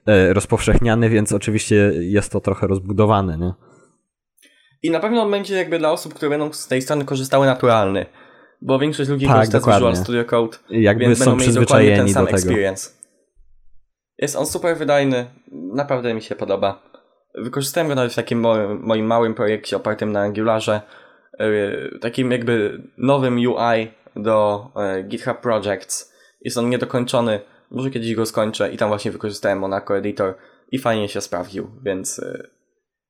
e, 0.07 0.33
rozpowszechniany, 0.33 1.09
więc 1.11 1.33
oczywiście 1.33 1.93
jest 1.95 2.33
to 2.33 2.41
trochę 2.41 2.67
rozbudowane, 2.67 3.39
nie? 3.39 3.53
I 4.83 4.91
na 4.91 5.01
pewno 5.01 5.31
będzie 5.31 5.55
jakby 5.57 5.79
dla 5.79 5.93
osób, 5.93 6.15
które 6.15 6.31
będą 6.31 6.53
z 6.53 6.69
tej 6.69 6.83
strony 6.83 7.05
korzystały 7.05 7.47
naturalny. 7.47 8.07
Bo 8.63 8.79
większość 8.79 9.11
ludzi 9.11 9.27
Tak, 9.27 9.35
korzysta 9.37 9.59
z 9.59 9.61
dokładnie. 9.61 9.89
Visual 9.89 10.05
Studio 10.05 10.25
Code, 10.25 10.59
Jakby 10.71 11.05
więc 11.05 11.19
są 11.19 11.25
dokładnie 11.25 11.45
ten 11.45 11.53
przyzwyczajeni 11.53 12.13
sam 12.13 12.23
do 12.23 12.27
tego. 12.27 12.39
experience. 12.39 12.91
Jest 14.19 14.37
on 14.37 14.47
super 14.47 14.77
wydajny, 14.77 15.27
naprawdę 15.53 16.15
mi 16.15 16.23
się 16.23 16.35
podoba. 16.37 16.88
Wykorzystałem 17.35 17.89
go 17.89 17.95
nawet 17.95 18.13
w 18.13 18.17
takim 18.17 18.41
moim, 18.41 18.81
moim 18.83 19.07
małym 19.07 19.35
projekcie 19.35 19.77
opartym 19.77 20.13
na 20.13 20.21
Angularze, 20.21 20.81
yy, 21.39 21.99
takim 22.01 22.33
jakby 22.33 22.83
nowym 22.99 23.37
UI 23.37 23.89
do 24.17 24.67
yy, 24.77 25.03
GitHub 25.03 25.41
Projects. 25.41 26.15
Jest 26.41 26.59
on 26.59 26.71
niedokończony, 26.71 27.41
może 27.71 27.91
kiedyś 27.91 28.15
go 28.15 28.27
skończę 28.27 28.73
i 28.73 28.77
tam 28.77 28.89
właśnie 28.89 29.11
wykorzystałem 29.11 29.59
Monaco 29.59 29.97
Editor 29.97 30.35
i 30.73 30.79
fajnie 30.79 31.09
się 31.09 31.21
sprawdził, 31.21 31.71
więc 31.83 32.19
yy, 32.19 32.51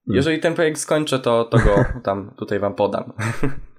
jeżeli 0.07 0.39
ten 0.39 0.55
projekt 0.55 0.81
skończę, 0.81 1.19
to, 1.19 1.45
to 1.45 1.59
go 1.59 1.85
tam 2.05 2.35
tutaj 2.37 2.59
wam 2.59 2.75
podam. 2.75 3.13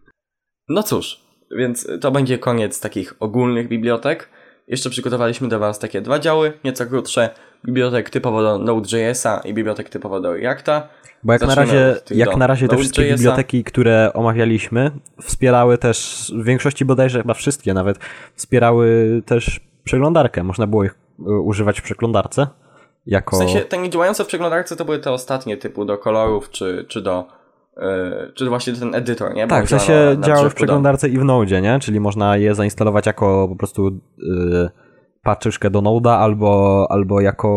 no 0.69 0.83
cóż, 0.83 1.21
więc 1.57 1.87
to 2.01 2.11
będzie 2.11 2.37
koniec 2.37 2.79
takich 2.79 3.13
ogólnych 3.19 3.67
bibliotek. 3.67 4.29
Jeszcze 4.67 4.89
przygotowaliśmy 4.89 5.47
do 5.47 5.59
Was 5.59 5.79
takie 5.79 6.01
dwa 6.01 6.19
działy, 6.19 6.53
nieco 6.63 6.85
krótsze. 6.85 7.29
Bibliotek 7.65 8.09
typowo 8.09 8.41
do 8.41 8.57
Node.jsa 8.57 9.41
i 9.45 9.53
bibliotek 9.53 9.89
typowo 9.89 10.19
do 10.19 10.33
Reacta. 10.33 10.87
Bo 11.23 11.33
jak 11.33 11.41
na 11.41 11.47
Zacznijmy 11.47 11.73
razie, 11.73 11.97
od 11.97 12.03
tych 12.05 12.17
jak 12.17 12.29
do 12.29 12.37
na 12.37 12.47
razie 12.47 12.67
te 12.67 12.77
wszystkie 12.77 13.03
biblioteki, 13.03 13.63
które 13.63 14.11
omawialiśmy, 14.13 14.91
wspierały 15.21 15.77
też, 15.77 16.31
w 16.35 16.43
większości 16.43 16.85
bodajże 16.85 17.21
chyba 17.21 17.33
wszystkie 17.33 17.73
nawet, 17.73 17.99
wspierały 18.35 19.21
też 19.25 19.59
przeglądarkę. 19.83 20.43
Można 20.43 20.67
było 20.67 20.83
ich 20.83 20.95
e, 21.19 21.23
używać 21.31 21.79
w 21.79 21.83
przeglądarce. 21.83 22.47
Jako... 23.05 23.35
W 23.35 23.39
sensie 23.39 23.61
te 23.61 23.77
nie 23.77 23.89
działające 23.89 24.23
w 24.23 24.27
przeglądarce 24.27 24.75
to 24.75 24.85
były 24.85 24.99
te 24.99 25.11
ostatnie 25.11 25.57
typu 25.57 25.85
do 25.85 25.97
kolorów, 25.97 26.49
czy, 26.49 26.85
czy 26.87 27.01
do 27.01 27.25
yy, 27.77 27.83
czy 28.35 28.49
właśnie 28.49 28.73
ten 28.73 28.95
edytor, 28.95 29.33
nie? 29.33 29.47
Bo 29.47 29.49
Tak, 29.49 29.65
w 29.65 29.69
sensie 29.69 29.93
na- 29.93 30.19
na 30.19 30.27
działały 30.27 30.43
w 30.43 30.45
drzewku 30.45 30.49
do- 30.49 30.55
przeglądarce 30.55 31.09
i 31.09 31.17
w 31.19 31.23
Node, 31.23 31.61
nie? 31.61 31.79
Czyli 31.79 31.99
można 31.99 32.37
je 32.37 32.55
zainstalować 32.55 33.05
jako 33.05 33.47
po 33.49 33.55
prostu 33.55 33.99
yy, 34.17 34.69
paczyczkę 35.29 35.69
do 35.69 35.81
Node'a 35.81 36.09
albo, 36.17 36.87
albo 36.89 37.21
jako 37.21 37.49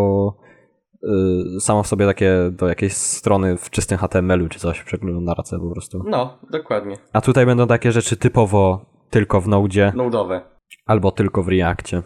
yy, 1.02 1.60
samo 1.60 1.82
w 1.82 1.86
sobie 1.86 2.06
takie 2.06 2.34
do 2.50 2.68
jakiejś 2.68 2.92
strony 2.92 3.56
w 3.56 3.70
czystym 3.70 3.98
HTML-u 3.98 4.48
czy 4.48 4.58
coś 4.58 4.82
przeglądarce 4.82 5.58
po 5.58 5.70
prostu. 5.70 6.02
No, 6.06 6.38
dokładnie. 6.50 6.96
A 7.12 7.20
tutaj 7.20 7.46
będą 7.46 7.66
takie 7.66 7.92
rzeczy 7.92 8.16
typowo 8.16 8.84
tylko 9.10 9.40
w 9.40 9.48
Node 9.48 9.92
Node'owe. 9.96 10.40
albo 10.86 11.10
tylko 11.10 11.42
w 11.42 11.48
Reactie. 11.48 12.02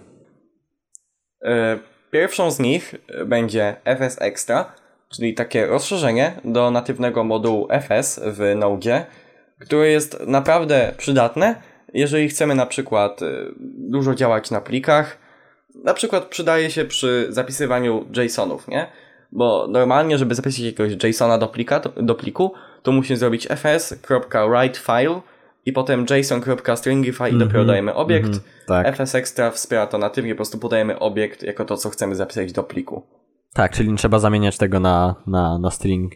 E, 1.45 1.79
Pierwszą 2.11 2.51
z 2.51 2.59
nich 2.61 2.95
będzie 3.27 3.77
FS 3.85 4.17
Extra, 4.21 4.73
czyli 5.09 5.35
takie 5.35 5.67
rozszerzenie 5.67 6.41
do 6.45 6.71
natywnego 6.71 7.25
modułu 7.25 7.69
FS 7.71 8.21
w 8.27 8.55
Node, 8.57 9.07
które 9.61 9.89
jest 9.89 10.27
naprawdę 10.27 10.95
przydatne, 10.99 11.55
jeżeli 11.95 12.29
chcemy 12.29 12.55
na 12.55 12.67
przykład 12.67 13.23
e, 13.23 13.27
dużo 13.91 14.15
działać 14.15 14.51
na 14.51 14.61
plikach. 14.61 15.26
Na 15.85 15.95
przykład 15.95 16.25
przydaje 16.25 16.71
się 16.71 16.85
przy 16.85 17.27
zapisywaniu 17.29 18.05
JSONów, 18.17 18.69
nie? 18.69 18.87
Bo 19.33 19.67
normalnie, 19.71 20.19
żeby 20.19 20.35
zapisać 20.35 20.61
jakiegoś 20.61 21.05
JSONa 21.05 21.39
do, 21.39 21.49
plika, 21.49 21.81
do 21.81 22.15
pliku, 22.15 22.53
to 22.83 22.93
musimy 22.93 23.17
zrobić 23.17 23.47
fs.writefile 23.47 25.21
i 25.67 25.73
potem 25.73 26.07
json.stringify 26.11 27.31
i 27.31 27.39
dopiero 27.39 27.65
dajemy 27.65 27.95
obiekt. 27.95 28.27
Mhm, 28.27 28.43
tak. 28.67 28.97
FS 28.97 29.15
Extra 29.15 29.51
wspiera 29.51 29.87
to 29.87 29.99
natywnie, 29.99 30.35
po 30.35 30.37
prostu 30.37 30.59
podajemy 30.59 30.99
obiekt 30.99 31.43
jako 31.43 31.65
to, 31.65 31.77
co 31.77 31.91
chcemy 31.91 32.15
zapisać 32.15 32.53
do 32.53 32.63
pliku. 32.63 33.03
tak, 33.55 33.73
czyli 33.73 33.91
nie 33.91 33.97
trzeba 33.97 34.19
zamieniać 34.19 34.59
tego 34.59 34.81
na, 34.81 35.15
na, 35.27 35.59
na 35.59 35.71
string. 35.71 36.13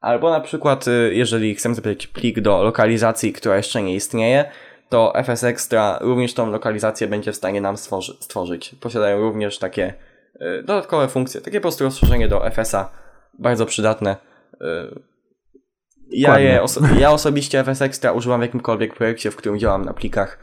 Albo 0.00 0.30
na 0.30 0.40
przykład, 0.40 0.88
y, 0.88 1.14
jeżeli 1.14 1.54
chcemy 1.54 1.74
zapisać 1.74 2.06
plik 2.06 2.40
do 2.40 2.62
lokalizacji, 2.62 3.32
która 3.32 3.56
jeszcze 3.56 3.82
nie 3.82 3.94
istnieje, 3.94 4.50
to 4.88 5.12
FS 5.24 5.44
Extra 5.44 5.98
również 6.00 6.34
tą 6.34 6.50
lokalizację 6.50 7.06
będzie 7.06 7.32
w 7.32 7.36
stanie 7.36 7.60
nam 7.60 7.76
stworzy 7.76 8.16
stworzyć. 8.20 8.74
Posiadają 8.80 9.20
również 9.20 9.58
takie 9.58 9.94
y, 10.36 10.62
dodatkowe 10.62 11.08
funkcje, 11.08 11.40
takie 11.40 11.60
po 11.60 11.62
prostu 11.62 11.84
rozszerzenie 11.84 12.28
do 12.28 12.50
FS-a, 12.50 12.90
bardzo 13.38 13.66
przydatne. 13.66 14.16
Y, 14.54 14.58
Ja, 16.10 16.38
je 16.38 16.62
oso 16.62 16.80
ja 16.98 17.10
osobiście 17.10 17.64
FS 17.64 17.82
Extra 17.82 18.12
używam 18.12 18.40
w 18.40 18.42
jakimkolwiek 18.42 18.94
projekcie, 18.94 19.30
w 19.30 19.36
którym 19.36 19.58
działam 19.58 19.84
na 19.84 19.92
plikach, 19.92 20.38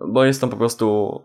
bo 0.00 0.24
jest 0.24 0.44
on 0.44 0.50
po 0.50 0.56
prostu 0.56 1.20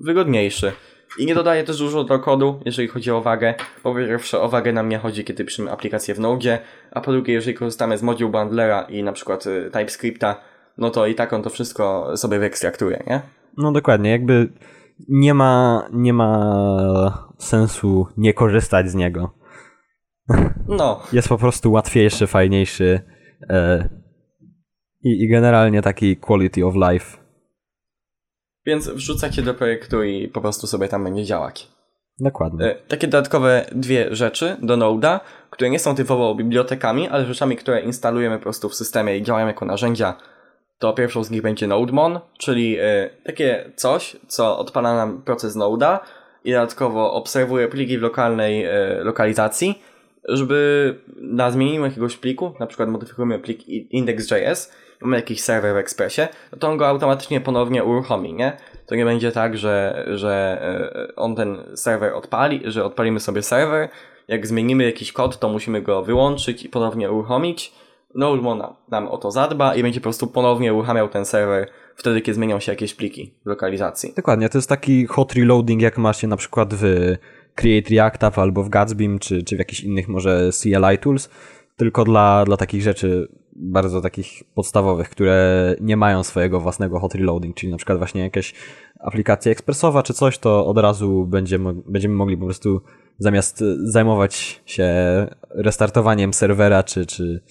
wygodniejszy. 0.00 0.72
I 1.18 1.26
nie 1.26 1.34
dodaje 1.34 1.64
też 1.64 1.78
dużo 1.78 2.04
do 2.04 2.18
kodu, 2.18 2.60
jeżeli 2.64 2.88
chodzi 2.88 3.10
o 3.10 3.20
wagę. 3.20 3.54
Po 3.82 3.94
pierwsze, 3.94 4.40
o 4.40 4.48
wagę 4.48 4.72
nam 4.72 4.88
nie 4.88 4.98
chodzi, 4.98 5.24
kiedy 5.24 5.44
piszemy 5.44 5.70
aplikację 5.70 6.14
w 6.14 6.20
Node, 6.20 6.58
a 6.90 7.00
po 7.00 7.12
drugie, 7.12 7.34
jeżeli 7.34 7.54
korzystamy 7.54 7.98
z 7.98 8.02
moduł 8.02 8.30
bundlera 8.30 8.82
i 8.82 9.02
na 9.02 9.12
przykład 9.12 9.46
y, 9.46 9.70
TypeScripta, 9.72 10.40
no 10.78 10.90
to 10.90 11.06
i 11.06 11.14
tak 11.14 11.32
on 11.32 11.42
to 11.42 11.50
wszystko 11.50 12.16
sobie 12.16 12.38
wyekstraktuje, 12.38 13.02
nie? 13.06 13.20
No 13.56 13.72
dokładnie, 13.72 14.10
jakby 14.10 14.52
nie 15.08 15.34
ma, 15.34 15.82
nie 15.92 16.12
ma 16.12 17.28
sensu 17.38 18.06
nie 18.16 18.34
korzystać 18.34 18.90
z 18.90 18.94
niego. 18.94 19.34
No, 20.68 21.00
Jest 21.12 21.28
po 21.28 21.38
prostu 21.38 21.72
łatwiejszy, 21.72 22.26
fajniejszy 22.26 23.00
e, 23.50 23.88
i, 25.04 25.22
i 25.24 25.28
generalnie 25.28 25.82
taki 25.82 26.16
quality 26.16 26.66
of 26.66 26.74
life. 26.74 27.16
więc 28.66 28.88
wrzucacie 28.88 29.42
do 29.42 29.54
projektu 29.54 30.02
i 30.02 30.28
po 30.28 30.40
prostu 30.40 30.66
sobie 30.66 30.88
tam 30.88 31.04
będzie 31.04 31.24
działać. 31.24 31.68
Dokładnie. 32.20 32.64
E, 32.66 32.74
Takie 32.88 33.08
dodatkowe 33.08 33.66
dwie 33.72 34.14
rzeczy 34.14 34.56
do 34.62 34.76
Node'a, 34.76 35.20
które 35.50 35.70
nie 35.70 35.78
są 35.78 35.94
typowo 35.94 36.34
bibliotekami, 36.34 37.08
ale 37.08 37.24
rzeczami, 37.26 37.56
które 37.56 37.80
instalujemy 37.80 38.36
po 38.36 38.42
prostu 38.42 38.68
w 38.68 38.74
systemie 38.74 39.16
i 39.18 39.22
działają 39.22 39.46
jako 39.46 39.64
narzędzia, 39.64 40.14
to 40.82 40.92
pierwszą 40.92 41.24
z 41.24 41.30
nich 41.30 41.42
będzie 41.42 41.66
NodeMon, 41.66 42.20
czyli 42.38 42.76
e, 42.80 43.10
takie 43.24 43.70
coś, 43.76 44.16
co 44.26 44.58
odpala 44.58 44.94
nam 44.94 45.22
proces 45.22 45.56
Node'a 45.56 45.98
i 46.44 46.52
dodatkowo 46.52 47.12
obserwuje 47.12 47.68
pliki 47.68 47.98
w 47.98 48.02
lokalnej 48.02 48.64
e, 48.64 48.70
lokalizacji, 49.04 49.82
żeby 50.28 50.94
na 51.16 51.50
zmienieniu 51.50 51.84
jakiegoś 51.84 52.16
pliku, 52.16 52.54
na 52.60 52.66
przykład 52.66 52.88
modyfikujemy 52.88 53.38
plik 53.38 53.68
index.js, 53.68 54.72
mamy 55.00 55.16
jakiś 55.16 55.40
serwer 55.40 55.74
w 55.74 55.76
Expressie, 55.76 56.22
no 56.52 56.58
to 56.58 56.68
on 56.68 56.76
go 56.76 56.88
automatycznie 56.88 57.40
ponownie 57.40 57.84
uruchomi, 57.84 58.34
nie? 58.34 58.56
To 58.86 58.94
nie 58.94 59.04
będzie 59.04 59.32
tak, 59.32 59.58
że, 59.58 60.06
że 60.14 60.58
e, 61.08 61.16
on 61.16 61.36
ten 61.36 61.58
serwer 61.74 62.14
odpali, 62.14 62.60
że 62.64 62.84
odpalimy 62.84 63.20
sobie 63.20 63.42
serwer, 63.42 63.88
jak 64.28 64.46
zmienimy 64.46 64.84
jakiś 64.84 65.12
kod, 65.12 65.38
to 65.38 65.48
musimy 65.48 65.82
go 65.82 66.02
wyłączyć 66.02 66.64
i 66.64 66.68
ponownie 66.68 67.10
uruchomić. 67.10 67.72
NodeMon 68.14 68.62
nam, 68.88 69.08
o 69.08 69.18
to 69.18 69.30
zadba 69.30 69.74
i 69.74 69.82
będzie 69.82 70.00
po 70.00 70.04
prostu 70.04 70.26
ponownie 70.26 70.74
uruchamiał 70.74 71.08
ten 71.08 71.24
serwer 71.24 71.68
wtedy, 71.96 72.20
kiedy 72.20 72.34
zmienią 72.34 72.60
się 72.60 72.72
jakieś 72.72 72.94
pliki 72.94 73.34
w 73.44 73.46
lokalizacji. 73.46 74.12
Dokładnie, 74.16 74.48
to 74.48 74.58
jest 74.58 74.68
taki 74.68 75.06
hot 75.06 75.32
reloading, 75.32 75.82
jak 75.82 75.98
macie 75.98 76.26
na 76.26 76.36
przykład 76.36 76.74
w 76.74 76.84
Create 77.54 77.94
React 77.94 78.24
App 78.24 78.38
albo 78.38 78.62
w 78.62 78.68
Gatsbym, 78.68 79.18
czy, 79.18 79.42
czy 79.42 79.56
w 79.56 79.58
jakichś 79.58 79.80
innych 79.80 80.08
może 80.08 80.50
CLI 80.62 80.98
tools, 81.00 81.28
tylko 81.76 82.04
dla, 82.04 82.44
dla 82.44 82.56
takich 82.56 82.82
rzeczy 82.82 83.28
bardzo 83.56 84.00
takich 84.00 84.42
podstawowych, 84.54 85.10
które 85.10 85.74
nie 85.80 85.96
mają 85.96 86.22
swojego 86.22 86.60
własnego 86.60 87.00
hot 87.00 87.14
reloading, 87.14 87.56
czyli 87.56 87.72
na 87.72 87.76
przykład 87.76 87.98
właśnie 87.98 88.20
jakieś 88.20 88.54
aplikacja 89.00 89.52
ekspresowa 89.52 90.02
czy 90.02 90.14
coś, 90.14 90.38
to 90.38 90.66
od 90.66 90.78
razu 90.78 91.26
będziemy, 91.26 91.74
będziemy 91.86 92.14
mogli 92.14 92.36
po 92.36 92.44
prostu 92.44 92.80
zamiast 93.18 93.64
zajmować 93.84 94.62
się 94.66 94.86
restartowaniem 95.50 96.32
serwera 96.32 96.82
czy, 96.82 97.06
czy 97.06 97.42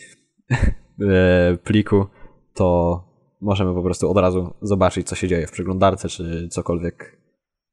pliku, 1.64 2.06
to 2.54 3.04
możemy 3.41 3.74
po 3.74 3.84
prostu 3.84 4.12
od 4.12 4.18
razu 4.18 4.54
zobaczyć, 4.62 5.08
co 5.08 5.16
się 5.16 5.28
dzieje 5.28 5.47
w 5.47 5.52
przeglądarce, 5.52 6.10
czy 6.10 6.47
cokolwiek 6.52 7.18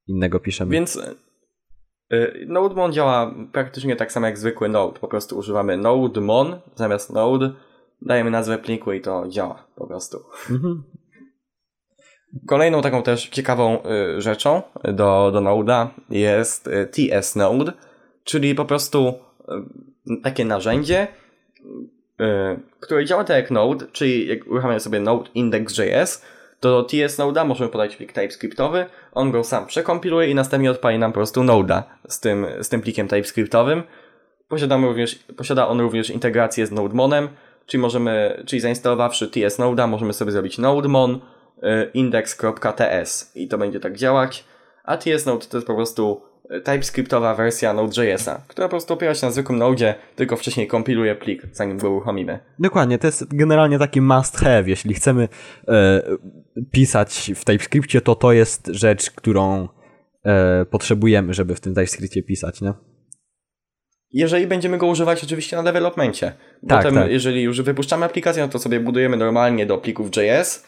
innego 0.07 0.41
piszemy. 0.41 0.70
Więc 0.70 0.97
y, 2.12 2.47
NodeMon 2.49 2.93
działa 2.93 3.35
praktycznie 3.53 3.97
tak 3.97 4.12
samo 4.12 4.26
jak 4.26 4.39
zwykły 4.39 4.68
Node. 4.68 4.99
Po 4.99 5.09
prostu 5.09 5.39
używamy 5.39 5.76
NodeMon 5.76 6.61
zamiast 6.74 7.12
Node, 7.12 7.53
dajemy 8.03 8.31
nazwę 8.31 8.59
pliku 8.59 8.93
i 8.93 9.01
to 9.01 9.29
działa 9.29 9.66
po 9.76 9.87
prostu. 9.87 10.18
Mhm. 10.51 10.83
Kolejną 12.49 12.83
taką 12.83 13.03
też 13.03 13.29
ciekawą 13.29 13.79
y, 13.83 14.20
rzeczą 14.20 14.62
do, 14.85 15.31
do 15.33 15.41
Node'a 15.41 15.87
jest 16.11 16.70
TS 16.93 17.37
Node, 17.37 17.72
czyli 18.24 18.55
po 18.55 18.64
prostu 18.64 19.14
takie 20.22 20.45
narzędzie, 20.45 21.09
które 22.81 23.05
działa 23.05 23.24
tak 23.24 23.37
jak 23.37 23.51
Node, 23.51 23.87
czyli 23.93 24.29
jak 24.29 24.47
uruchamiamy 24.47 24.81
sobie 24.81 25.01
Node 25.01 25.31
index.js, 25.35 26.22
to 26.61 26.68
do 26.70 26.83
TS 26.83 27.18
Node'a 27.18 27.47
możemy 27.47 27.70
podać 27.70 27.97
plik 27.97 28.12
TypeScriptowy, 28.12 28.87
on 29.12 29.31
go 29.31 29.45
sam 29.45 29.66
przekompiluje 29.66 30.31
i 30.31 30.35
następnie 30.35 30.70
odpali 30.70 30.99
nam 30.99 31.12
po 31.12 31.16
prostu 31.16 31.43
Node'a 31.43 31.83
z 32.09 32.20
tym, 32.20 32.47
z 32.61 32.68
tym 32.68 32.81
plikiem 32.81 33.09
TypeScriptowym. 33.09 33.83
Posiadamy 34.49 34.87
również, 34.87 35.14
posiada 35.37 35.68
on 35.68 35.81
również 35.81 36.11
integrację 36.11 36.66
z 36.66 36.70
NodeMonem, 36.70 37.29
czyli 37.66 37.81
możemy, 37.81 38.43
czyli 38.47 38.61
zainstalowawszy 38.61 39.29
TS 39.29 39.59
Node'a 39.59 39.89
możemy 39.89 40.12
sobie 40.12 40.33
zrobić 40.33 40.59
NodeMon 40.59 41.14
y, 41.14 41.20
index.ts 41.95 43.33
i 43.35 43.49
to 43.49 43.59
będzie 43.59 43.81
tak 43.81 43.97
działać, 43.97 44.45
a 44.85 44.97
TS 44.97 45.26
Node 45.26 45.47
to 45.47 45.57
jest 45.57 45.66
po 45.66 45.74
prostu 45.74 46.28
TypeScriptowa 46.49 47.34
wersja 47.34 47.74
Node.js'a, 47.74 48.36
która 48.49 48.68
po 48.68 48.70
prostu 48.70 48.94
opiera 48.94 49.14
się 49.14 49.26
na 49.26 49.32
zwykłym 49.32 49.59
Node, 49.59 49.94
tylko 50.16 50.36
wcześniej 50.36 50.66
kompiluje 50.66 51.14
plik, 51.14 51.42
zanim 51.53 51.78
go 51.78 51.90
uruchomimy. 51.90 52.38
Dokładnie, 52.59 52.99
to 52.99 53.07
jest 53.07 53.36
generalnie 53.36 53.78
taki 53.78 54.01
must 54.01 54.36
have. 54.36 54.62
Jeśli 54.66 54.94
chcemy 54.94 55.28
e, 55.68 56.03
pisać 56.72 57.32
w 57.36 57.44
TypeScriptie, 57.44 58.01
to 58.01 58.14
to 58.14 58.32
jest 58.32 58.66
rzecz, 58.66 59.11
którą 59.11 59.68
e, 60.24 60.64
potrzebujemy, 60.64 61.34
żeby 61.34 61.55
w 61.55 61.61
tym 61.61 61.74
TypeScriptie 61.74 62.22
pisać, 62.22 62.61
nie? 62.61 62.72
Jeżeli 64.12 64.46
będziemy 64.46 64.78
go 64.78 64.86
używać 64.86 65.24
oczywiście 65.24 65.57
na 65.57 65.62
developmencie. 65.62 66.32
Tak, 66.68 66.78
Potem, 66.78 66.94
tak. 66.94 67.11
jeżeli 67.11 67.42
już 67.42 67.62
wypuszczamy 67.62 68.07
aplikację, 68.07 68.42
no 68.42 68.49
to 68.49 68.59
sobie 68.59 68.80
budujemy 68.80 69.16
normalnie 69.16 69.66
do 69.66 69.78
plików 69.78 70.11
JS, 70.16 70.66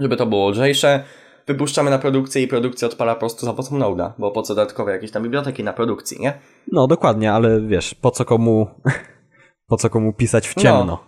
żeby 0.00 0.16
to 0.16 0.26
było 0.26 0.50
lżejsze 0.50 1.04
wypuszczamy 1.46 1.90
na 1.90 1.98
produkcję 1.98 2.42
i 2.42 2.48
produkcja 2.48 2.88
odpala 2.88 3.14
po 3.14 3.20
prostu 3.20 3.46
za 3.46 3.52
pomocą 3.52 3.78
Node'a, 3.78 4.12
bo 4.18 4.30
po 4.30 4.42
co 4.42 4.54
dodatkowe 4.54 4.92
jakieś 4.92 5.10
tam 5.10 5.22
biblioteki 5.22 5.64
na 5.64 5.72
produkcji, 5.72 6.20
nie? 6.20 6.38
No 6.72 6.86
dokładnie, 6.86 7.32
ale 7.32 7.60
wiesz, 7.60 7.94
po 7.94 8.10
co 8.10 8.24
komu 8.24 8.66
po 9.70 9.76
co 9.76 9.90
komu 9.90 10.12
pisać 10.12 10.48
w 10.48 10.54
ciemno? 10.54 10.84
No, 10.84 11.04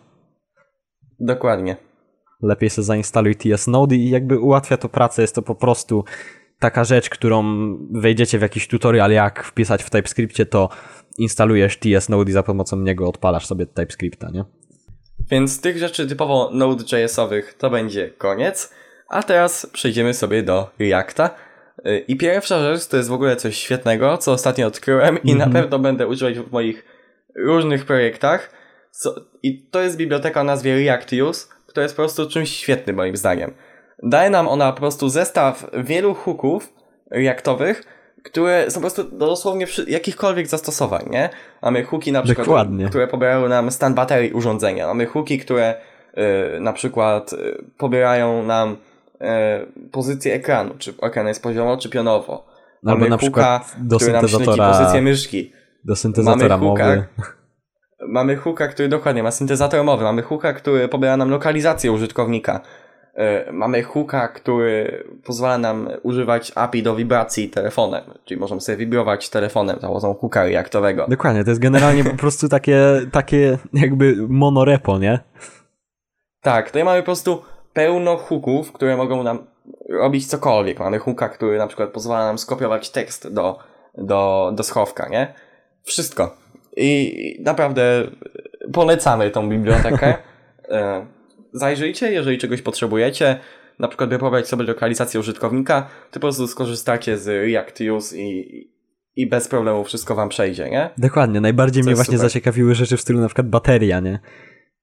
dokładnie. 1.20 1.76
Lepiej 2.42 2.70
sobie 2.70 2.84
zainstaluj 2.84 3.36
TS 3.36 3.66
Node 3.66 3.96
i 3.96 4.10
jakby 4.10 4.38
ułatwia 4.38 4.76
to 4.76 4.88
pracę, 4.88 5.22
jest 5.22 5.34
to 5.34 5.42
po 5.42 5.54
prostu 5.54 6.04
taka 6.58 6.84
rzecz, 6.84 7.10
którą 7.10 7.44
wejdziecie 7.90 8.38
w 8.38 8.42
jakiś 8.42 8.68
tutorial 8.68 9.10
jak 9.10 9.44
wpisać 9.44 9.82
w 9.82 9.90
TypeScriptie, 9.90 10.46
to 10.46 10.68
instalujesz 11.18 11.76
TS 11.76 12.08
Node 12.08 12.30
i 12.30 12.32
za 12.32 12.42
pomocą 12.42 12.76
niego 12.76 13.08
odpalasz 13.08 13.46
sobie 13.46 13.66
TypeScripta, 13.66 14.30
nie? 14.30 14.44
Więc 15.30 15.60
tych 15.60 15.78
rzeczy 15.78 16.06
typowo 16.06 16.50
Node.jsowych 16.52 17.54
to 17.54 17.70
będzie 17.70 18.10
koniec. 18.10 18.74
A 19.14 19.22
teraz 19.22 19.66
przejdziemy 19.66 20.14
sobie 20.14 20.42
do 20.42 20.70
Reacta. 20.78 21.30
Y, 21.86 22.04
I 22.08 22.16
pierwsza 22.16 22.60
rzecz 22.60 22.86
to 22.86 22.96
jest 22.96 23.08
w 23.08 23.12
ogóle 23.12 23.36
coś 23.36 23.56
świetnego, 23.56 24.18
co 24.18 24.32
ostatnio 24.32 24.66
odkryłem 24.66 25.08
mm 25.08 25.16
-hmm. 25.22 25.30
i 25.30 25.34
na 25.34 25.44
mhm. 25.44 25.62
pewno 25.62 25.78
będę 25.78 26.06
używać 26.06 26.38
w 26.38 26.52
moich 26.52 26.84
różnych 27.36 27.86
projektach. 27.86 28.50
I 29.42 29.66
to 29.70 29.80
jest 29.80 29.96
biblioteka 29.96 30.40
o 30.40 30.44
nazwie 30.44 30.76
Reactius, 30.76 31.48
która 31.66 31.82
jest 31.82 31.96
po 31.96 32.02
prostu 32.02 32.28
czymś 32.28 32.50
świetnym 32.50 32.96
moim 32.96 33.16
zdaniem. 33.16 33.54
Daje 34.02 34.30
nam 34.30 34.48
ona 34.48 34.72
po 34.72 34.78
prostu 34.78 35.08
zestaw 35.08 35.70
wielu 35.84 36.14
hooków 36.14 36.72
reaktowych, 37.10 37.82
które 38.22 38.70
są 38.70 38.74
po 38.74 38.80
prostu 38.80 39.04
dosłownie 39.04 39.66
jakichkolwiek 39.86 40.46
zastosowań, 40.46 41.08
nie? 41.10 41.30
Mamy 41.62 41.84
hooki 41.84 42.12
na 42.12 42.22
przykład, 42.22 42.46
Dokładnie. 42.46 42.88
które 42.88 43.08
pobierają 43.08 43.48
nam 43.48 43.70
stan 43.70 43.94
baterii 43.94 44.32
urządzenia. 44.32 44.86
Mamy 44.86 45.06
hooki, 45.06 45.38
które 45.38 45.74
y, 46.56 46.60
na 46.60 46.72
przykład 46.72 47.32
y, 47.32 47.64
pobierają 47.78 48.42
nam 48.42 48.76
e, 49.20 49.66
pozycję 49.92 50.34
ekranu, 50.34 50.74
czy 50.78 50.94
ekran 51.02 51.26
jest 51.26 51.42
poziomo, 51.42 51.76
czy 51.76 51.90
pionowo. 51.90 52.46
Albo 52.86 52.98
Mamy 52.98 53.10
na 53.10 53.18
przykład 53.18 53.76
do 53.78 53.96
który 53.96 54.12
syntezatora, 54.12 54.56
nam 54.56 54.78
pozycję 54.78 55.02
myszki. 55.02 55.52
Do 55.84 55.96
syntezatora 55.96 56.58
mamy 56.58 56.68
hooka, 56.68 56.86
mowy. 56.86 57.04
Mamy 58.08 58.36
hooka, 58.36 58.68
który 58.68 58.88
dokładnie 58.88 59.22
ma 59.22 59.30
syntezator 59.30 59.84
mowy. 59.84 60.04
Mamy 60.04 60.22
hooka, 60.22 60.52
który 60.52 60.88
pobiera 60.88 61.16
nam 61.16 61.30
lokalizację 61.30 61.92
użytkownika. 61.92 62.60
E, 63.14 63.52
mamy 63.52 63.82
hooka, 63.82 64.28
który 64.28 65.04
pozwala 65.24 65.58
nam 65.58 65.88
używać 66.02 66.52
API 66.54 66.82
do 66.82 66.96
wibracji 66.96 67.50
telefonem, 67.50 68.04
czyli 68.24 68.40
możemy 68.40 68.60
sobie 68.60 68.78
wibrować 68.78 69.30
telefonem 69.30 69.76
za 69.80 69.86
pomocą 69.86 70.14
hooka 70.14 70.44
reaktowego. 70.44 71.06
Dokładnie, 71.08 71.44
to 71.44 71.50
jest 71.50 71.60
generalnie 71.60 72.04
po 72.04 72.16
prostu 72.16 72.48
takie, 72.48 72.80
takie 73.12 73.58
jakby 73.72 74.16
monorepo, 74.28 74.98
nie? 74.98 75.18
Tak, 76.40 76.66
tutaj 76.66 76.84
mamy 76.84 77.00
po 77.00 77.04
prostu 77.04 77.42
pełno 77.74 78.16
hooków, 78.16 78.72
które 78.72 78.96
mogą 78.96 79.22
nam 79.22 79.46
robić 79.88 80.26
cokolwiek. 80.26 80.78
Mamy 80.78 80.98
hooka, 80.98 81.28
który 81.28 81.58
na 81.58 81.66
przykład 81.66 81.90
pozwala 81.90 82.24
nam 82.24 82.38
skopiować 82.38 82.90
tekst 82.90 83.32
do, 83.32 83.58
do, 83.98 84.52
do 84.54 84.62
schowka, 84.62 85.08
nie? 85.08 85.34
Wszystko. 85.82 86.36
I 86.76 87.40
naprawdę 87.44 88.06
polecamy 88.72 89.30
tą 89.30 89.48
bibliotekę. 89.48 90.14
E, 90.70 91.06
zajrzyjcie, 91.52 92.12
jeżeli 92.12 92.38
czegoś 92.38 92.62
potrzebujecie, 92.62 93.38
na 93.78 93.88
przykład 93.88 94.10
wyprowadzić 94.10 94.48
sobie 94.48 94.64
lokalizację 94.64 95.20
użytkownika, 95.20 95.88
to 96.10 96.14
po 96.14 96.20
prostu 96.20 96.46
skorzystacie 96.46 97.18
z 97.18 97.26
React 97.28 97.80
Use 97.80 98.16
i, 98.16 98.70
i 99.16 99.26
bez 99.26 99.48
problemu 99.48 99.84
wszystko 99.84 100.14
wam 100.14 100.28
przejdzie, 100.28 100.70
nie? 100.70 100.90
Dokładnie, 100.98 101.40
najbardziej 101.40 101.82
Co 101.82 101.86
mnie 101.86 101.94
właśnie 101.94 102.18
super. 102.18 102.30
zaciekawiły 102.30 102.74
rzeczy 102.74 102.96
w 102.96 103.00
stylu 103.00 103.20
na 103.20 103.26
przykład 103.26 103.48
bateria, 103.48 104.00
nie? 104.00 104.18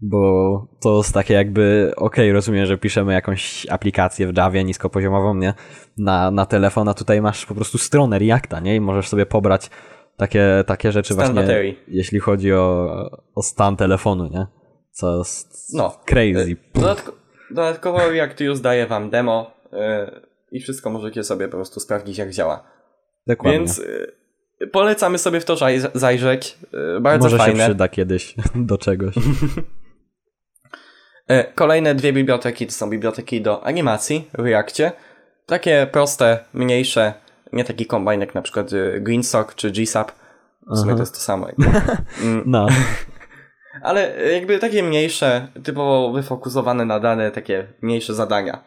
Bo 0.01 0.67
to 0.79 0.97
jest 0.97 1.13
takie 1.13 1.33
jakby, 1.33 1.93
okej, 1.95 2.25
okay, 2.25 2.33
rozumiem, 2.33 2.65
że 2.65 2.77
piszemy 2.77 3.13
jakąś 3.13 3.67
aplikację 3.69 4.27
w 4.27 4.37
Javie 4.37 4.63
niskopoziomową, 4.63 5.35
nie? 5.35 5.53
Na, 5.97 6.31
na 6.31 6.45
telefon, 6.45 6.87
a 6.87 6.93
tutaj 6.93 7.21
masz 7.21 7.45
po 7.45 7.55
prostu 7.55 7.77
stronę 7.77 8.19
Reacta, 8.19 8.59
nie? 8.59 8.75
I 8.75 8.79
możesz 8.79 9.07
sobie 9.07 9.25
pobrać 9.25 9.69
takie, 10.17 10.63
takie 10.67 10.91
rzeczy 10.91 11.13
stan 11.13 11.25
właśnie, 11.25 11.41
baterii. 11.41 11.79
jeśli 11.87 12.19
chodzi 12.19 12.53
o, 12.53 12.89
o 13.35 13.41
stan 13.43 13.75
telefonu, 13.75 14.27
nie? 14.27 14.47
Co 14.91 15.17
jest 15.17 15.73
no, 15.73 15.99
crazy. 16.05 16.55
E, 16.75 16.79
dodatko, 16.79 17.11
dodatkowo 17.51 18.09
React 18.09 18.39
już 18.39 18.59
daje 18.59 18.87
wam 18.87 19.09
demo 19.09 19.51
yy, 19.71 19.79
i 20.51 20.59
wszystko 20.59 20.89
możecie 20.89 21.23
sobie 21.23 21.47
po 21.47 21.57
prostu 21.57 21.79
sprawdzić, 21.79 22.17
jak 22.17 22.31
działa. 22.31 22.63
Dokładnie. 23.27 23.59
Więc 23.59 23.77
yy, 24.59 24.67
polecamy 24.67 25.17
sobie 25.17 25.39
w 25.39 25.45
to 25.45 25.55
zajrzeć. 25.93 26.57
Bardzo 27.01 27.25
Może 27.25 27.37
fajne. 27.37 27.53
Może 27.53 27.63
się 27.63 27.69
przyda 27.69 27.87
kiedyś 27.87 28.35
do 28.55 28.77
czegoś. 28.77 29.15
E, 31.31 31.43
kolejne 31.43 31.95
dwie 31.95 32.13
biblioteki 32.13 32.67
to 32.67 32.71
są 32.71 32.89
biblioteki 32.89 33.41
do 33.41 33.63
animacji 33.63 34.27
w 34.33 34.39
Reactie. 34.39 34.91
Takie 35.45 35.87
proste, 35.91 36.39
mniejsze, 36.53 37.13
nie 37.53 37.63
taki 37.63 37.85
kombine 37.85 38.25
jak 38.25 38.35
na 38.35 38.41
przykład 38.41 38.73
e, 38.73 38.99
GreenSock 38.99 39.55
czy 39.55 39.71
GSAP. 39.71 40.11
W 40.67 40.77
sumie 40.77 40.91
Aha. 40.91 40.95
to 40.95 41.01
jest 41.01 41.13
to 41.13 41.19
samo. 41.19 41.47
Mm. 42.23 42.43
no. 42.45 42.67
Ale 43.83 44.31
jakby 44.33 44.59
takie 44.59 44.83
mniejsze, 44.83 45.47
typowo 45.63 46.11
wyfokusowane 46.11 46.85
na 46.85 46.99
dane, 46.99 47.31
takie 47.31 47.67
mniejsze 47.81 48.13
zadania. 48.13 48.63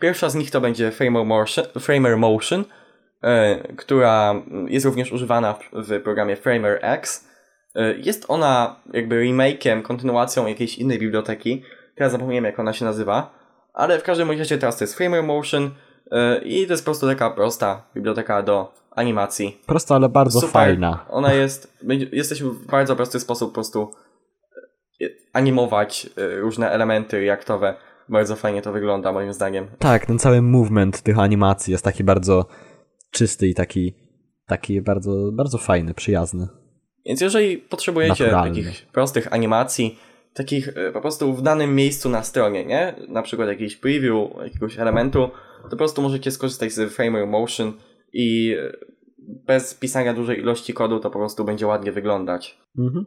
Pierwsza 0.00 0.30
z 0.30 0.34
nich 0.34 0.50
to 0.50 0.60
będzie 0.60 0.90
Framer 0.90 1.24
Motion, 1.24 1.64
Framer 1.80 2.16
Motion 2.16 2.64
e, 3.22 3.58
która 3.76 4.34
jest 4.68 4.86
również 4.86 5.12
używana 5.12 5.52
w, 5.52 5.58
w 5.72 6.02
programie 6.02 6.36
Framer 6.36 6.78
X. 6.82 7.28
Jest 7.96 8.24
ona 8.28 8.76
jakby 8.92 9.22
remake'iem, 9.22 9.82
kontynuacją 9.82 10.46
jakiejś 10.46 10.78
innej 10.78 10.98
biblioteki, 10.98 11.62
Teraz 11.94 12.12
zapomniałem 12.12 12.44
jak 12.44 12.58
ona 12.58 12.72
się 12.72 12.84
nazywa, 12.84 13.34
ale 13.72 13.98
w 13.98 14.02
każdym 14.02 14.30
razie 14.30 14.58
teraz 14.58 14.76
to 14.76 14.84
jest 14.84 14.94
Framer 14.94 15.22
Motion 15.22 15.62
yy, 16.10 16.38
i 16.44 16.66
to 16.66 16.72
jest 16.72 16.82
po 16.82 16.90
prostu 16.90 17.06
taka 17.06 17.30
prosta 17.30 17.82
biblioteka 17.94 18.42
do 18.42 18.74
animacji. 18.90 19.60
Prosta, 19.66 19.94
ale 19.94 20.08
bardzo 20.08 20.40
Super. 20.40 20.52
fajna. 20.52 21.06
Ona 21.10 21.32
jest, 21.32 21.78
jesteśmy 22.12 22.50
w 22.50 22.66
bardzo 22.66 22.96
prosty 22.96 23.20
sposób 23.20 23.50
po 23.50 23.54
prostu 23.54 23.90
e, 25.02 25.06
animować 25.32 26.10
e, 26.16 26.40
różne 26.40 26.70
elementy 26.70 27.20
reaktowe. 27.20 27.74
Bardzo 28.08 28.36
fajnie 28.36 28.62
to 28.62 28.72
wygląda 28.72 29.12
moim 29.12 29.32
zdaniem. 29.32 29.66
Tak, 29.78 30.06
ten 30.06 30.18
cały 30.18 30.42
movement 30.42 31.02
tych 31.02 31.18
animacji 31.18 31.72
jest 31.72 31.84
taki 31.84 32.04
bardzo 32.04 32.46
czysty 33.10 33.48
i 33.48 33.54
taki 33.54 34.04
Taki 34.46 34.82
bardzo, 34.82 35.32
bardzo 35.32 35.58
fajny, 35.58 35.94
przyjazny. 35.94 36.48
Więc 37.06 37.20
jeżeli 37.20 37.58
potrzebujecie 37.58 38.24
Naturalny. 38.24 38.50
takich 38.50 38.86
prostych 38.86 39.32
animacji, 39.32 39.98
takich 40.34 40.68
e, 40.68 40.92
po 40.92 41.00
prostu 41.00 41.34
w 41.34 41.42
danym 41.42 41.74
miejscu 41.74 42.08
na 42.08 42.22
stronie, 42.22 42.64
nie? 42.64 42.94
Na 43.08 43.22
przykład 43.22 43.48
jakiś 43.48 43.76
preview 43.76 44.14
jakiegoś 44.44 44.78
elementu, 44.78 45.30
to 45.62 45.70
po 45.70 45.76
prostu 45.76 46.02
możecie 46.02 46.30
skorzystać 46.30 46.72
z 46.72 46.92
Framer 46.92 47.26
Motion 47.26 47.72
i 48.12 48.56
e, 48.58 48.72
bez 49.46 49.74
pisania 49.74 50.14
dużej 50.14 50.38
ilości 50.38 50.74
kodu 50.74 51.00
to 51.00 51.10
po 51.10 51.18
prostu 51.18 51.44
będzie 51.44 51.66
ładnie 51.66 51.92
wyglądać. 51.92 52.58
Mhm. 52.78 53.06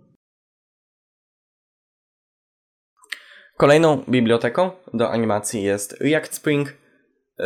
Kolejną 3.57 4.03
biblioteką 4.09 4.71
do 4.93 5.11
animacji 5.11 5.63
jest 5.63 6.01
React 6.01 6.33
Spring, 6.33 6.69
y, 6.69 7.43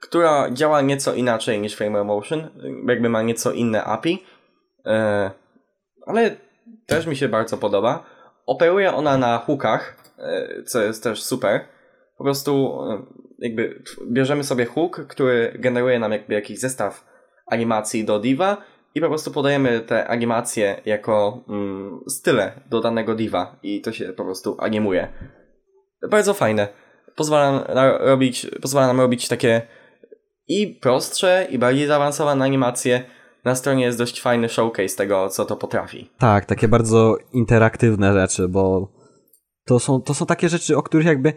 która 0.00 0.50
działa 0.50 0.80
nieco 0.80 1.14
inaczej 1.14 1.60
niż 1.60 1.74
Framer 1.74 2.04
Motion, 2.04 2.48
jakby 2.88 3.08
ma 3.08 3.22
nieco 3.22 3.52
inne 3.52 3.84
API, 3.84 4.14
y, 4.14 4.90
ale 6.06 6.36
też 6.86 7.06
mi 7.06 7.16
się 7.16 7.28
bardzo 7.28 7.58
podoba. 7.58 8.11
Operuje 8.46 8.94
ona 8.94 9.18
na 9.18 9.38
hookach, 9.38 9.96
y, 10.58 10.62
co 10.62 10.82
jest 10.82 11.02
też 11.02 11.22
super. 11.22 11.60
Po 12.18 12.24
prostu 12.24 12.80
y, 12.90 13.22
jakby 13.38 13.82
bierzemy 14.10 14.44
sobie 14.44 14.64
hook, 14.64 15.06
który 15.08 15.52
generuje 15.58 15.98
nam 15.98 16.12
jakby 16.12 16.34
jakiś 16.34 16.58
zestaw 16.58 17.04
animacji 17.46 18.04
do 18.04 18.18
diva 18.18 18.56
i 18.94 19.00
po 19.00 19.08
prostu 19.08 19.30
podajemy 19.30 19.80
te 19.80 20.08
animacje 20.08 20.80
jako 20.84 21.44
mm, 21.48 22.00
style 22.08 22.52
do 22.70 22.80
danego 22.80 23.14
diva 23.14 23.56
i 23.62 23.80
to 23.80 23.92
się 23.92 24.12
po 24.12 24.24
prostu 24.24 24.56
animuje. 24.58 25.08
Bardzo 26.10 26.34
fajne. 26.34 26.68
Pozwala 27.16 27.52
nam 27.52 27.74
na 27.74 27.98
robić, 27.98 28.46
pozwala 28.62 28.86
nam 28.86 29.00
robić 29.00 29.28
takie 29.28 29.62
i 30.48 30.66
prostsze, 30.66 31.46
i 31.50 31.58
bardziej 31.58 31.86
zaawansowane 31.86 32.44
animacje. 32.44 33.04
Na 33.44 33.54
stronie 33.54 33.84
jest 33.84 33.98
dość 33.98 34.20
fajny 34.20 34.48
showcase 34.48 34.96
tego, 34.96 35.28
co 35.28 35.44
to 35.44 35.56
potrafi. 35.56 36.10
Tak, 36.18 36.46
takie 36.46 36.68
bardzo 36.68 37.16
interaktywne 37.32 38.12
rzeczy, 38.12 38.48
bo 38.48 38.92
to 39.64 39.78
są, 39.78 40.00
to 40.00 40.14
są 40.14 40.26
takie 40.26 40.48
rzeczy, 40.48 40.76
o 40.76 40.82
których 40.82 41.06
jakby 41.06 41.32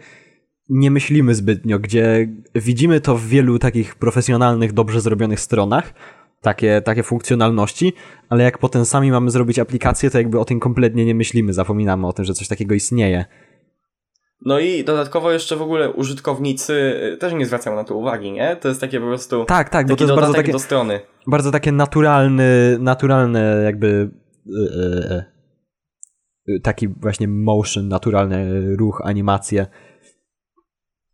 nie 0.68 0.90
myślimy 0.90 1.34
zbytnio, 1.34 1.78
gdzie 1.78 2.28
widzimy 2.54 3.00
to 3.00 3.16
w 3.16 3.26
wielu 3.26 3.58
takich 3.58 3.94
profesjonalnych, 3.94 4.72
dobrze 4.72 5.00
zrobionych 5.00 5.40
stronach, 5.40 5.94
takie, 6.40 6.82
takie 6.82 7.02
funkcjonalności, 7.02 7.92
ale 8.28 8.44
jak 8.44 8.58
potem 8.58 8.84
sami 8.84 9.10
mamy 9.10 9.30
zrobić 9.30 9.58
aplikację, 9.58 10.10
to 10.10 10.18
jakby 10.18 10.40
o 10.40 10.44
tym 10.44 10.60
kompletnie 10.60 11.04
nie 11.04 11.14
myślimy, 11.14 11.52
zapominamy 11.52 12.06
o 12.06 12.12
tym, 12.12 12.24
że 12.24 12.34
coś 12.34 12.48
takiego 12.48 12.74
istnieje. 12.74 13.24
No 14.40 14.58
i 14.58 14.84
dodatkowo 14.84 15.32
jeszcze 15.32 15.56
w 15.56 15.62
ogóle 15.62 15.90
użytkownicy 15.92 16.72
y, 17.14 17.16
też 17.16 17.32
nie 17.32 17.46
zwracają 17.46 17.76
na 17.76 17.84
to 17.84 17.94
uwagi, 17.94 18.32
nie? 18.32 18.56
To 18.56 18.68
jest 18.68 18.80
takie 18.80 19.00
po 19.00 19.06
prostu 19.06 19.44
Tak, 19.44 19.68
tak, 19.68 19.86
bo 19.86 19.96
to 19.96 20.04
jest 20.04 20.16
bardzo 20.16 20.32
takie, 20.34 20.52
do 20.52 20.58
strony. 20.58 21.00
bardzo 21.26 21.50
takie 21.50 21.72
naturalny, 21.72 22.76
naturalne 22.80 23.60
jakby 23.64 23.86
y, 23.86 24.50
y, 24.50 25.24
y, 26.54 26.60
taki 26.60 26.88
właśnie 26.88 27.28
motion, 27.28 27.88
naturalny 27.88 28.76
ruch, 28.76 29.00
animacje, 29.04 29.66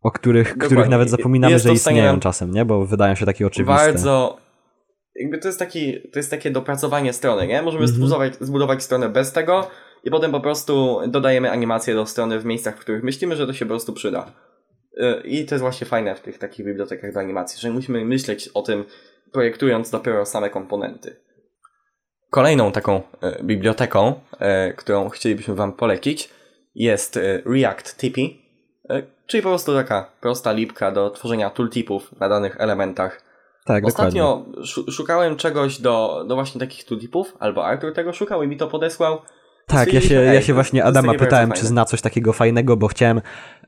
o 0.01 0.11
których, 0.11 0.57
których 0.57 0.89
nawet 0.89 1.09
zapominamy, 1.09 1.59
że 1.59 1.73
istnieją 1.73 2.19
czasem, 2.19 2.51
nie? 2.51 2.65
Bo 2.65 2.85
wydają 2.85 3.15
się 3.15 3.25
takie 3.25 3.47
oczywiste. 3.47 3.85
Bardzo. 3.85 4.37
Jakby 5.15 5.37
to 5.37 5.47
jest, 5.47 5.59
taki, 5.59 5.93
to 6.11 6.19
jest 6.19 6.31
takie 6.31 6.51
dopracowanie 6.51 7.13
strony, 7.13 7.47
nie? 7.47 7.61
Możemy 7.61 7.83
Mhm. 7.83 7.97
zbudować, 7.97 8.33
zbudować 8.39 8.83
stronę 8.83 9.09
bez 9.09 9.31
tego 9.31 9.67
i 10.03 10.11
potem 10.11 10.31
po 10.31 10.39
prostu 10.39 10.99
dodajemy 11.07 11.51
animacje 11.51 11.95
do 11.95 12.05
strony 12.05 12.39
w 12.39 12.45
miejscach, 12.45 12.75
w 12.75 12.79
których 12.79 13.03
myślimy, 13.03 13.35
że 13.35 13.47
to 13.47 13.53
się 13.53 13.65
po 13.65 13.69
prostu 13.69 13.93
przyda. 13.93 14.31
Y, 14.97 15.21
I 15.27 15.45
to 15.45 15.55
jest 15.55 15.61
właśnie 15.61 15.87
fajne 15.87 16.15
w 16.15 16.21
tych 16.21 16.37
takich 16.37 16.65
bibliotekach 16.65 17.13
do 17.13 17.19
animacji, 17.19 17.61
że 17.61 17.69
musimy 17.69 18.05
myśleć 18.05 18.47
o 18.47 18.61
tym, 18.61 18.85
projektując 19.31 19.89
dopiero 19.89 20.25
same 20.25 20.49
komponenty. 20.49 21.15
Kolejną 22.29 22.71
taką 22.71 23.01
e, 23.21 23.43
biblioteką, 23.43 24.13
e, 24.39 24.73
którą 24.73 25.09
chcielibyśmy 25.09 25.55
Wam 25.55 25.73
polecić, 25.73 26.29
jest 26.75 27.19
React 27.45 27.97
Tipi, 27.97 28.43
czyli 29.27 29.43
po 29.43 29.49
prostu 29.49 29.73
taka 29.73 30.11
prosta 30.21 30.51
lipka 30.51 30.91
do 30.91 31.09
tworzenia 31.09 31.49
tooltipów 31.49 32.19
na 32.19 32.29
danych 32.29 32.55
elementach. 32.59 33.21
Tak, 33.65 33.85
dokładnie. 33.85 34.23
Ostatnio 34.23 34.63
szu- 34.65 34.91
szukałem 34.91 35.35
czegoś 35.35 35.81
do, 35.81 36.25
do 36.27 36.35
właśnie 36.35 36.59
takich 36.59 36.85
tooltipów, 36.85 37.35
albo 37.39 37.65
Artur 37.65 37.93
tego 37.93 38.13
szukał 38.13 38.43
i 38.43 38.47
mi 38.47 38.57
to 38.57 38.67
podesłał. 38.67 39.21
Tak, 39.73 39.93
ja 39.93 40.01
się, 40.01 40.15
ja 40.15 40.41
się 40.41 40.53
właśnie 40.53 40.83
Adama 40.83 41.13
pytałem, 41.13 41.51
czy 41.51 41.65
zna 41.65 41.85
coś 41.85 42.01
takiego 42.01 42.33
fajnego, 42.33 42.77
bo 42.77 42.87
chciałem, 42.87 43.21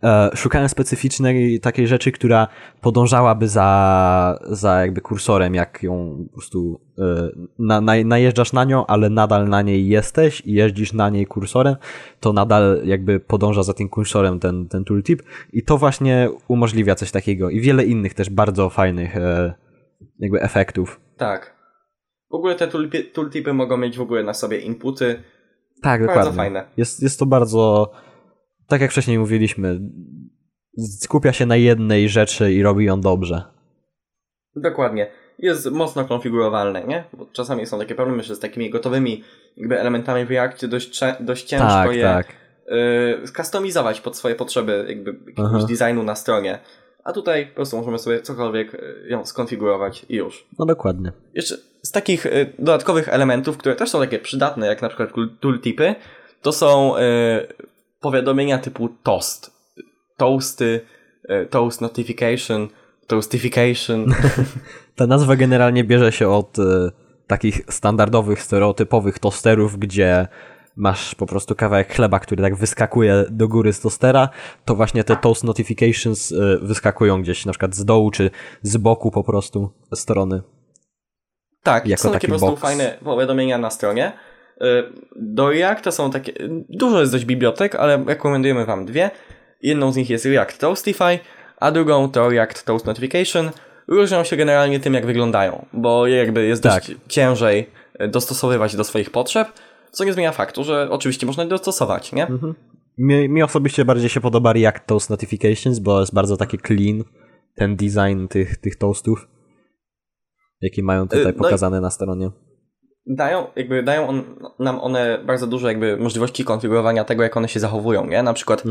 e, 0.04 0.30
szukałem 0.36 0.70
specyficznej 0.70 1.60
takiej 1.60 1.88
rzeczy, 1.88 2.12
która 2.12 2.48
podążałaby 2.82 3.48
za, 3.48 4.40
za 4.50 4.82
jakby 4.82 5.02
kursorem, 5.02 5.56
jak 5.56 5.84
ją 5.84 6.26
po 6.28 6.34
prostu 6.34 6.82
e, 6.98 7.30
na, 7.60 7.82
na, 7.82 7.94
najeżdżasz 8.06 8.54
na 8.54 8.64
nią, 8.64 8.86
ale 8.86 9.10
nadal 9.10 9.50
na 9.50 9.62
niej 9.62 9.88
jesteś 9.88 10.42
i 10.46 10.54
jeździsz 10.54 10.94
na 10.94 11.10
niej 11.10 11.26
kursorem, 11.26 11.76
to 12.20 12.34
nadal 12.34 12.82
jakby 12.84 13.20
podąża 13.20 13.64
za 13.64 13.74
tym 13.74 13.90
kursorem 13.90 14.40
ten, 14.40 14.68
ten 14.68 14.86
tooltip 14.86 15.24
i 15.54 15.64
to 15.64 15.78
właśnie 15.78 16.30
umożliwia 16.48 16.96
coś 16.96 17.12
takiego 17.12 17.50
i 17.50 17.62
wiele 17.62 17.86
innych 17.86 18.14
też 18.14 18.30
bardzo 18.30 18.70
fajnych 18.70 19.18
e, 19.18 19.54
jakby 20.20 20.42
efektów. 20.42 21.00
Tak. 21.18 21.56
W 22.32 22.36
ogóle 22.36 22.56
te 22.56 22.68
tooltipy 23.14 23.54
mogą 23.54 23.78
mieć 23.78 23.98
w 23.98 24.02
ogóle 24.02 24.24
na 24.24 24.34
sobie 24.34 24.58
inputy. 24.58 25.24
Tak, 25.82 26.06
Bardzo 26.06 26.20
dokładnie. 26.20 26.38
fajne. 26.38 26.64
Jest, 26.78 27.04
jest 27.04 27.20
to 27.20 27.26
bardzo, 27.26 27.92
tak 28.68 28.82
jak 28.82 28.92
wcześniej 28.92 29.20
mówiliśmy, 29.20 29.80
skupia 31.00 31.34
się 31.34 31.46
na 31.46 31.56
jednej 31.56 32.10
rzeczy 32.10 32.54
i 32.54 32.64
robi 32.64 32.86
ją 32.86 33.02
dobrze. 33.02 33.44
Dokładnie. 34.56 35.12
Jest 35.40 35.72
mocno 35.72 36.06
konfigurowalne, 36.06 36.84
nie? 36.84 37.04
Bo 37.14 37.26
czasami 37.26 37.66
są 37.66 37.80
takie 37.80 37.96
problemy, 37.96 38.24
że 38.24 38.36
z 38.36 38.40
takimi 38.40 38.70
gotowymi 38.70 39.24
jakby 39.58 39.80
elementami 39.80 40.26
w 40.26 40.30
Reactie 40.30 40.68
dość, 40.68 41.00
dość 41.20 41.46
ciężko 41.46 41.68
tak, 41.68 41.96
je 41.96 42.04
tak. 42.04 42.28
y, 43.24 43.28
skustomizować 43.28 44.02
pod 44.02 44.18
swoje 44.18 44.36
potrzeby 44.36 44.86
jakby 44.90 45.12
jakiegoś 45.28 45.64
Aha. 45.64 45.68
designu 45.70 46.04
na 46.04 46.16
stronie. 46.16 46.60
A 47.04 47.14
tutaj 47.14 47.48
po 47.48 47.56
prostu 47.56 47.78
możemy 47.78 48.00
sobie 48.00 48.22
cokolwiek 48.22 48.74
y, 48.74 49.08
ją 49.10 49.26
skonfigurować 49.26 50.06
i 50.10 50.16
już. 50.16 50.48
No 50.60 50.66
dokładnie. 50.66 51.12
Jeszcze 51.34 51.56
z 51.86 51.92
takich 51.92 52.26
y, 52.26 52.54
dodatkowych 52.60 53.10
elementów, 53.10 53.58
które 53.58 53.76
też 53.76 53.90
są 53.90 54.00
takie 54.00 54.20
przydatne, 54.20 54.68
jak 54.68 54.82
na 54.82 54.88
przykład 54.90 55.10
tool- 55.12 55.38
tooltipy, 55.40 55.96
to 56.42 56.52
są 56.52 56.98
y, 56.98 57.02
powiadomienia 58.00 58.58
typu 58.58 58.90
toast. 59.04 59.52
Toasty, 60.18 60.82
y, 61.30 61.46
toast 61.46 61.82
notification, 61.82 62.68
toastification. 63.08 64.06
Ta 64.96 65.08
nazwa 65.08 65.36
generalnie 65.36 65.84
bierze 65.84 66.12
się 66.12 66.30
od 66.30 66.58
takich 67.28 67.62
standardowych, 67.70 68.42
stereotypowych 68.42 69.20
tosterów, 69.20 69.78
gdzie 69.78 70.28
masz 70.76 71.16
po 71.16 71.26
prostu 71.26 71.56
kawałek 71.56 71.94
chleba, 71.94 72.20
który 72.20 72.44
tak 72.44 72.56
wyskakuje 72.56 73.26
do 73.30 73.48
góry 73.48 73.74
z 73.74 73.80
tostera, 73.80 74.30
to 74.66 74.76
właśnie 74.76 75.04
te 75.04 75.16
toast 75.16 75.44
notifications 75.44 76.34
wyskakują 76.62 77.22
gdzieś 77.22 77.46
na 77.46 77.52
przykład 77.52 77.76
z 77.76 77.86
dołu 77.86 78.12
czy 78.12 78.30
z 78.62 78.78
boku 78.78 79.12
po 79.12 79.24
prostu 79.24 79.70
strony. 79.94 80.42
Tak, 81.66 81.88
Jako 81.88 82.04
są 82.04 82.10
takie 82.10 82.14
taki 82.14 82.28
po 82.28 82.32
prostu 82.32 82.48
box. 82.50 82.62
fajne 82.62 82.98
powiadomienia 83.04 83.58
na 83.58 83.70
stronie. 83.70 84.12
Y, 84.62 84.66
Do 85.16 85.50
Reacta 85.50 85.92
są 85.92 86.12
takie, 86.12 86.34
dużo 86.70 87.00
jest 87.00 87.12
dość 87.12 87.26
bibliotek, 87.26 87.76
ale 87.76 88.04
rekomendujemy 88.08 88.66
Wam 88.66 88.86
dwie. 88.86 89.12
Jedną 89.62 89.92
z 89.92 89.96
nich 89.96 90.10
jest 90.10 90.26
React 90.26 90.60
Toastify, 90.60 91.20
a 91.60 91.72
drugą 91.72 92.12
to 92.12 92.30
React 92.30 92.66
Toast 92.66 92.86
Notification. 92.86 93.50
Różnią 93.88 94.24
się 94.24 94.38
generalnie 94.38 94.80
tym, 94.80 94.94
jak 94.94 95.06
wyglądają, 95.06 95.66
bo 95.74 96.08
jakby 96.08 96.46
jest 96.46 96.64
Tak. 96.64 96.74
dość 96.88 97.00
ciężej 97.08 97.70
y, 98.02 98.08
dostosowywać 98.08 98.76
do 98.76 98.84
swoich 98.84 99.10
potrzeb, 99.10 99.48
co 99.92 100.04
nie 100.04 100.14
zmienia 100.14 100.32
faktu, 100.32 100.64
że 100.64 100.88
oczywiście 100.90 101.26
można 101.26 101.44
je 101.44 101.50
dostosować, 101.50 102.14
nie? 102.14 102.28
Mi, 102.98 103.30
mi 103.30 103.44
osobiście 103.44 103.86
bardziej 103.86 104.10
się 104.10 104.22
podoba 104.22 104.54
React 104.54 104.86
Toast 104.86 105.10
Notifications, 105.10 105.80
bo 105.80 106.00
jest 106.00 106.14
bardzo 106.14 106.38
taki 106.38 106.58
clean 106.68 107.04
ten 107.56 107.76
design 107.76 108.28
tych, 108.28 108.58
tych 108.58 108.76
toastów, 108.76 109.28
jakie 110.62 110.84
mają 110.84 111.08
tutaj 111.08 111.22
Y, 111.22 111.34
no 111.38 111.44
pokazane 111.44 111.82
na 111.82 111.90
stronie. 111.90 112.30
dają, 113.08 113.48
jakby 113.56 113.84
dają 113.84 114.08
on, 114.08 114.24
nam 114.60 114.80
one 114.80 115.20
bardzo 115.26 115.48
dużo 115.48 115.68
jakby 115.68 115.98
możliwości 115.98 116.44
konfigurowania 116.46 117.04
tego, 117.04 117.24
jak 117.24 117.38
one 117.38 117.48
się 117.48 117.60
zachowują, 117.60 118.06
nie? 118.06 118.24
Na 118.24 118.34
przykład 118.34 118.64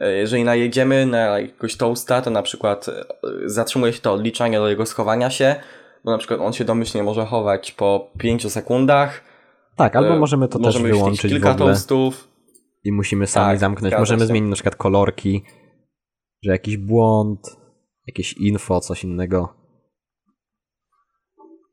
e, 0.00 0.12
jeżeli 0.12 0.44
najedziemy 0.44 1.06
na 1.06 1.18
jakiegoś 1.40 1.76
toasta, 1.76 2.22
to 2.22 2.30
na 2.30 2.42
przykład 2.42 2.88
e, 2.88 3.04
zatrzymuje 3.46 3.92
się 3.92 4.00
to 4.00 4.12
odliczanie 4.12 4.58
do 4.58 4.68
jego 4.68 4.86
schowania 4.86 5.30
się, 5.30 5.54
bo 6.04 6.10
na 6.10 6.18
przykład 6.18 6.40
on 6.40 6.52
się 6.52 6.64
domyślnie 6.64 7.02
może 7.02 7.24
chować 7.26 7.72
po 7.72 8.10
5 8.18 8.52
sekundach. 8.52 9.20
Tak, 9.76 9.96
albo 9.96 10.16
możemy 10.16 10.48
to 10.48 10.58
możemy 10.58 10.88
też 10.88 10.98
wyłączyć 10.98 11.30
w 11.30 11.34
kilka 11.34 11.50
ogóle 11.50 11.66
toastów. 11.66 12.28
i 12.84 12.92
musimy 12.92 13.26
sami 13.26 13.46
Tak, 13.46 13.58
zamknąć. 13.58 13.94
Możemy 13.98 14.20
się. 14.20 14.26
zmienić 14.26 14.50
na 14.50 14.54
przykład 14.54 14.76
kolorki, 14.76 15.44
że 16.42 16.52
jakiś 16.52 16.76
błąd, 16.76 17.56
jakieś 18.06 18.32
info, 18.32 18.80
coś 18.80 19.04
innego. 19.04 19.61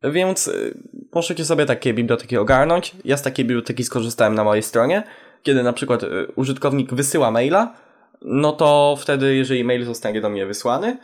Więc 0.04 0.48
y, 0.48 0.78
możecie 1.14 1.46
sobie 1.46 1.66
takie 1.66 1.94
biblioteki 1.94 2.38
ogarnąć. 2.38 2.96
Ja 3.06 3.18
z 3.18 3.22
takiej 3.22 3.46
biblioteki 3.46 3.84
skorzystałem 3.84 4.36
na 4.36 4.44
mojej 4.44 4.64
stronie, 4.64 5.04
kiedy 5.44 5.64
na 5.64 5.74
przykład 5.74 6.04
y, 6.04 6.08
użytkownik 6.36 6.94
wysyła 6.94 7.32
maila, 7.32 7.74
no 8.22 8.52
to 8.52 8.98
wtedy, 9.00 9.36
jeżeli 9.36 9.64
mail 9.64 9.86
zostanie 9.86 10.22
do 10.22 10.30
mnie 10.30 10.46
wysłany, 10.46 10.98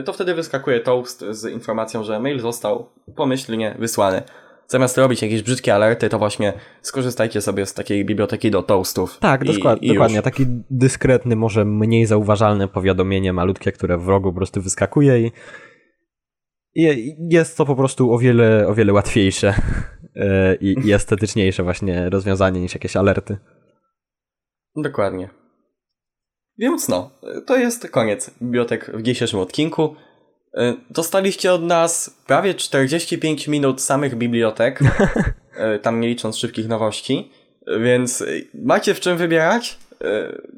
y, 0.00 0.02
to 0.02 0.12
wtedy 0.12 0.34
wyskakuje 0.34 0.80
toast 0.80 1.24
z 1.30 1.44
informacją, 1.52 2.04
że 2.04 2.20
mail 2.20 2.40
został 2.40 2.88
pomyślnie 3.16 3.76
wysłany. 3.78 4.22
Zamiast 4.68 4.98
robić 4.98 5.22
jakieś 5.22 5.42
brzydkie 5.42 5.74
alerty, 5.74 6.08
to 6.08 6.18
właśnie 6.18 6.52
skorzystajcie 6.82 7.40
sobie 7.40 7.66
z 7.66 7.74
takiej 7.74 8.04
biblioteki 8.04 8.50
do 8.50 8.62
toastów. 8.62 9.18
Tak, 9.18 9.44
I- 9.44 9.48
doskła- 9.48 9.76
i 9.80 9.88
dokładnie. 9.88 10.22
Taki 10.22 10.46
dyskretny, 10.70 11.36
może 11.36 11.64
mniej 11.64 12.06
zauważalne 12.06 12.68
powiadomienie 12.68 13.32
malutkie, 13.32 13.72
które 13.72 13.98
w 13.98 14.08
rogu 14.08 14.32
po 14.32 14.36
prostu 14.36 14.62
wyskakuje 14.62 15.20
i 15.20 15.32
jest 17.30 17.56
to 17.56 17.66
po 17.66 17.76
prostu 17.76 18.12
o 18.12 18.18
wiele, 18.18 18.68
o 18.68 18.74
wiele 18.74 18.92
łatwiejsze 18.92 19.54
e, 20.16 20.54
i, 20.54 20.74
i 20.84 20.92
estetyczniejsze 20.92 21.62
właśnie 21.62 22.10
rozwiązanie 22.10 22.60
niż 22.60 22.74
jakieś 22.74 22.96
alerty. 22.96 23.36
Dokładnie. 24.76 25.28
Więc 26.58 26.88
no, 26.88 27.10
to 27.46 27.56
jest 27.56 27.90
koniec 27.90 28.30
bibliotek 28.42 28.90
w 28.94 29.02
dzisiejszym 29.02 29.40
odcinku. 29.40 29.96
Y, 30.58 30.76
Dostaliście 30.90 31.52
od 31.52 31.62
nas 31.62 32.22
prawie 32.26 32.54
45 32.54 33.48
minut 33.48 33.80
samych 33.80 34.14
bibliotek, 34.14 34.80
y, 35.76 35.78
tam 35.82 36.00
nie 36.00 36.08
licząc 36.08 36.36
szybkich 36.36 36.68
nowości, 36.68 37.30
więc 37.80 38.24
macie 38.54 38.94
w 38.94 39.00
czym 39.00 39.16
wybierać. 39.16 39.78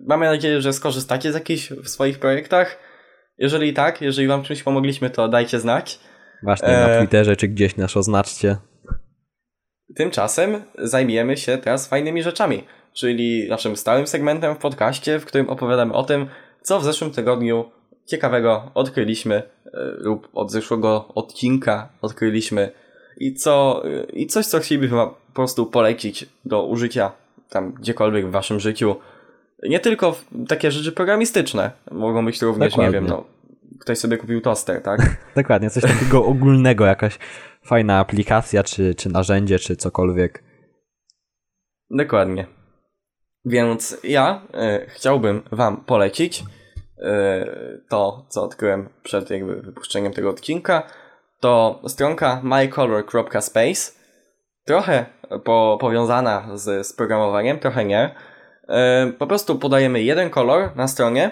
Mamy 0.07 0.27
nadzieję, 0.27 0.61
że 0.61 0.73
skorzystacie 0.73 1.33
z 1.33 1.35
jakichś 1.35 1.71
w 1.71 1.89
swoich 1.89 2.19
projektach. 2.19 2.79
Jeżeli 3.39 3.72
tak, 3.72 4.01
jeżeli 4.03 4.28
wam 4.28 4.43
czymś 4.43 4.62
pomogliśmy, 4.62 5.11
to 5.11 5.28
dajcie 5.28 5.61
znać. 5.61 6.01
Właśnie 6.43 6.68
na 6.68 6.89
E. 6.89 6.99
Twitterze 6.99 7.37
czy 7.37 7.49
gdzieś 7.49 7.76
nas 7.76 7.97
oznaczcie. 7.97 8.57
Tymczasem 9.97 10.62
zajmiemy 10.78 11.37
się 11.37 11.59
teraz 11.59 11.89
fajnymi 11.89 12.22
rzeczami, 12.22 12.64
czyli 12.93 13.49
naszym 13.49 13.76
stałym 13.76 14.07
segmentem 14.07 14.55
w 14.55 14.59
podcaście, 14.59 15.18
w 15.18 15.24
którym 15.24 15.49
opowiadamy 15.49 15.93
o 15.93 16.03
tym, 16.03 16.26
co 16.62 16.80
w 16.80 16.85
zeszłym 16.85 17.11
tygodniu 17.11 17.70
ciekawego 18.07 18.70
odkryliśmy 18.74 19.35
e, 19.35 19.43
lub 19.97 20.28
od 20.32 20.53
zeszłego 20.53 21.09
odcinka 21.14 21.89
odkryliśmy 22.03 22.70
i 23.16 23.35
co 23.35 23.82
e, 23.85 24.05
i 24.05 24.26
coś, 24.26 24.47
co 24.47 24.59
chcielibyśmy 24.59 24.97
po 24.97 25.35
prostu 25.35 25.66
polecić 25.66 26.26
do 26.45 26.66
użycia 26.66 27.12
tam 27.51 27.72
gdziekolwiek 27.72 28.26
w 28.26 28.30
waszym 28.30 28.61
życiu. 28.61 28.97
Nie 29.69 29.81
tylko 29.81 30.17
takie 30.49 30.71
rzeczy 30.71 30.93
programistyczne, 30.93 31.71
mogą 31.91 32.25
być 32.25 32.43
również, 32.43 32.77
nie 32.77 32.87
Dokładnie. 32.87 33.01
wiem, 33.01 33.07
no, 33.07 33.25
ktoś 33.81 33.99
sobie 33.99 34.17
kupił 34.17 34.41
toster, 34.41 34.83
tak? 34.83 35.01
Dokładnie, 35.37 35.71
coś 35.71 35.83
takiego 35.83 36.25
ogólnego, 36.25 36.87
jakaś 36.87 37.19
fajna 37.65 37.99
aplikacja, 37.99 38.62
czy, 38.62 38.95
czy 38.95 39.09
narzędzie, 39.09 39.59
czy 39.59 39.77
cokolwiek. 39.77 40.45
Dokładnie. 41.91 42.47
Więc 43.45 43.97
ja 44.05 44.43
e, 44.55 44.87
chciałbym 44.89 45.43
Wam 45.53 45.77
polecić 45.77 46.45
e, 46.99 47.47
to, 47.89 48.27
co 48.29 48.43
odkryłem 48.43 48.89
przed 49.03 49.31
jakby 49.31 49.62
wypuszczeniem 49.62 50.12
tego 50.12 50.31
odcinka. 50.31 50.83
To 51.41 51.83
stronka 51.87 52.41
mycolor.space. 52.43 53.93
Trochę 54.67 55.07
po, 55.45 55.79
powiązana 55.81 56.49
z, 56.55 56.87
z 56.87 56.93
programowaniem, 56.93 57.59
trochę 57.59 57.85
nie. 57.85 58.15
E, 58.69 59.12
po 59.19 59.27
prostu 59.27 59.59
podajemy 59.59 60.03
jeden 60.03 60.31
kolor 60.31 60.77
na 60.77 60.89
stronie 60.89 61.31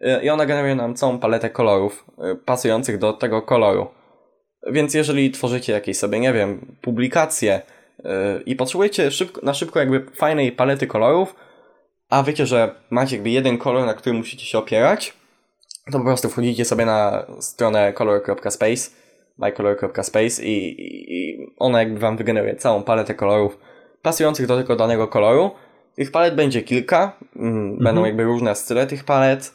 e, 0.00 0.24
i 0.24 0.30
ona 0.30 0.46
generuje 0.46 0.74
nam 0.74 0.94
całą 0.94 1.18
paletę 1.18 1.50
kolorów 1.50 2.04
e, 2.18 2.34
pasujących 2.34 2.98
do 2.98 3.12
tego 3.12 3.42
koloru. 3.42 3.86
Więc 4.66 4.94
jeżeli 4.94 5.30
tworzycie 5.30 5.72
jakieś 5.72 5.98
sobie, 5.98 6.20
nie 6.20 6.32
wiem, 6.32 6.76
publikacje 6.82 7.62
i 8.46 8.56
potrzebujecie 8.56 9.10
szybko, 9.10 9.40
na 9.42 9.54
szybko 9.54 9.78
jakby 9.78 10.06
fajnej 10.14 10.52
palety 10.52 10.86
kolorów, 10.86 11.34
a 12.10 12.22
wiecie, 12.22 12.46
że 12.46 12.74
macie 12.90 13.16
jakby 13.16 13.30
jeden 13.30 13.58
kolor, 13.58 13.86
na 13.86 13.94
który 13.94 14.16
musicie 14.16 14.46
się 14.46 14.58
opierać, 14.58 15.14
to 15.92 15.98
po 15.98 16.04
prostu 16.04 16.28
wchodzicie 16.28 16.64
sobie 16.64 16.86
na 16.86 17.26
stronę 17.40 17.92
color.space, 17.92 18.90
mycolor.space 19.38 20.42
i, 20.42 20.76
i 20.78 21.46
ona 21.58 21.78
jakby 21.78 21.98
wam 21.98 22.16
wygeneruje 22.16 22.56
całą 22.56 22.82
paletę 22.82 23.14
kolorów 23.14 23.58
pasujących 24.02 24.46
do 24.46 24.56
tego 24.56 24.76
danego 24.76 25.08
koloru. 25.08 25.50
Tych 25.94 26.10
palet 26.10 26.34
będzie 26.34 26.62
kilka, 26.62 27.16
mm, 27.36 27.78
będą 27.78 28.04
jakby 28.04 28.24
różne 28.24 28.54
style 28.54 28.86
tych 28.86 29.04
palet, 29.04 29.54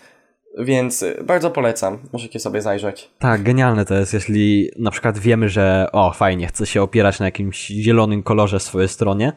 więc 0.59 1.03
y, 1.03 1.23
bardzo 1.23 1.51
polecam, 1.51 1.99
możecie 2.13 2.39
sobie 2.39 2.61
zajrzeć. 2.61 3.11
Tak, 3.19 3.43
genialne 3.43 3.85
to 3.85 3.95
jest, 3.95 4.13
jeśli 4.13 4.69
na 4.79 4.91
przykład 4.91 5.17
wiemy, 5.17 5.49
że 5.49 5.87
o 5.91 6.11
fajnie, 6.11 6.47
chcę 6.47 6.65
się 6.65 6.81
opierać 6.81 7.19
na 7.19 7.25
jakimś 7.25 7.67
zielonym 7.67 8.23
kolorze 8.23 8.59
w 8.59 8.63
swojej 8.63 8.87
stronie, 8.89 9.33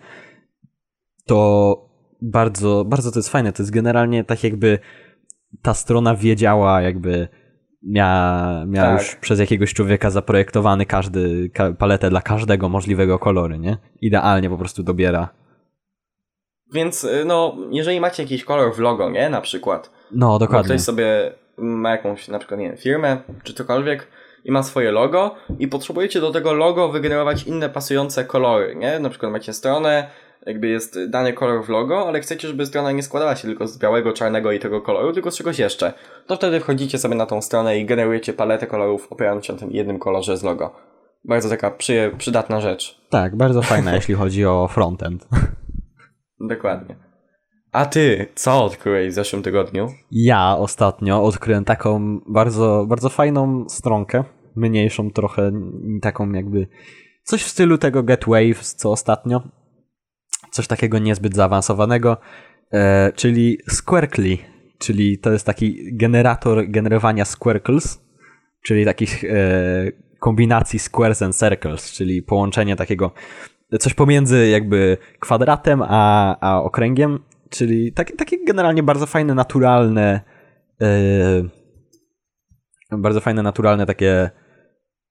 to 1.26 1.76
bardzo, 2.22 2.84
bardzo 2.84 3.12
to 3.12 3.18
jest 3.18 3.28
fajne. 3.28 3.53
To 3.53 3.62
jest 3.62 3.72
generalnie 3.72 4.24
tak 4.24 4.44
jakby 4.44 4.78
ta 5.62 5.74
strona 5.74 6.14
wiedziała, 6.14 6.82
jakby 6.82 7.28
miała, 7.82 8.64
miała 8.66 8.88
Tak. 8.88 8.98
już 9.03 9.16
przez 9.16 9.40
jakiegoś 9.40 9.74
człowieka 9.74 10.11
zaprojektowany 10.11 10.86
każdy, 10.86 11.50
ka, 11.50 11.72
paletę 11.72 12.11
dla 12.11 12.20
każdego 12.20 12.68
możliwego 12.68 13.18
koloru, 13.18 13.57
nie? 13.57 13.76
Idealnie 14.00 14.50
po 14.50 14.59
prostu 14.59 14.82
dobiera. 14.82 15.28
Więc 16.72 17.04
y, 17.04 17.24
no, 17.24 17.56
jeżeli 17.70 18.00
macie 18.00 18.22
jakiś 18.22 18.44
kolor 18.44 18.74
w 18.74 18.78
logo, 18.78 19.10
nie? 19.10 19.30
Na 19.30 19.40
przykład. 19.40 19.90
No, 20.12 20.38
dokładnie. 20.38 20.64
ktoś 20.64 20.80
sobie 20.80 21.32
ma 21.56 21.90
jakąś, 21.90 22.28
na 22.28 22.38
przykład, 22.38 22.60
nie 22.60 22.68
wiem, 22.68 22.76
firmę, 22.76 23.16
czy 23.42 23.54
cokolwiek 23.54 24.06
i 24.44 24.52
ma 24.52 24.62
swoje 24.62 24.92
logo 24.92 25.34
i 25.58 25.68
potrzebujecie 25.68 26.20
do 26.20 26.30
tego 26.30 26.52
logo 26.52 26.88
wygenerować 26.88 27.42
inne 27.42 27.68
pasujące 27.68 28.24
kolory, 28.24 28.76
nie? 28.76 28.98
Na 28.98 29.10
przykład 29.10 29.32
macie 29.32 29.52
stronę, 29.52 30.10
jakby 30.46 30.68
jest 30.68 30.98
dany 31.10 31.32
kolor 31.32 31.64
w 31.64 31.68
logo, 31.68 32.08
ale 32.08 32.20
chcecie, 32.20 32.48
żeby 32.48 32.66
strona 32.66 32.92
nie 32.92 33.02
składała 33.02 33.36
się 33.36 33.48
tylko 33.48 33.66
z 33.66 33.78
białego, 33.78 34.12
czarnego 34.12 34.52
i 34.52 34.58
tego 34.58 34.80
koloru, 34.80 35.12
tylko 35.12 35.30
z 35.30 35.36
czegoś 35.36 35.58
jeszcze. 35.58 35.92
To 36.26 36.36
wtedy 36.36 36.60
wchodzicie 36.60 36.98
sobie 36.98 37.14
na 37.14 37.26
tą 37.26 37.42
stronę 37.42 37.78
i 37.78 37.86
generujecie 37.86 38.32
paletę 38.32 38.66
kolorów 38.66 39.06
opierając 39.10 39.46
się 39.46 39.52
na 39.52 39.58
tym 39.58 39.70
jednym 39.70 39.98
kolorze 39.98 40.36
z 40.36 40.42
logo. 40.42 40.74
Bardzo 41.24 41.48
taka 41.48 41.70
przy, 41.70 42.10
przydatna 42.18 42.60
rzecz. 42.60 43.00
Tak, 43.10 43.36
bardzo 43.36 43.62
fajna, 43.62 43.94
jeśli 43.96 44.14
chodzi 44.14 44.46
o 44.46 44.68
frontend. 44.68 45.26
Dokładnie. 46.49 46.97
A 47.72 47.86
ty, 47.86 48.26
co 48.34 48.64
odkryłeś 48.64 49.11
w 49.11 49.14
zeszłym 49.14 49.43
tygodniu? 49.43 49.88
Ja 50.11 50.57
ostatnio 50.57 51.24
odkryłem 51.24 51.64
taką 51.64 52.20
bardzo, 52.28 52.86
bardzo 52.88 53.09
fajną 53.09 53.68
stronkę, 53.68 54.24
mniejszą 54.57 55.11
trochę, 55.11 55.53
taką 56.03 56.32
jakby 56.32 56.66
coś 57.22 57.43
w 57.43 57.49
stylu 57.49 57.78
tego 57.78 58.03
Get 58.03 58.24
Waves, 58.26 58.74
co 58.74 58.90
ostatnio. 58.90 59.43
Coś 60.51 60.66
takiego 60.66 60.99
niezbyt 60.99 61.34
zaawansowanego, 61.34 62.16
e, 62.72 63.12
czyli 63.12 63.59
Squirkly, 63.68 64.38
czyli 64.78 65.18
to 65.18 65.32
jest 65.32 65.47
taki 65.47 65.97
generator 65.97 66.70
generowania 66.70 67.24
squircles, 67.24 68.05
czyli 68.64 68.84
takich 68.84 69.24
e, 69.24 69.28
kombinacji 70.20 70.78
squares 70.78 71.22
and 71.22 71.36
circles, 71.36 71.93
czyli 71.93 72.22
połączenie 72.22 72.76
takiego 72.76 73.12
coś 73.78 73.94
pomiędzy 73.94 74.48
jakby 74.48 74.96
kwadratem 75.20 75.82
a, 75.82 76.36
a 76.40 76.62
okręgiem, 76.62 77.18
czyli 77.50 77.92
takie, 77.92 78.16
takie 78.16 78.44
generalnie 78.44 78.82
bardzo 78.82 79.06
fajne, 79.06 79.34
naturalne 79.34 80.20
e, 80.80 81.42
bardzo 82.98 83.20
fajne, 83.20 83.42
naturalne 83.42 83.86
takie 83.86 84.30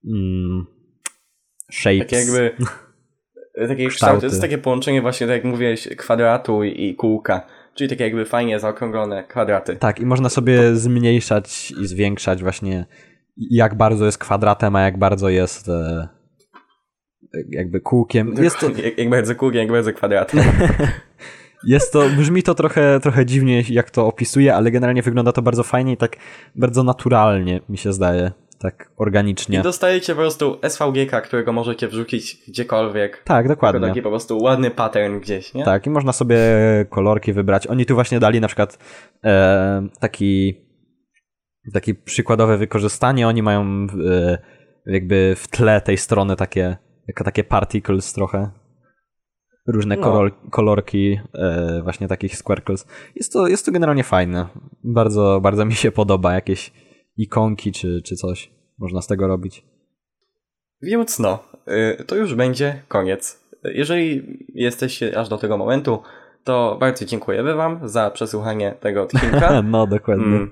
mm, 0.08 0.66
shapes. 1.72 2.00
Takie 2.10 2.16
jakby. 2.16 2.52
Takie 3.68 3.88
kształty. 3.88 4.20
To 4.20 4.26
jest 4.26 4.42
takie 4.42 4.58
połączenie 4.58 5.02
właśnie, 5.02 5.28
tak 5.28 5.36
jak 5.36 5.44
mówiłeś, 5.44 5.88
kwadratu 5.98 6.64
i, 6.64 6.90
i 6.90 6.96
kółka. 6.96 7.48
Czyli 7.74 7.90
takie 7.90 8.04
jakby 8.04 8.26
fajnie 8.26 8.60
zaokrąglone 8.60 9.24
kwadraty. 9.24 9.76
Tak, 9.76 10.00
i 10.00 10.06
można 10.06 10.30
sobie 10.30 10.76
zmniejszać 10.76 11.72
i 11.72 11.88
zwiększać 11.88 12.42
właśnie 12.42 12.86
jak 13.38 13.76
bardzo 13.76 14.06
jest 14.06 14.18
kwadratem, 14.18 14.76
a 14.76 14.82
jak 14.82 14.98
bardzo 14.98 15.30
jest 15.30 15.70
e, 15.70 16.08
jakby 17.50 17.80
kółkiem. 17.80 18.34
Jest 18.38 18.60
to, 18.60 18.70
jak, 18.86 18.98
jak 18.98 19.10
bardzo 19.10 19.36
kółkiem, 19.36 19.60
jak 19.62 19.72
bardzo 19.72 19.94
kwadratem. 19.94 20.40
jest 21.64 21.94
to, 21.94 22.10
brzmi 22.18 22.44
to 22.44 22.56
trochę, 22.56 23.00
trochę 23.00 23.26
dziwnie, 23.26 23.64
jak 23.70 23.90
to 23.90 24.08
opisuję, 24.08 24.56
ale 24.56 24.72
generalnie 24.72 25.02
wygląda 25.02 25.32
to 25.32 25.42
bardzo 25.42 25.64
fajnie 25.64 25.94
i 25.94 25.98
tak 25.98 26.16
bardzo 26.56 26.84
naturalnie, 26.84 27.62
mi 27.70 27.78
się 27.78 27.94
zdaje, 27.94 28.32
tak 28.60 28.92
organicznie. 28.98 29.60
I 29.60 29.62
dostajecie 29.62 30.14
po 30.14 30.22
prostu 30.22 30.60
SVG, 30.70 31.22
którego 31.24 31.54
możecie 31.54 31.88
wrzucić 31.88 32.38
gdziekolwiek. 32.48 33.24
Tak, 33.24 33.48
dokładnie. 33.48 33.88
taki 33.88 34.02
po 34.02 34.10
prostu 34.10 34.38
ładny 34.38 34.72
pattern 34.72 35.20
gdzieś, 35.20 35.54
nie? 35.54 35.64
Tak, 35.64 35.88
i 35.88 35.90
można 35.90 36.14
sobie 36.14 36.40
kolorki 36.90 37.34
wybrać. 37.34 37.68
Oni 37.68 37.86
tu 37.86 37.96
właśnie 37.96 38.20
dali 38.20 38.42
na 38.42 38.48
przykład 38.48 38.78
e, 39.24 39.88
taki, 40.00 40.56
taki 41.74 41.96
przykładowe 41.96 42.58
wykorzystanie. 42.58 43.28
Oni 43.28 43.44
mają 43.44 43.88
e, 44.10 44.38
jakby 44.86 45.34
w 45.38 45.48
tle 45.48 45.82
tej 45.82 45.98
strony 45.98 46.36
takie, 46.36 46.78
jako 47.12 47.24
takie 47.24 47.44
particles 47.44 48.14
trochę. 48.14 48.52
Różne 49.68 49.96
No. 49.96 50.04
kolor, 50.04 50.32
kolorki 50.52 51.20
e, 51.34 51.80
właśnie 51.84 52.08
takich 52.08 52.38
squircles. 52.38 52.88
Jest 53.16 53.34
to, 53.34 53.48
jest 53.48 53.66
to 53.66 53.72
generalnie 53.72 54.04
fajne. 54.04 54.48
Bardzo, 54.84 55.40
bardzo 55.42 55.66
mi 55.66 55.74
się 55.74 55.92
podoba. 55.92 56.34
Jakieś 56.34 56.72
ikonki 57.18 57.72
czy, 57.72 58.02
czy 58.06 58.16
coś 58.16 58.52
można 58.80 59.02
z 59.02 59.08
tego 59.08 59.28
robić. 59.28 59.66
Więc 60.82 61.20
no, 61.20 61.44
y, 62.00 62.04
to 62.04 62.16
już 62.16 62.36
będzie 62.36 62.84
koniec. 62.88 63.50
Jeżeli 63.64 64.38
jesteście 64.56 65.18
aż 65.20 65.30
do 65.30 65.38
tego 65.38 65.58
momentu, 65.58 66.02
to 66.44 66.78
bardzo 66.80 67.06
dziękujemy 67.06 67.54
Wam 67.54 67.80
za 67.90 68.12
przesłuchanie 68.12 68.76
tego 68.80 69.02
odcinka. 69.04 69.62
no, 69.72 69.88
dokładnie. 69.88 70.26
Mm. 70.26 70.52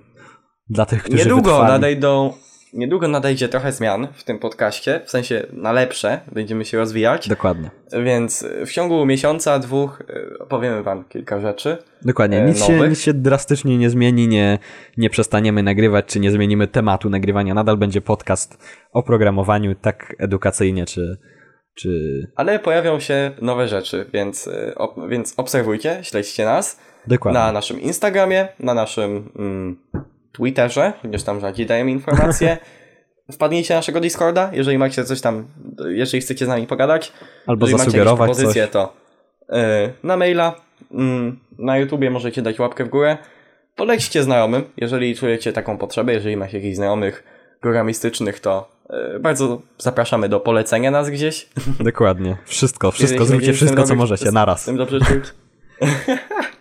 Dla 0.70 0.86
tych, 0.86 1.04
którzy 1.04 1.18
Niedługo 1.18 1.50
wytrwali. 1.50 1.72
nadejdą, 1.72 2.34
niedługo 2.74 3.08
nadejdzie 3.08 3.50
trochę 3.50 3.72
zmian 3.72 4.08
w 4.14 4.24
tym 4.24 4.40
podcaście, 4.40 5.02
w 5.06 5.10
sensie 5.10 5.46
na 5.54 5.72
lepsze, 5.72 6.20
będziemy 6.32 6.66
się 6.66 6.78
rozwijać, 6.78 7.30
Dokładnie. 7.30 7.70
więc 8.04 8.46
w 8.66 8.72
ciągu 8.72 9.06
miesiąca, 9.06 9.60
dwóch 9.60 10.02
e, 10.10 10.40
opowiemy 10.40 10.84
wam 10.84 11.04
kilka 11.04 11.40
rzeczy. 11.40 11.78
Dokładnie. 12.02 12.38
e, 12.42 12.46
Nic 12.46 12.64
się, 12.66 12.90
nic 12.90 13.02
się 13.02 13.14
drastycznie 13.14 13.78
nie 13.78 13.90
zmieni, 13.90 14.28
nie, 14.28 14.60
nie 14.98 15.10
przestaniemy 15.10 15.64
nagrywać, 15.64 16.06
czy 16.06 16.20
nie 16.20 16.32
zmienimy 16.32 16.68
tematu 16.68 17.10
nagrywania. 17.10 17.54
Nadal 17.54 17.78
będzie 17.78 18.02
podcast 18.02 18.58
o 18.94 19.04
programowaniu, 19.04 19.76
tak 19.76 20.16
edukacyjnie, 20.20 20.86
czy, 20.86 21.18
czy 21.76 21.90
Ale 22.36 22.60
pojawią 22.60 23.00
się 23.00 23.32
nowe 23.42 23.68
rzeczy, 23.68 24.06
więc, 24.14 24.48
e, 24.48 24.76
op, 24.76 24.96
więc 25.10 25.34
obserwujcie, 25.38 26.00
śledźcie 26.02 26.46
nas 26.46 26.80
dokładnie. 27.08 27.40
na 27.42 27.52
naszym 27.52 27.82
Instagramie, 27.82 28.48
na 28.60 28.74
naszym 28.74 29.30
mm, 29.40 29.78
Twitterze, 30.32 30.94
chociaż 31.02 31.24
tam 31.24 31.40
rzadziej 31.40 31.66
dajemy 31.66 31.92
informacje. 31.92 32.58
Wpadnijcie 33.32 33.74
na 33.74 33.78
naszego 33.78 34.00
Discorda, 34.00 34.50
jeżeli 34.54 34.78
macie 34.78 35.04
coś 35.04 35.22
tam, 35.22 35.48
jeżeli 35.90 36.22
chcecie 36.22 36.46
z 36.46 36.48
nami 36.48 36.68
pogadać. 36.68 37.14
Albo 37.48 37.66
jeżeli 37.66 37.80
zasugerować 37.80 38.20
macie 38.20 38.34
propozycje, 38.34 38.64
coś. 38.64 38.72
to 38.72 38.94
e, 39.50 39.90
na 40.04 40.18
maila, 40.18 40.56
mm, 40.92 41.40
na 41.60 41.78
YouTubie 41.78 42.10
możecie 42.10 42.42
dać 42.42 42.60
łapkę 42.60 42.86
w 42.86 42.90
górę. 42.90 43.18
Polećcie 43.76 44.24
znajomym, 44.24 44.64
jeżeli 44.78 45.16
czujecie 45.16 45.54
taką 45.54 45.78
potrzebę, 45.78 46.14
jeżeli 46.14 46.38
macie 46.38 46.58
jakichś 46.58 46.76
znajomych 46.76 47.24
programistycznych, 47.62 48.40
to 48.40 48.70
e, 48.90 49.20
bardzo 49.20 49.62
zapraszamy 49.78 50.30
do 50.30 50.40
polecenia 50.40 50.92
nas 50.92 51.10
gdzieś. 51.10 51.50
Dokładnie. 51.80 52.38
Wszystko, 52.46 52.92
wszystko, 52.92 53.26
zróbcie 53.26 53.54
wszystko, 53.54 53.84
co 53.84 53.96
możecie, 53.96 54.32
naraz. 54.32 54.62
Z 54.62 54.66
tym 54.66 54.78
dobrze 54.78 55.00
czuć. 55.00 55.24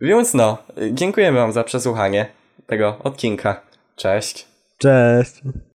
Więc 0.00 0.34
no, 0.34 0.58
dziękujemy 0.92 1.38
wam 1.38 1.52
za 1.52 1.64
przesłuchanie 1.64 2.26
tego 2.66 2.96
odcinka. 3.04 3.60
Cześć. 3.96 4.46
Cześć. 4.78 5.42